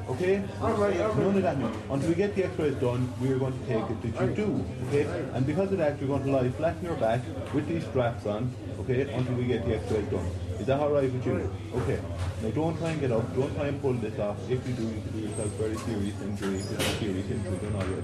Okay? 0.08 0.44
All 0.62 0.74
right, 0.74 1.02
all 1.02 1.10
right. 1.10 1.18
None 1.18 1.36
of 1.38 1.44
that. 1.44 1.58
Until 1.90 2.10
we 2.10 2.16
get 2.16 2.36
the 2.36 2.46
x-rays 2.46 2.76
done, 2.76 3.12
we 3.20 3.32
are 3.32 3.40
going 3.40 3.58
to 3.60 3.66
take 3.66 3.90
it 3.90 4.02
that 4.16 4.30
you 4.30 4.36
do. 4.36 4.66
Okay? 4.88 5.04
And 5.34 5.46
because 5.48 5.72
of 5.72 5.80
that, 5.80 6.00
you're 6.00 6.08
going 6.10 6.24
to 6.26 6.32
lie 6.32 6.50
flat 6.50 6.78
on 6.78 6.84
your 6.84 6.96
back 6.96 7.22
with 7.54 7.68
these 7.68 7.84
straps 7.88 8.26
on, 8.28 8.54
okay, 8.82 9.02
until 9.12 9.34
we 9.36 9.46
get 9.46 9.66
the 9.66 9.76
x-rays 9.76 10.06
done. 10.10 10.26
Is 10.60 10.68
that 10.68 10.80
alright 10.80 11.12
with 11.12 11.26
you? 11.26 11.52
Okay. 11.76 12.00
Now 12.44 12.50
don't 12.52 12.78
try 12.78 12.92
and 12.92 13.02
get 13.02 13.12
up, 13.12 13.36
don't 13.36 13.54
try 13.56 13.68
and 13.68 13.82
pull 13.82 13.94
this 13.94 14.18
off. 14.20 14.38
If 14.50 14.66
you 14.68 14.74
do, 14.74 14.84
you 14.84 15.02
could 15.02 15.14
do 15.14 15.20
yourself 15.20 15.50
very 15.60 15.76
serious 15.78 16.22
injury, 16.22 16.56
if 16.60 16.70
you 16.72 16.78
have 16.78 16.98
serious 17.00 17.30
injury 17.32 17.58
done 17.58 17.76
already. 17.76 18.04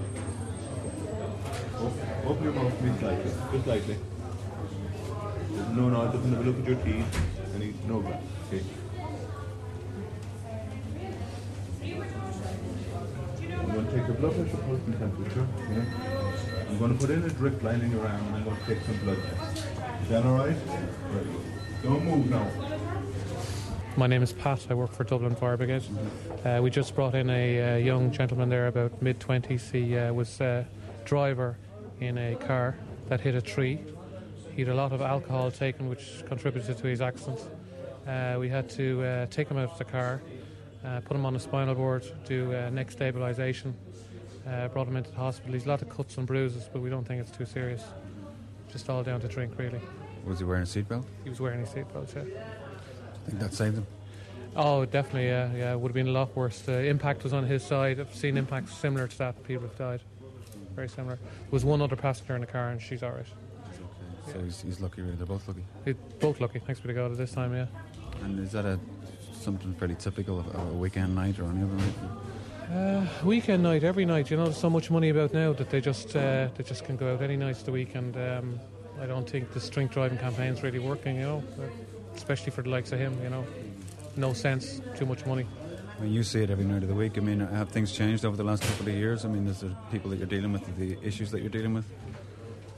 Open- 1.78 2.26
Open 2.26 2.44
your 2.44 2.52
mouth 2.52 2.80
me 2.82 2.92
slightly, 2.98 3.32
just 3.52 3.64
slightly. 3.64 3.96
No, 5.74 5.88
no, 5.88 6.02
it 6.02 6.12
doesn't 6.12 6.32
have 6.32 6.40
a 6.46 6.50
look 6.50 6.58
at 6.60 6.66
your 6.68 6.76
teeth. 6.84 7.22
And 7.54 7.88
no, 7.88 8.00
breath. 8.00 8.22
okay. 8.48 8.62
I'm 13.62 13.70
going 13.72 13.81
to 13.81 13.81
take 13.92 14.06
your 14.06 14.16
blood 14.16 14.34
pressure, 14.34 14.56
pulse 14.56 14.80
and 14.86 14.98
temperature. 14.98 15.46
Yeah? 15.70 15.84
I'm 16.70 16.78
going 16.78 16.96
to 16.96 16.98
put 16.98 17.10
in 17.10 17.22
a 17.24 17.28
drip 17.28 17.62
lining 17.62 17.94
around 17.94 18.26
and 18.26 18.36
I'm 18.36 18.44
going 18.44 18.56
to 18.56 18.66
take 18.66 18.82
some 18.84 18.96
blood 19.04 19.18
tests. 19.22 19.66
Is 20.02 20.08
that 20.08 20.24
alright? 20.24 20.56
Right. 21.10 21.26
Don't 21.82 22.04
move 22.04 22.30
now. 22.30 22.48
My 23.96 24.06
name 24.06 24.22
is 24.22 24.32
Pat. 24.32 24.66
I 24.70 24.74
work 24.74 24.92
for 24.92 25.04
Dublin 25.04 25.34
Fire 25.34 25.58
Brigade. 25.58 25.84
Uh, 26.42 26.60
we 26.62 26.70
just 26.70 26.94
brought 26.94 27.14
in 27.14 27.28
a 27.28 27.74
uh, 27.74 27.76
young 27.76 28.10
gentleman 28.10 28.48
there, 28.48 28.68
about 28.68 29.02
mid 29.02 29.20
20s. 29.20 29.70
He 29.70 29.98
uh, 29.98 30.14
was 30.14 30.40
a 30.40 30.66
driver 31.04 31.58
in 32.00 32.16
a 32.16 32.36
car 32.36 32.78
that 33.10 33.20
hit 33.20 33.34
a 33.34 33.42
tree. 33.42 33.78
He 34.56 34.62
had 34.62 34.70
a 34.70 34.74
lot 34.74 34.92
of 34.92 35.02
alcohol 35.02 35.50
taken, 35.50 35.90
which 35.90 36.22
contributed 36.26 36.78
to 36.78 36.86
his 36.86 37.02
accident. 37.02 37.40
Uh, 38.08 38.36
we 38.38 38.48
had 38.48 38.70
to 38.70 39.02
uh, 39.02 39.26
take 39.26 39.48
him 39.48 39.58
out 39.58 39.70
of 39.72 39.78
the 39.78 39.84
car, 39.84 40.22
uh, 40.84 41.00
put 41.00 41.16
him 41.16 41.24
on 41.24 41.36
a 41.36 41.40
spinal 41.40 41.74
board, 41.74 42.04
do 42.26 42.54
uh, 42.54 42.70
neck 42.70 42.90
stabilisation, 42.90 43.72
uh, 44.48 44.68
brought 44.68 44.88
him 44.88 44.96
into 44.96 45.10
the 45.10 45.16
hospital. 45.16 45.52
He's 45.52 45.66
a 45.66 45.68
lot 45.68 45.82
of 45.82 45.88
cuts 45.88 46.16
and 46.18 46.26
bruises, 46.26 46.68
but 46.72 46.82
we 46.82 46.90
don't 46.90 47.06
think 47.06 47.20
it's 47.20 47.36
too 47.36 47.46
serious. 47.46 47.82
Just 48.70 48.88
all 48.88 49.02
down 49.02 49.20
to 49.20 49.28
drink, 49.28 49.52
really. 49.58 49.80
Was 50.26 50.38
he 50.38 50.44
wearing 50.44 50.62
a 50.62 50.66
seatbelt? 50.66 51.04
He 51.24 51.30
was 51.30 51.40
wearing 51.40 51.60
his 51.60 51.68
seatbelt, 51.70 52.14
yeah. 52.14 52.22
I 52.22 53.30
think 53.30 53.38
that 53.40 53.54
saved 53.54 53.76
him. 53.76 53.86
Oh, 54.54 54.84
definitely, 54.84 55.26
yeah, 55.26 55.52
yeah. 55.54 55.72
It 55.72 55.80
would 55.80 55.88
have 55.88 55.94
been 55.94 56.08
a 56.08 56.12
lot 56.12 56.34
worse. 56.36 56.60
The 56.60 56.84
impact 56.84 57.22
was 57.22 57.32
on 57.32 57.46
his 57.46 57.62
side. 57.64 57.98
I've 58.00 58.14
seen 58.14 58.36
impacts 58.36 58.74
similar 58.74 59.08
to 59.08 59.18
that. 59.18 59.42
People 59.44 59.68
have 59.68 59.78
died. 59.78 60.00
Very 60.74 60.88
similar. 60.88 61.16
There 61.16 61.50
was 61.50 61.64
one 61.64 61.80
other 61.80 61.96
passenger 61.96 62.34
in 62.34 62.40
the 62.42 62.46
car, 62.46 62.70
and 62.70 62.80
she's 62.80 63.02
all 63.02 63.12
right. 63.12 63.26
So 64.30 64.40
he's, 64.40 64.62
he's 64.62 64.80
lucky, 64.80 65.02
really. 65.02 65.16
They're 65.16 65.26
both 65.26 65.46
lucky. 65.48 65.64
They're 65.84 65.94
both 66.20 66.40
lucky. 66.40 66.58
Thanks 66.58 66.80
be 66.80 66.88
to 66.88 66.94
God 66.94 67.10
at 67.10 67.16
this 67.16 67.32
time, 67.32 67.54
yeah. 67.54 67.66
And 68.22 68.38
is 68.38 68.52
that 68.52 68.64
a 68.64 68.78
something 69.42 69.74
fairly 69.74 69.94
typical 69.96 70.38
of 70.40 70.54
a 70.54 70.72
weekend 70.72 71.14
night 71.14 71.38
or 71.38 71.44
any 71.44 71.62
other 71.62 71.74
night? 71.74 71.94
Uh, 72.72 73.06
weekend 73.24 73.62
night, 73.62 73.84
every 73.84 74.04
night. 74.04 74.30
You 74.30 74.36
know, 74.36 74.44
there's 74.44 74.56
so 74.56 74.70
much 74.70 74.90
money 74.90 75.10
about 75.10 75.34
now 75.34 75.52
that 75.52 75.68
they 75.70 75.80
just 75.80 76.16
uh, 76.16 76.48
they 76.56 76.64
just 76.64 76.84
can 76.84 76.96
go 76.96 77.12
out 77.12 77.20
any 77.20 77.36
night 77.36 77.58
of 77.58 77.64
the 77.64 77.72
week, 77.72 77.94
and 77.94 78.16
um, 78.16 78.60
I 79.00 79.06
don't 79.06 79.28
think 79.28 79.52
this 79.52 79.68
drink 79.68 79.92
driving 79.92 80.18
campaign's 80.18 80.62
really 80.62 80.78
working. 80.78 81.16
You 81.16 81.22
know, 81.22 81.44
uh, 81.58 81.66
especially 82.14 82.52
for 82.52 82.62
the 82.62 82.70
likes 82.70 82.92
of 82.92 82.98
him. 82.98 83.18
You 83.22 83.30
know, 83.30 83.44
no 84.16 84.32
sense, 84.32 84.80
too 84.96 85.06
much 85.06 85.26
money. 85.26 85.46
I 85.98 86.04
mean, 86.04 86.12
you 86.12 86.22
see 86.22 86.42
it 86.42 86.50
every 86.50 86.64
night 86.64 86.82
of 86.82 86.88
the 86.88 86.94
week. 86.94 87.18
I 87.18 87.20
mean, 87.20 87.40
have 87.40 87.68
things 87.68 87.92
changed 87.92 88.24
over 88.24 88.36
the 88.36 88.44
last 88.44 88.62
couple 88.62 88.88
of 88.88 88.94
years? 88.94 89.24
I 89.24 89.28
mean, 89.28 89.46
is 89.46 89.60
there 89.60 89.76
people 89.90 90.10
that 90.10 90.16
you're 90.16 90.26
dealing 90.26 90.52
with, 90.52 90.64
the 90.76 90.96
issues 91.06 91.30
that 91.32 91.40
you're 91.40 91.50
dealing 91.50 91.74
with? 91.74 91.84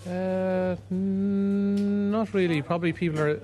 Uh, 0.06 0.76
mm, 0.92 2.10
not 2.10 2.34
really. 2.34 2.60
Probably 2.62 2.92
people 2.92 3.20
are 3.20 3.40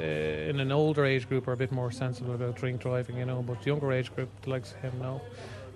in 0.00 0.60
an 0.60 0.72
older 0.72 1.04
age 1.04 1.28
group 1.28 1.46
are 1.48 1.52
a 1.52 1.56
bit 1.56 1.72
more 1.72 1.90
sensible 1.90 2.34
about 2.34 2.56
drink 2.56 2.80
driving, 2.80 3.16
you 3.16 3.24
know. 3.24 3.42
But 3.42 3.64
younger 3.66 3.92
age 3.92 4.14
group, 4.14 4.28
the 4.42 4.50
likes 4.50 4.72
of 4.72 4.80
him, 4.80 4.92
no. 5.00 5.20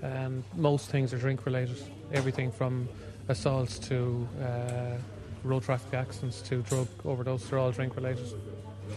And 0.03 0.45
most 0.57 0.89
things 0.89 1.13
are 1.13 1.19
drink 1.19 1.47
related. 1.47 1.77
Everything 2.13 2.51
from 2.51 2.89
assaults 3.29 3.79
to 3.81 4.29
uh, 4.43 4.97
road 5.43 5.63
traffic 5.63 5.95
accidents 5.95 6.43
to 6.43 6.63
drug 6.63 6.89
overdose, 7.05 7.45
they're 7.45 7.59
all 7.59 7.71
drink 7.71 7.97
related. 7.97 8.27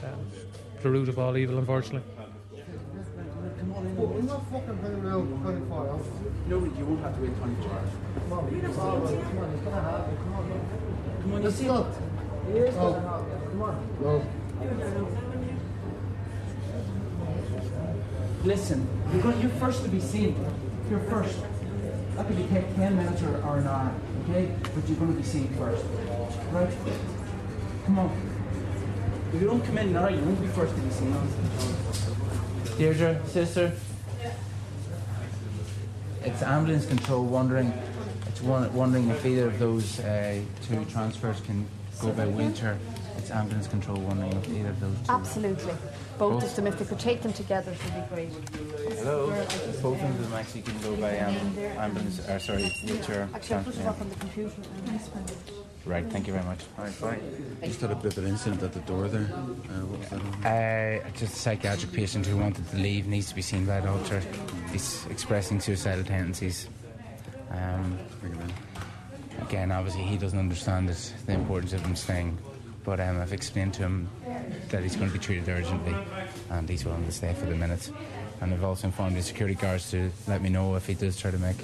Um, 0.03 0.19
the 0.81 0.89
root 0.89 1.09
of 1.09 1.19
all 1.19 1.35
evil, 1.37 1.57
unfortunately. 1.57 2.09
We're 3.97 4.21
not 4.21 4.45
fucking 4.51 4.77
playing 4.77 5.05
around 5.05 5.43
24 5.43 5.87
hours. 5.87 6.05
No, 6.47 6.57
you 6.57 6.85
won't 6.85 7.01
have 7.01 7.15
to 7.15 7.21
wait 7.21 7.37
24 7.37 7.71
hours. 7.71 7.89
Come 8.29 8.33
on, 8.33 8.49
come 8.49 8.79
on, 8.79 9.23
come 9.27 9.37
on, 9.39 9.49
it's 9.53 9.63
gonna 9.63 9.81
happen. 9.81 10.17
Come 10.17 10.33
on, 10.33 11.21
Come 11.21 11.33
on, 11.33 11.43
Let's 11.43 11.55
see 11.55 11.67
what. 11.67 11.85
Oh. 12.79 12.93
Well, 13.99 14.23
listen, 18.43 18.87
you're, 19.13 19.49
first 19.59 19.83
to 19.83 19.89
be 19.89 19.99
seen. 19.99 20.35
You're 20.89 20.99
first. 21.01 21.37
That 22.15 22.27
could 22.27 22.37
be 22.37 22.43
take 22.47 22.75
10 22.75 22.95
minutes 22.95 23.21
or, 23.21 23.35
or 23.43 23.59
hour, 23.59 23.91
okay? 24.23 24.51
But 24.73 24.87
you're 24.87 24.97
going 24.97 25.13
to 25.13 25.17
be 25.17 25.23
seen 25.23 25.47
first. 25.49 25.83
Right? 26.51 26.69
Come 27.85 27.99
on. 27.99 28.11
If 29.33 29.41
you 29.41 29.47
don't 29.47 29.63
come 29.63 29.77
in 29.77 29.93
now, 29.93 30.07
you 30.07 30.21
won't 30.21 30.41
be 30.41 30.47
first 30.47 30.73
to 30.75 30.81
be 30.81 30.89
seen. 30.89 31.15
Deirdre, 32.77 33.21
sister. 33.27 33.73
It's 36.23 36.41
ambulance 36.41 36.85
control 36.85 37.25
wondering, 37.25 37.73
it's 38.27 38.41
wondering 38.41 39.09
if 39.09 39.25
either 39.25 39.47
of 39.47 39.59
those 39.59 39.99
uh, 39.99 40.41
two 40.67 40.85
transfers 40.85 41.41
can 41.41 41.67
go 42.01 42.11
by 42.11 42.25
winter. 42.25 42.77
It's 43.17 43.31
ambulance 43.31 43.67
control 43.67 43.99
wondering 43.99 44.33
if 44.33 44.49
either 44.49 44.69
of 44.69 44.79
those 44.79 44.95
two. 45.05 45.11
Absolutely. 45.11 45.73
Both 46.17 46.43
of 46.43 46.55
them, 46.55 46.67
if 46.67 46.79
they 46.79 46.85
could 46.85 46.99
take 46.99 47.21
them 47.21 47.33
together, 47.33 47.71
it 47.71 47.83
would 47.83 48.09
be 48.09 48.15
great. 48.15 48.97
Hello. 48.97 49.27
Both 49.81 50.01
of 50.01 50.21
them 50.21 50.33
actually 50.33 50.61
can 50.61 50.79
go 50.81 50.95
by 50.95 51.19
um, 51.19 51.35
ambulance, 51.77 52.19
or 52.27 52.39
sorry, 52.39 52.63
wheelchair. 52.85 53.29
Actually, 53.33 53.55
I'll 53.57 53.63
put 53.63 53.75
it 53.75 53.85
up 53.85 54.01
on 54.01 54.09
the 54.09 54.15
computer. 54.15 54.55
Right, 55.85 56.05
thank 56.07 56.27
you 56.27 56.33
very 56.33 56.45
much. 56.45 56.59
All 56.77 56.83
right, 56.83 57.01
bye. 57.01 57.19
Just 57.67 57.81
had 57.81 57.91
a 57.91 57.95
bit 57.95 58.17
of 58.17 58.23
an 58.23 58.31
incident 58.31 58.61
at 58.61 58.73
the 58.73 58.79
door 58.81 59.07
there. 59.07 59.21
Uh, 59.21 59.85
what 59.85 59.99
was 59.99 60.09
that? 60.09 60.19
all? 60.19 61.07
Uh, 61.07 61.11
just 61.17 61.35
a 61.35 61.39
psychiatric 61.39 61.93
patient 61.93 62.25
who 62.25 62.37
wanted 62.37 62.69
to 62.69 62.77
leave 62.77 63.07
needs 63.07 63.29
to 63.29 63.35
be 63.35 63.41
seen 63.41 63.65
by 63.65 63.75
a 63.77 63.81
doctor. 63.81 64.21
He's 64.71 65.05
expressing 65.07 65.61
suicidal 65.61 66.03
tendencies. 66.03 66.67
Um, 67.51 67.97
again, 69.41 69.71
obviously, 69.71 70.03
he 70.03 70.17
doesn't 70.17 70.37
understand 70.37 70.89
it, 70.89 71.13
the 71.25 71.33
importance 71.33 71.73
of 71.73 71.85
him 71.85 71.95
staying. 71.95 72.37
But 72.87 73.01
um, 73.01 73.19
I've 73.19 73.33
explained 73.33 73.73
to 73.73 73.81
him 73.81 74.07
that 74.69 74.81
he's 74.81 74.95
going 74.95 75.09
to 75.09 75.13
be 75.13 75.19
treated 75.19 75.49
urgently 75.49 75.93
and 76.49 76.69
he's 76.69 76.85
willing 76.85 77.05
to 77.05 77.11
stay 77.11 77.33
for 77.33 77.45
the 77.45 77.53
minute. 77.53 77.91
And 78.39 78.53
I've 78.53 78.63
also 78.63 78.87
informed 78.87 79.17
the 79.17 79.21
security 79.21 79.55
guards 79.55 79.91
to 79.91 80.09
let 80.25 80.41
me 80.41 80.47
know 80.47 80.73
if 80.75 80.87
he 80.87 80.93
does 80.93 81.19
try 81.19 81.31
to 81.31 81.37
make 81.37 81.57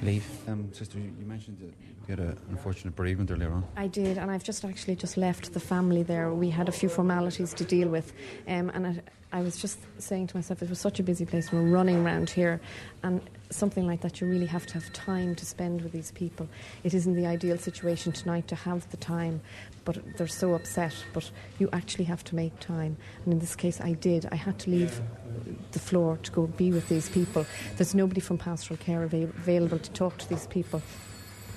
leave. 0.00 0.24
Um, 0.48 0.72
sister, 0.72 0.96
you 0.98 1.12
you 1.20 1.26
mentioned 1.26 1.58
that 1.58 1.66
you 2.08 2.16
had 2.16 2.18
an 2.18 2.38
unfortunate 2.48 2.96
bereavement 2.96 3.30
earlier 3.30 3.52
on. 3.52 3.64
I 3.76 3.88
did, 3.88 4.16
and 4.16 4.30
I've 4.30 4.42
just 4.42 4.64
actually 4.64 4.96
just 4.96 5.18
left 5.18 5.52
the 5.52 5.60
family 5.60 6.02
there. 6.02 6.32
We 6.32 6.48
had 6.48 6.70
a 6.70 6.72
few 6.72 6.88
formalities 6.88 7.52
to 7.54 7.64
deal 7.64 7.88
with, 7.88 8.14
um, 8.48 8.70
and 8.72 8.86
I, 8.86 9.02
I 9.34 9.42
was 9.42 9.56
just 9.56 9.80
saying 9.98 10.28
to 10.28 10.36
myself, 10.36 10.62
it 10.62 10.70
was 10.70 10.78
such 10.78 11.00
a 11.00 11.02
busy 11.02 11.26
place. 11.26 11.50
We're 11.50 11.62
running 11.62 12.06
around 12.06 12.30
here, 12.30 12.60
and 13.02 13.20
something 13.50 13.84
like 13.84 14.00
that, 14.02 14.20
you 14.20 14.28
really 14.28 14.46
have 14.46 14.64
to 14.66 14.74
have 14.74 14.92
time 14.92 15.34
to 15.34 15.44
spend 15.44 15.82
with 15.82 15.90
these 15.90 16.12
people. 16.12 16.48
It 16.84 16.94
isn't 16.94 17.14
the 17.16 17.26
ideal 17.26 17.58
situation 17.58 18.12
tonight 18.12 18.46
to 18.46 18.54
have 18.54 18.88
the 18.92 18.96
time, 18.96 19.40
but 19.84 19.98
they're 20.16 20.28
so 20.28 20.54
upset. 20.54 20.94
But 21.12 21.32
you 21.58 21.68
actually 21.72 22.04
have 22.04 22.22
to 22.24 22.36
make 22.36 22.60
time, 22.60 22.96
and 23.24 23.32
in 23.34 23.40
this 23.40 23.56
case, 23.56 23.80
I 23.80 23.94
did. 23.94 24.24
I 24.30 24.36
had 24.36 24.56
to 24.60 24.70
leave 24.70 25.00
the 25.72 25.80
floor 25.80 26.16
to 26.22 26.30
go 26.30 26.46
be 26.46 26.70
with 26.70 26.88
these 26.88 27.08
people. 27.08 27.44
There's 27.76 27.92
nobody 27.92 28.20
from 28.20 28.38
pastoral 28.38 28.78
care 28.78 29.02
avail- 29.02 29.32
available 29.36 29.80
to 29.80 29.90
talk 29.90 30.16
to 30.18 30.28
these 30.28 30.46
people 30.46 30.80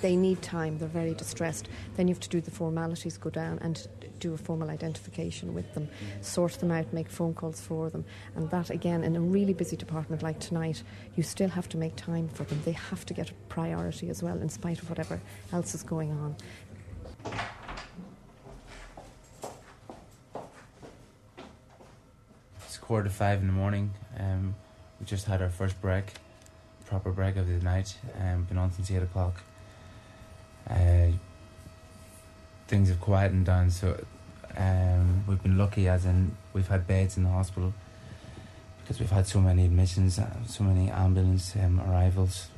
they 0.00 0.16
need 0.16 0.40
time, 0.42 0.78
they're 0.78 0.88
very 0.88 1.14
distressed. 1.14 1.68
Then 1.96 2.08
you 2.08 2.14
have 2.14 2.20
to 2.20 2.28
do 2.28 2.40
the 2.40 2.50
formalities, 2.50 3.18
go 3.18 3.30
down 3.30 3.58
and 3.60 3.86
do 4.18 4.34
a 4.34 4.36
formal 4.36 4.70
identification 4.70 5.54
with 5.54 5.72
them, 5.74 5.88
sort 6.20 6.52
them 6.54 6.70
out, 6.70 6.92
make 6.92 7.08
phone 7.08 7.34
calls 7.34 7.60
for 7.60 7.90
them. 7.90 8.04
And 8.36 8.50
that, 8.50 8.70
again, 8.70 9.04
in 9.04 9.16
a 9.16 9.20
really 9.20 9.54
busy 9.54 9.76
department 9.76 10.22
like 10.22 10.38
tonight, 10.40 10.82
you 11.16 11.22
still 11.22 11.48
have 11.48 11.68
to 11.70 11.76
make 11.76 11.96
time 11.96 12.28
for 12.28 12.44
them. 12.44 12.60
They 12.64 12.72
have 12.72 13.06
to 13.06 13.14
get 13.14 13.30
a 13.30 13.34
priority 13.48 14.08
as 14.10 14.22
well, 14.22 14.38
in 14.40 14.48
spite 14.48 14.80
of 14.82 14.88
whatever 14.88 15.20
else 15.52 15.74
is 15.74 15.82
going 15.82 16.12
on. 16.12 16.36
It's 22.66 22.78
quarter 22.78 23.04
to 23.04 23.14
five 23.14 23.40
in 23.40 23.46
the 23.46 23.52
morning. 23.52 23.92
Um, 24.18 24.54
we 24.98 25.06
just 25.06 25.26
had 25.26 25.42
our 25.42 25.50
first 25.50 25.80
break, 25.80 26.14
proper 26.86 27.12
break 27.12 27.36
of 27.36 27.46
the 27.46 27.54
night. 27.64 27.96
Um, 28.20 28.44
been 28.44 28.58
on 28.58 28.72
since 28.72 28.90
eight 28.90 29.02
o'clock. 29.02 29.42
Uh, 30.68 31.12
things 32.68 32.88
have 32.90 33.00
quietened 33.00 33.46
down, 33.46 33.70
so 33.70 33.98
um, 34.56 35.24
we've 35.26 35.42
been 35.42 35.58
lucky, 35.58 35.88
as 35.88 36.04
in 36.04 36.36
we've 36.52 36.68
had 36.68 36.86
beds 36.86 37.16
in 37.16 37.24
the 37.24 37.30
hospital 37.30 37.72
because 38.80 39.00
we've 39.00 39.10
had 39.10 39.26
so 39.26 39.40
many 39.40 39.64
admissions, 39.64 40.18
uh, 40.18 40.30
so 40.46 40.64
many 40.64 40.90
ambulance 40.90 41.54
um, 41.56 41.80
arrivals, 41.80 42.48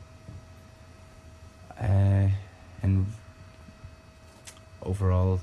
uh, 1.80 2.28
and 2.82 3.06
overall, 4.82 5.40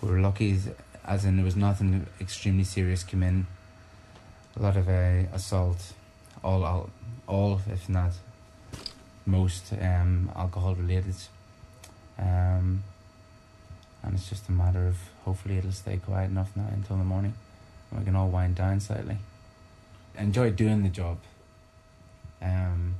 we 0.00 0.10
were 0.10 0.20
lucky, 0.20 0.58
as 1.04 1.24
in 1.24 1.36
there 1.36 1.44
was 1.44 1.56
nothing 1.56 2.06
extremely 2.20 2.64
serious 2.64 3.04
come 3.04 3.22
in. 3.22 3.46
A 4.56 4.62
lot 4.62 4.76
of 4.76 4.88
uh, 4.88 5.24
assault, 5.32 5.92
all, 6.42 6.64
all, 6.64 6.90
all, 7.26 7.60
if 7.70 7.88
not 7.88 8.12
most, 9.24 9.72
um, 9.80 10.30
alcohol 10.34 10.74
related. 10.74 11.14
Um, 12.18 12.82
and 14.02 14.14
it's 14.14 14.28
just 14.28 14.48
a 14.48 14.52
matter 14.52 14.86
of 14.86 14.96
hopefully 15.24 15.58
it'll 15.58 15.72
stay 15.72 15.96
quiet 15.96 16.30
enough 16.30 16.50
now 16.56 16.66
until 16.72 16.96
the 16.96 17.04
morning 17.04 17.34
and 17.90 18.00
we 18.00 18.04
can 18.04 18.16
all 18.16 18.28
wind 18.28 18.54
down 18.54 18.80
slightly. 18.80 19.18
Enjoy 20.18 20.50
doing 20.50 20.82
the 20.82 20.88
job. 20.88 21.18
Um, 22.40 22.96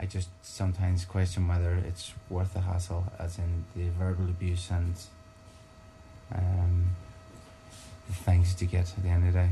I 0.00 0.06
just 0.06 0.28
sometimes 0.42 1.04
question 1.04 1.48
whether 1.48 1.74
it's 1.74 2.12
worth 2.28 2.54
the 2.54 2.60
hassle, 2.60 3.04
as 3.18 3.38
in 3.38 3.64
the 3.74 3.88
verbal 3.98 4.24
abuse 4.24 4.70
and 4.70 4.94
um, 6.34 6.90
the 8.08 8.14
thanks 8.14 8.60
you 8.60 8.66
get 8.66 8.92
at 8.96 9.02
the 9.02 9.08
end 9.08 9.28
of 9.28 9.32
the 9.32 9.40
day. 9.40 9.50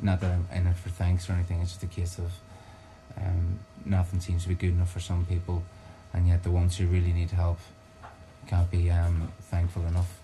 Not 0.00 0.20
that 0.20 0.32
I'm 0.32 0.48
in 0.52 0.66
it 0.66 0.76
for 0.76 0.90
thanks 0.90 1.28
or 1.28 1.32
anything, 1.34 1.60
it's 1.60 1.72
just 1.72 1.82
a 1.82 1.86
case 1.86 2.18
of 2.18 2.32
um, 3.16 3.60
nothing 3.84 4.20
seems 4.20 4.42
to 4.42 4.48
be 4.48 4.54
good 4.54 4.70
enough 4.70 4.92
for 4.92 5.00
some 5.00 5.24
people, 5.24 5.62
and 6.12 6.26
yet 6.28 6.42
the 6.42 6.50
ones 6.50 6.76
who 6.76 6.86
really 6.86 7.12
need 7.12 7.30
help 7.30 7.58
can't 8.46 8.70
be 8.70 8.90
um, 8.90 9.30
thankful 9.42 9.84
enough. 9.86 10.20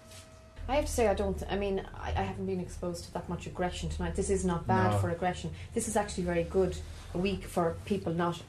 I 0.69 0.77
have 0.77 0.87
to 0.87 0.93
say, 0.93 1.09
I 1.09 1.15
don't. 1.15 1.43
I 1.51 1.57
mean, 1.57 1.85
I, 2.01 2.11
I 2.11 2.23
haven't 2.23 2.47
been 2.47 2.61
exposed 2.61 3.05
to 3.07 3.13
that 3.15 3.29
much 3.29 3.47
aggression 3.47 3.89
tonight. 3.89 4.15
This 4.15 4.31
is 4.31 4.45
not 4.45 4.67
bad 4.67 4.93
No. 4.93 4.99
for 4.99 5.11
aggression. 5.11 5.51
This 5.75 5.89
is 5.89 5.97
actually 5.97 6.25
very 6.25 6.45
good. 6.45 6.77
A 7.15 7.19
week 7.19 7.45
for 7.45 7.75
people 7.87 8.13
not 8.13 8.41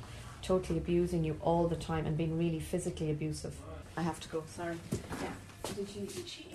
totally 0.43 0.77
abusing 0.77 1.23
you 1.23 1.37
all 1.41 1.67
the 1.67 1.75
time 1.75 2.05
and 2.05 2.15
being 2.15 2.37
really 2.37 2.59
physically 2.59 3.09
abusive. 3.09 3.55
I 3.97 4.03
have 4.03 4.19
to 4.19 4.29
go. 4.29 4.43
Sorry. 4.55 4.77
Yeah. 5.21 5.27
Did 5.75 5.89
you? 5.95 6.05
Did 6.05 6.27
she? 6.27 6.47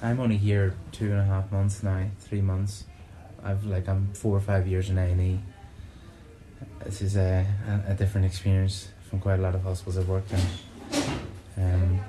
I'm 0.00 0.20
only 0.20 0.36
here 0.36 0.74
two 0.92 1.10
and 1.10 1.18
a 1.20 1.24
half 1.24 1.50
months 1.50 1.82
now, 1.82 2.06
three 2.20 2.40
months. 2.40 2.84
I've 3.42 3.64
like 3.64 3.88
I'm 3.88 4.12
four 4.14 4.36
or 4.36 4.40
five 4.40 4.68
years 4.68 4.88
in 4.90 4.98
A 4.98 5.02
and 5.06 5.20
E. 5.20 5.40
This 6.84 7.02
is 7.02 7.16
a, 7.16 7.44
a, 7.88 7.92
a 7.92 7.94
different 7.94 8.24
experience 8.26 8.88
from 9.10 9.18
quite 9.20 9.40
a 9.40 9.42
lot 9.42 9.54
of 9.56 9.62
hospitals 9.64 9.98
I've 9.98 10.08
worked 10.08 10.32
in. 10.32 10.40
Um, 11.56 12.00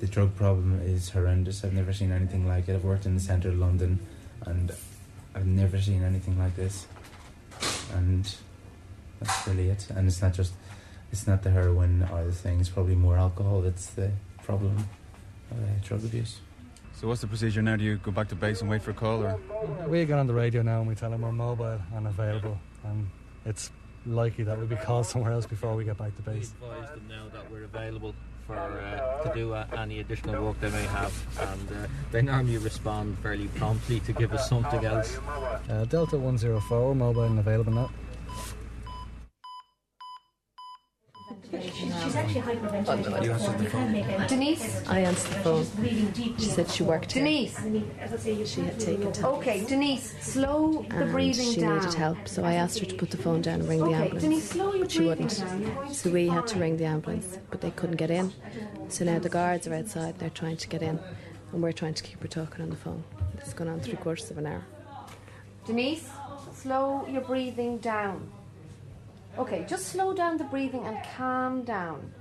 the 0.00 0.06
drug 0.06 0.34
problem 0.36 0.80
is 0.82 1.10
horrendous. 1.10 1.64
I've 1.64 1.72
never 1.72 1.92
seen 1.92 2.12
anything 2.12 2.46
like 2.46 2.68
it. 2.68 2.74
I've 2.74 2.84
worked 2.84 3.06
in 3.06 3.14
the 3.14 3.20
centre 3.20 3.48
of 3.48 3.58
London, 3.58 3.98
and 4.46 4.72
I've 5.34 5.46
never 5.46 5.80
seen 5.80 6.02
anything 6.02 6.38
like 6.38 6.54
this. 6.56 6.86
And 7.94 8.32
that's 9.20 9.46
really 9.46 9.68
it. 9.70 9.88
And 9.90 10.06
it's 10.06 10.22
not 10.22 10.34
just, 10.34 10.52
it's 11.10 11.26
not 11.26 11.42
the 11.42 11.50
heroin 11.50 12.08
or 12.12 12.24
the 12.24 12.32
thing. 12.32 12.60
It's 12.60 12.68
probably 12.68 12.94
more 12.94 13.16
alcohol. 13.16 13.62
That's 13.62 13.90
the 13.90 14.12
problem. 14.42 14.76
of 14.76 14.86
Uh, 15.50 15.54
drug 15.82 16.04
abuse. 16.04 16.40
So 16.94 17.08
what's 17.08 17.20
the 17.20 17.26
procedure 17.26 17.62
now? 17.62 17.76
Do 17.76 17.84
you 17.84 17.96
go 17.96 18.10
back 18.10 18.28
to 18.28 18.34
base 18.34 18.60
and 18.60 18.68
wait 18.68 18.82
for 18.82 18.90
a 18.90 18.94
call, 18.94 19.22
or 19.22 19.38
We 19.88 20.04
get 20.04 20.18
on 20.18 20.26
the 20.26 20.34
radio 20.34 20.62
now 20.62 20.80
and 20.80 20.88
we 20.88 20.94
tell 20.94 21.10
them 21.10 21.22
we're 21.22 21.32
mobile 21.32 21.80
and 21.94 22.06
available, 22.06 22.58
and 22.84 23.08
it's 23.46 23.70
likely 24.08 24.44
that 24.44 24.56
we'll 24.58 24.66
be 24.66 24.76
called 24.76 25.06
somewhere 25.06 25.32
else 25.32 25.46
before 25.46 25.74
we 25.74 25.84
get 25.84 25.96
back 25.98 26.14
to 26.16 26.22
base. 26.22 26.52
advise 26.62 26.90
them 26.90 27.04
now 27.08 27.24
that 27.32 27.50
we're 27.50 27.64
available 27.64 28.14
for 28.46 28.56
uh, 28.56 29.22
to 29.22 29.34
do 29.34 29.52
uh, 29.52 29.66
any 29.76 30.00
additional 30.00 30.42
work 30.42 30.58
they 30.60 30.70
may 30.70 30.84
have, 30.84 31.12
and 31.38 31.68
uh, 31.70 31.86
they 32.10 32.22
normally 32.22 32.56
respond 32.56 33.18
fairly 33.18 33.46
promptly 33.48 34.00
to 34.00 34.12
give 34.12 34.32
us 34.32 34.48
something 34.48 34.84
else. 34.84 35.18
Uh, 35.68 35.84
Delta 35.84 36.16
104, 36.16 36.94
mobile 36.94 37.24
and 37.24 37.38
available 37.38 37.72
now. 37.72 37.90
She's 42.02 42.14
actually 42.16 42.40
hyperventilating. 42.42 43.18
Oh, 43.18 43.22
you 43.22 43.32
answered 43.32 43.58
the 43.58 43.64
You 43.64 43.70
can't 43.70 43.90
make 43.90 44.06
out. 44.08 44.28
Denise? 44.28 44.88
I 44.88 45.00
answered 45.00 45.30
the 45.32 45.40
phone. 45.40 45.66
She 46.38 46.44
said 46.50 46.70
she 46.70 46.82
worked 46.82 47.12
here. 47.12 47.22
Denise? 47.24 47.58
As 48.00 48.22
she 48.50 48.60
had 48.62 48.78
taken 48.80 49.24
Okay, 49.24 49.64
Denise, 49.64 50.14
slow 50.20 50.82
the 50.88 50.96
and 50.96 51.10
breathing 51.12 51.52
she 51.52 51.60
down. 51.60 51.78
needed 51.78 51.94
help, 51.94 52.28
so 52.28 52.44
I 52.44 52.54
asked 52.54 52.78
her 52.78 52.86
to 52.86 52.94
put 52.94 53.10
the 53.10 53.16
phone 53.16 53.42
down 53.42 53.60
and 53.60 53.68
ring 53.68 53.80
the 53.80 53.86
Okay, 53.86 53.94
ambulance. 53.94 54.22
Denise, 54.22 54.50
slow 54.50 54.72
your 54.72 54.84
but 54.84 54.90
she 54.92 55.00
wouldn't. 55.04 55.38
down. 55.38 55.92
So 55.94 56.10
we 56.10 56.28
had 56.28 56.46
to 56.48 56.58
ring 56.58 56.76
the 56.76 56.84
ambulance, 56.84 57.38
but 57.50 57.60
they 57.60 57.70
couldn't 57.72 57.96
get 57.96 58.10
in. 58.10 58.32
So 58.88 59.04
now 59.04 59.18
the 59.18 59.28
guards 59.28 59.66
are 59.66 59.74
outside, 59.74 60.18
they're 60.18 60.30
trying 60.30 60.56
to 60.58 60.68
get 60.68 60.82
in, 60.82 60.98
and 61.52 61.62
we're 61.62 61.72
trying 61.72 61.94
to 61.94 62.02
keep 62.02 62.20
her 62.22 62.28
talking 62.28 62.62
on 62.62 62.70
the 62.70 62.76
phone. 62.76 63.02
It's 63.38 63.52
gone 63.52 63.68
on 63.68 63.80
three 63.80 63.96
quarters 63.96 64.30
of 64.30 64.38
an 64.38 64.46
hour. 64.46 64.64
Denise, 65.66 66.08
slow 66.54 67.06
your 67.06 67.20
breathing 67.22 67.78
down. 67.78 68.30
Okay, 69.38 69.64
just 69.68 69.86
slow 69.86 70.12
down 70.12 70.36
the 70.36 70.44
breathing 70.44 70.84
and 70.84 70.98
calm 71.16 71.62
down. 71.62 72.12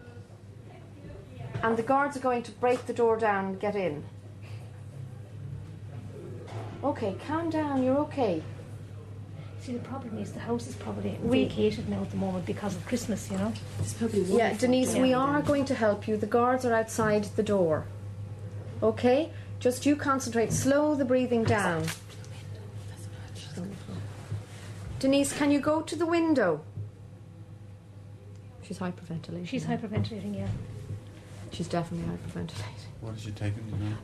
And 1.64 1.76
the 1.76 1.84
guards 1.84 2.16
are 2.16 2.20
going 2.20 2.44
to 2.44 2.52
break 2.52 2.86
the 2.86 2.94
door 2.94 3.18
down 3.18 3.46
and 3.46 3.60
get 3.60 3.76
in. 3.76 4.04
Okay, 6.84 7.16
calm 7.28 7.50
down. 7.50 7.82
You're 7.84 7.98
okay. 8.00 8.44
See, 9.62 9.74
the 9.74 9.80
problem 9.80 10.20
is 10.20 10.32
the 10.32 10.40
house 10.40 10.68
is 10.68 10.76
probably 10.76 11.18
vacated 11.24 11.90
now 11.90 12.04
at 12.04 12.12
the 12.12 12.18
moment 12.18 12.46
because 12.46 12.76
of 12.76 12.86
Christmas, 12.86 13.30
you 13.32 13.38
know. 13.38 13.52
It's 13.80 13.94
probably 13.94 14.22
Yeah, 14.22 14.54
Denise, 14.54 14.96
we 14.96 15.14
are 15.14 15.42
going 15.42 15.66
to 15.66 15.76
help 15.76 16.08
you. 16.08 16.18
The 16.18 16.28
guards 16.28 16.66
are 16.66 16.74
outside 16.74 17.24
the 17.36 17.44
door. 17.44 17.86
Okay? 18.84 19.32
Just 19.60 19.88
you 19.88 19.96
concentrate. 19.96 20.54
Slow 20.54 20.94
the 20.94 21.04
breathing 21.04 21.44
down. 21.44 21.86
Denise, 25.00 25.34
can 25.34 25.52
you 25.52 25.60
go 25.60 25.82
to 25.82 25.96
the 25.96 26.06
window? 26.06 26.62
She's 28.68 28.80
hyperventilating. 28.80 29.48
She's 29.48 29.66
now. 29.68 29.78
hyperventilating, 29.78 30.36
yeah. 30.38 30.48
She's 31.52 31.70
definitely 31.70 32.06
hyperventilating. 32.14 32.52
What 33.00 33.16
is 33.16 33.22
she 33.22 33.32
taking? 33.32 33.64
You 33.72 33.90
know? 33.90 33.96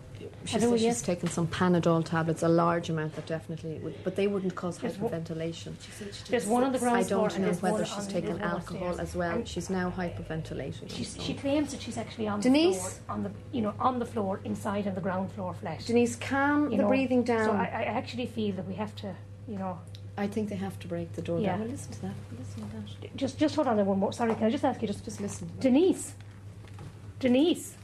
She 0.45 0.55
I 0.55 0.59
know, 0.61 0.72
says 0.72 0.82
yes. 0.84 0.95
she's 0.95 1.01
taken 1.01 1.28
some 1.30 1.47
Panadol 1.47 2.05
tablets, 2.05 2.41
a 2.43 2.47
large 2.47 2.89
amount 2.89 3.16
that 3.16 3.26
definitely 3.26 3.80
would, 3.80 4.01
but 4.05 4.16
they 4.16 4.28
wouldn't 4.28 4.55
cause 4.55 4.78
There's 4.78 4.97
one- 4.97 5.11
hyperventilation. 5.11 5.74
There's 6.30 6.45
one 6.45 6.64
on 6.64 6.72
the 6.72 6.80
ground 6.80 6.95
I 6.97 7.03
don't 7.03 7.34
and 7.34 7.39
know 7.43 7.51
there's 7.51 7.61
whether 7.61 7.84
she's 7.86 8.07
taken 8.07 8.39
alcohol 8.41 8.99
as 9.01 9.14
well. 9.14 9.36
And- 9.36 9.47
She's 9.47 9.70
now 9.70 9.91
hyperventilating. 9.95 10.89
She's, 10.89 11.22
she 11.22 11.34
claims 11.34 11.72
that 11.74 11.82
she's 11.82 11.97
actually 11.97 12.30
on 12.30 12.39
Denise? 12.39 12.78
the 12.78 12.82
floor, 12.91 13.16
on 13.16 13.24
the 13.24 13.32
you 13.51 13.61
know 13.61 13.74
on 13.78 13.99
the 13.99 14.05
floor 14.05 14.39
inside 14.45 14.88
on 14.88 14.95
the 14.95 15.01
ground 15.01 15.30
floor 15.34 15.53
flat. 15.53 15.84
Denise, 15.86 16.16
calm 16.16 16.72
You 16.72 16.78
the 16.78 16.84
know, 16.84 16.88
breathing 16.88 17.24
down. 17.24 17.45
So 17.45 17.51
I, 17.51 17.66
I 17.66 17.84
actually 17.84 18.28
feel 18.28 18.55
that 18.55 18.66
we 18.66 18.76
have 18.76 18.95
to, 18.97 19.14
you 19.49 19.57
know, 19.57 19.78
I 20.18 20.28
think 20.28 20.49
they 20.49 20.55
have 20.55 20.78
to 20.80 20.88
break 20.88 21.14
the 21.14 21.22
door 21.22 21.39
Yeah. 21.39 21.51
down. 21.53 21.61
Well, 21.61 21.70
listen 21.70 21.91
to 21.93 22.01
that. 22.03 22.14
Listen 22.38 22.70
to 22.70 23.01
that. 23.01 23.16
just 23.18 23.38
just 23.39 23.55
hold 23.55 23.68
on 23.68 23.76
there 23.78 23.86
one 23.86 23.99
more. 23.99 24.14
Sorry, 24.14 24.34
can 24.36 24.43
I 24.45 24.49
just 24.51 24.64
ask 24.64 24.82
you 24.82 24.88
just 24.88 25.03
Just 25.05 25.20
listen. 25.22 25.49
Denise, 25.59 26.14
Denise. 27.20 27.76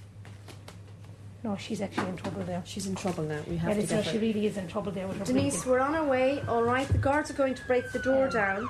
No, 1.44 1.56
she's 1.56 1.82
actually 1.82 2.10
in 2.10 2.18
trouble 2.18 2.44
there. 2.44 2.62
She's 2.66 2.86
in 2.86 2.96
trouble 2.96 3.24
now. 3.24 3.40
We 3.48 3.56
Yeah, 3.56 3.62
have 3.62 3.74
to 3.78 3.84
it's- 3.84 4.06
get 4.06 4.12
she 4.14 4.20
really 4.20 4.46
is 4.46 4.58
in 4.58 4.68
trouble 4.68 4.92
there 4.92 5.08
with 5.08 5.18
her 5.20 5.26
Denise, 5.26 5.54
breathing. 5.64 5.72
we're 5.72 5.80
on 5.80 5.96
our 5.96 6.06
way. 6.06 6.42
All 6.48 6.64
right, 6.64 6.88
the 6.88 6.98
guards 6.98 7.32
are 7.32 7.34
going 7.36 7.56
to 7.56 7.64
break 7.66 7.90
the 7.94 8.00
door 8.00 8.26
um, 8.26 8.30
down. 8.32 8.70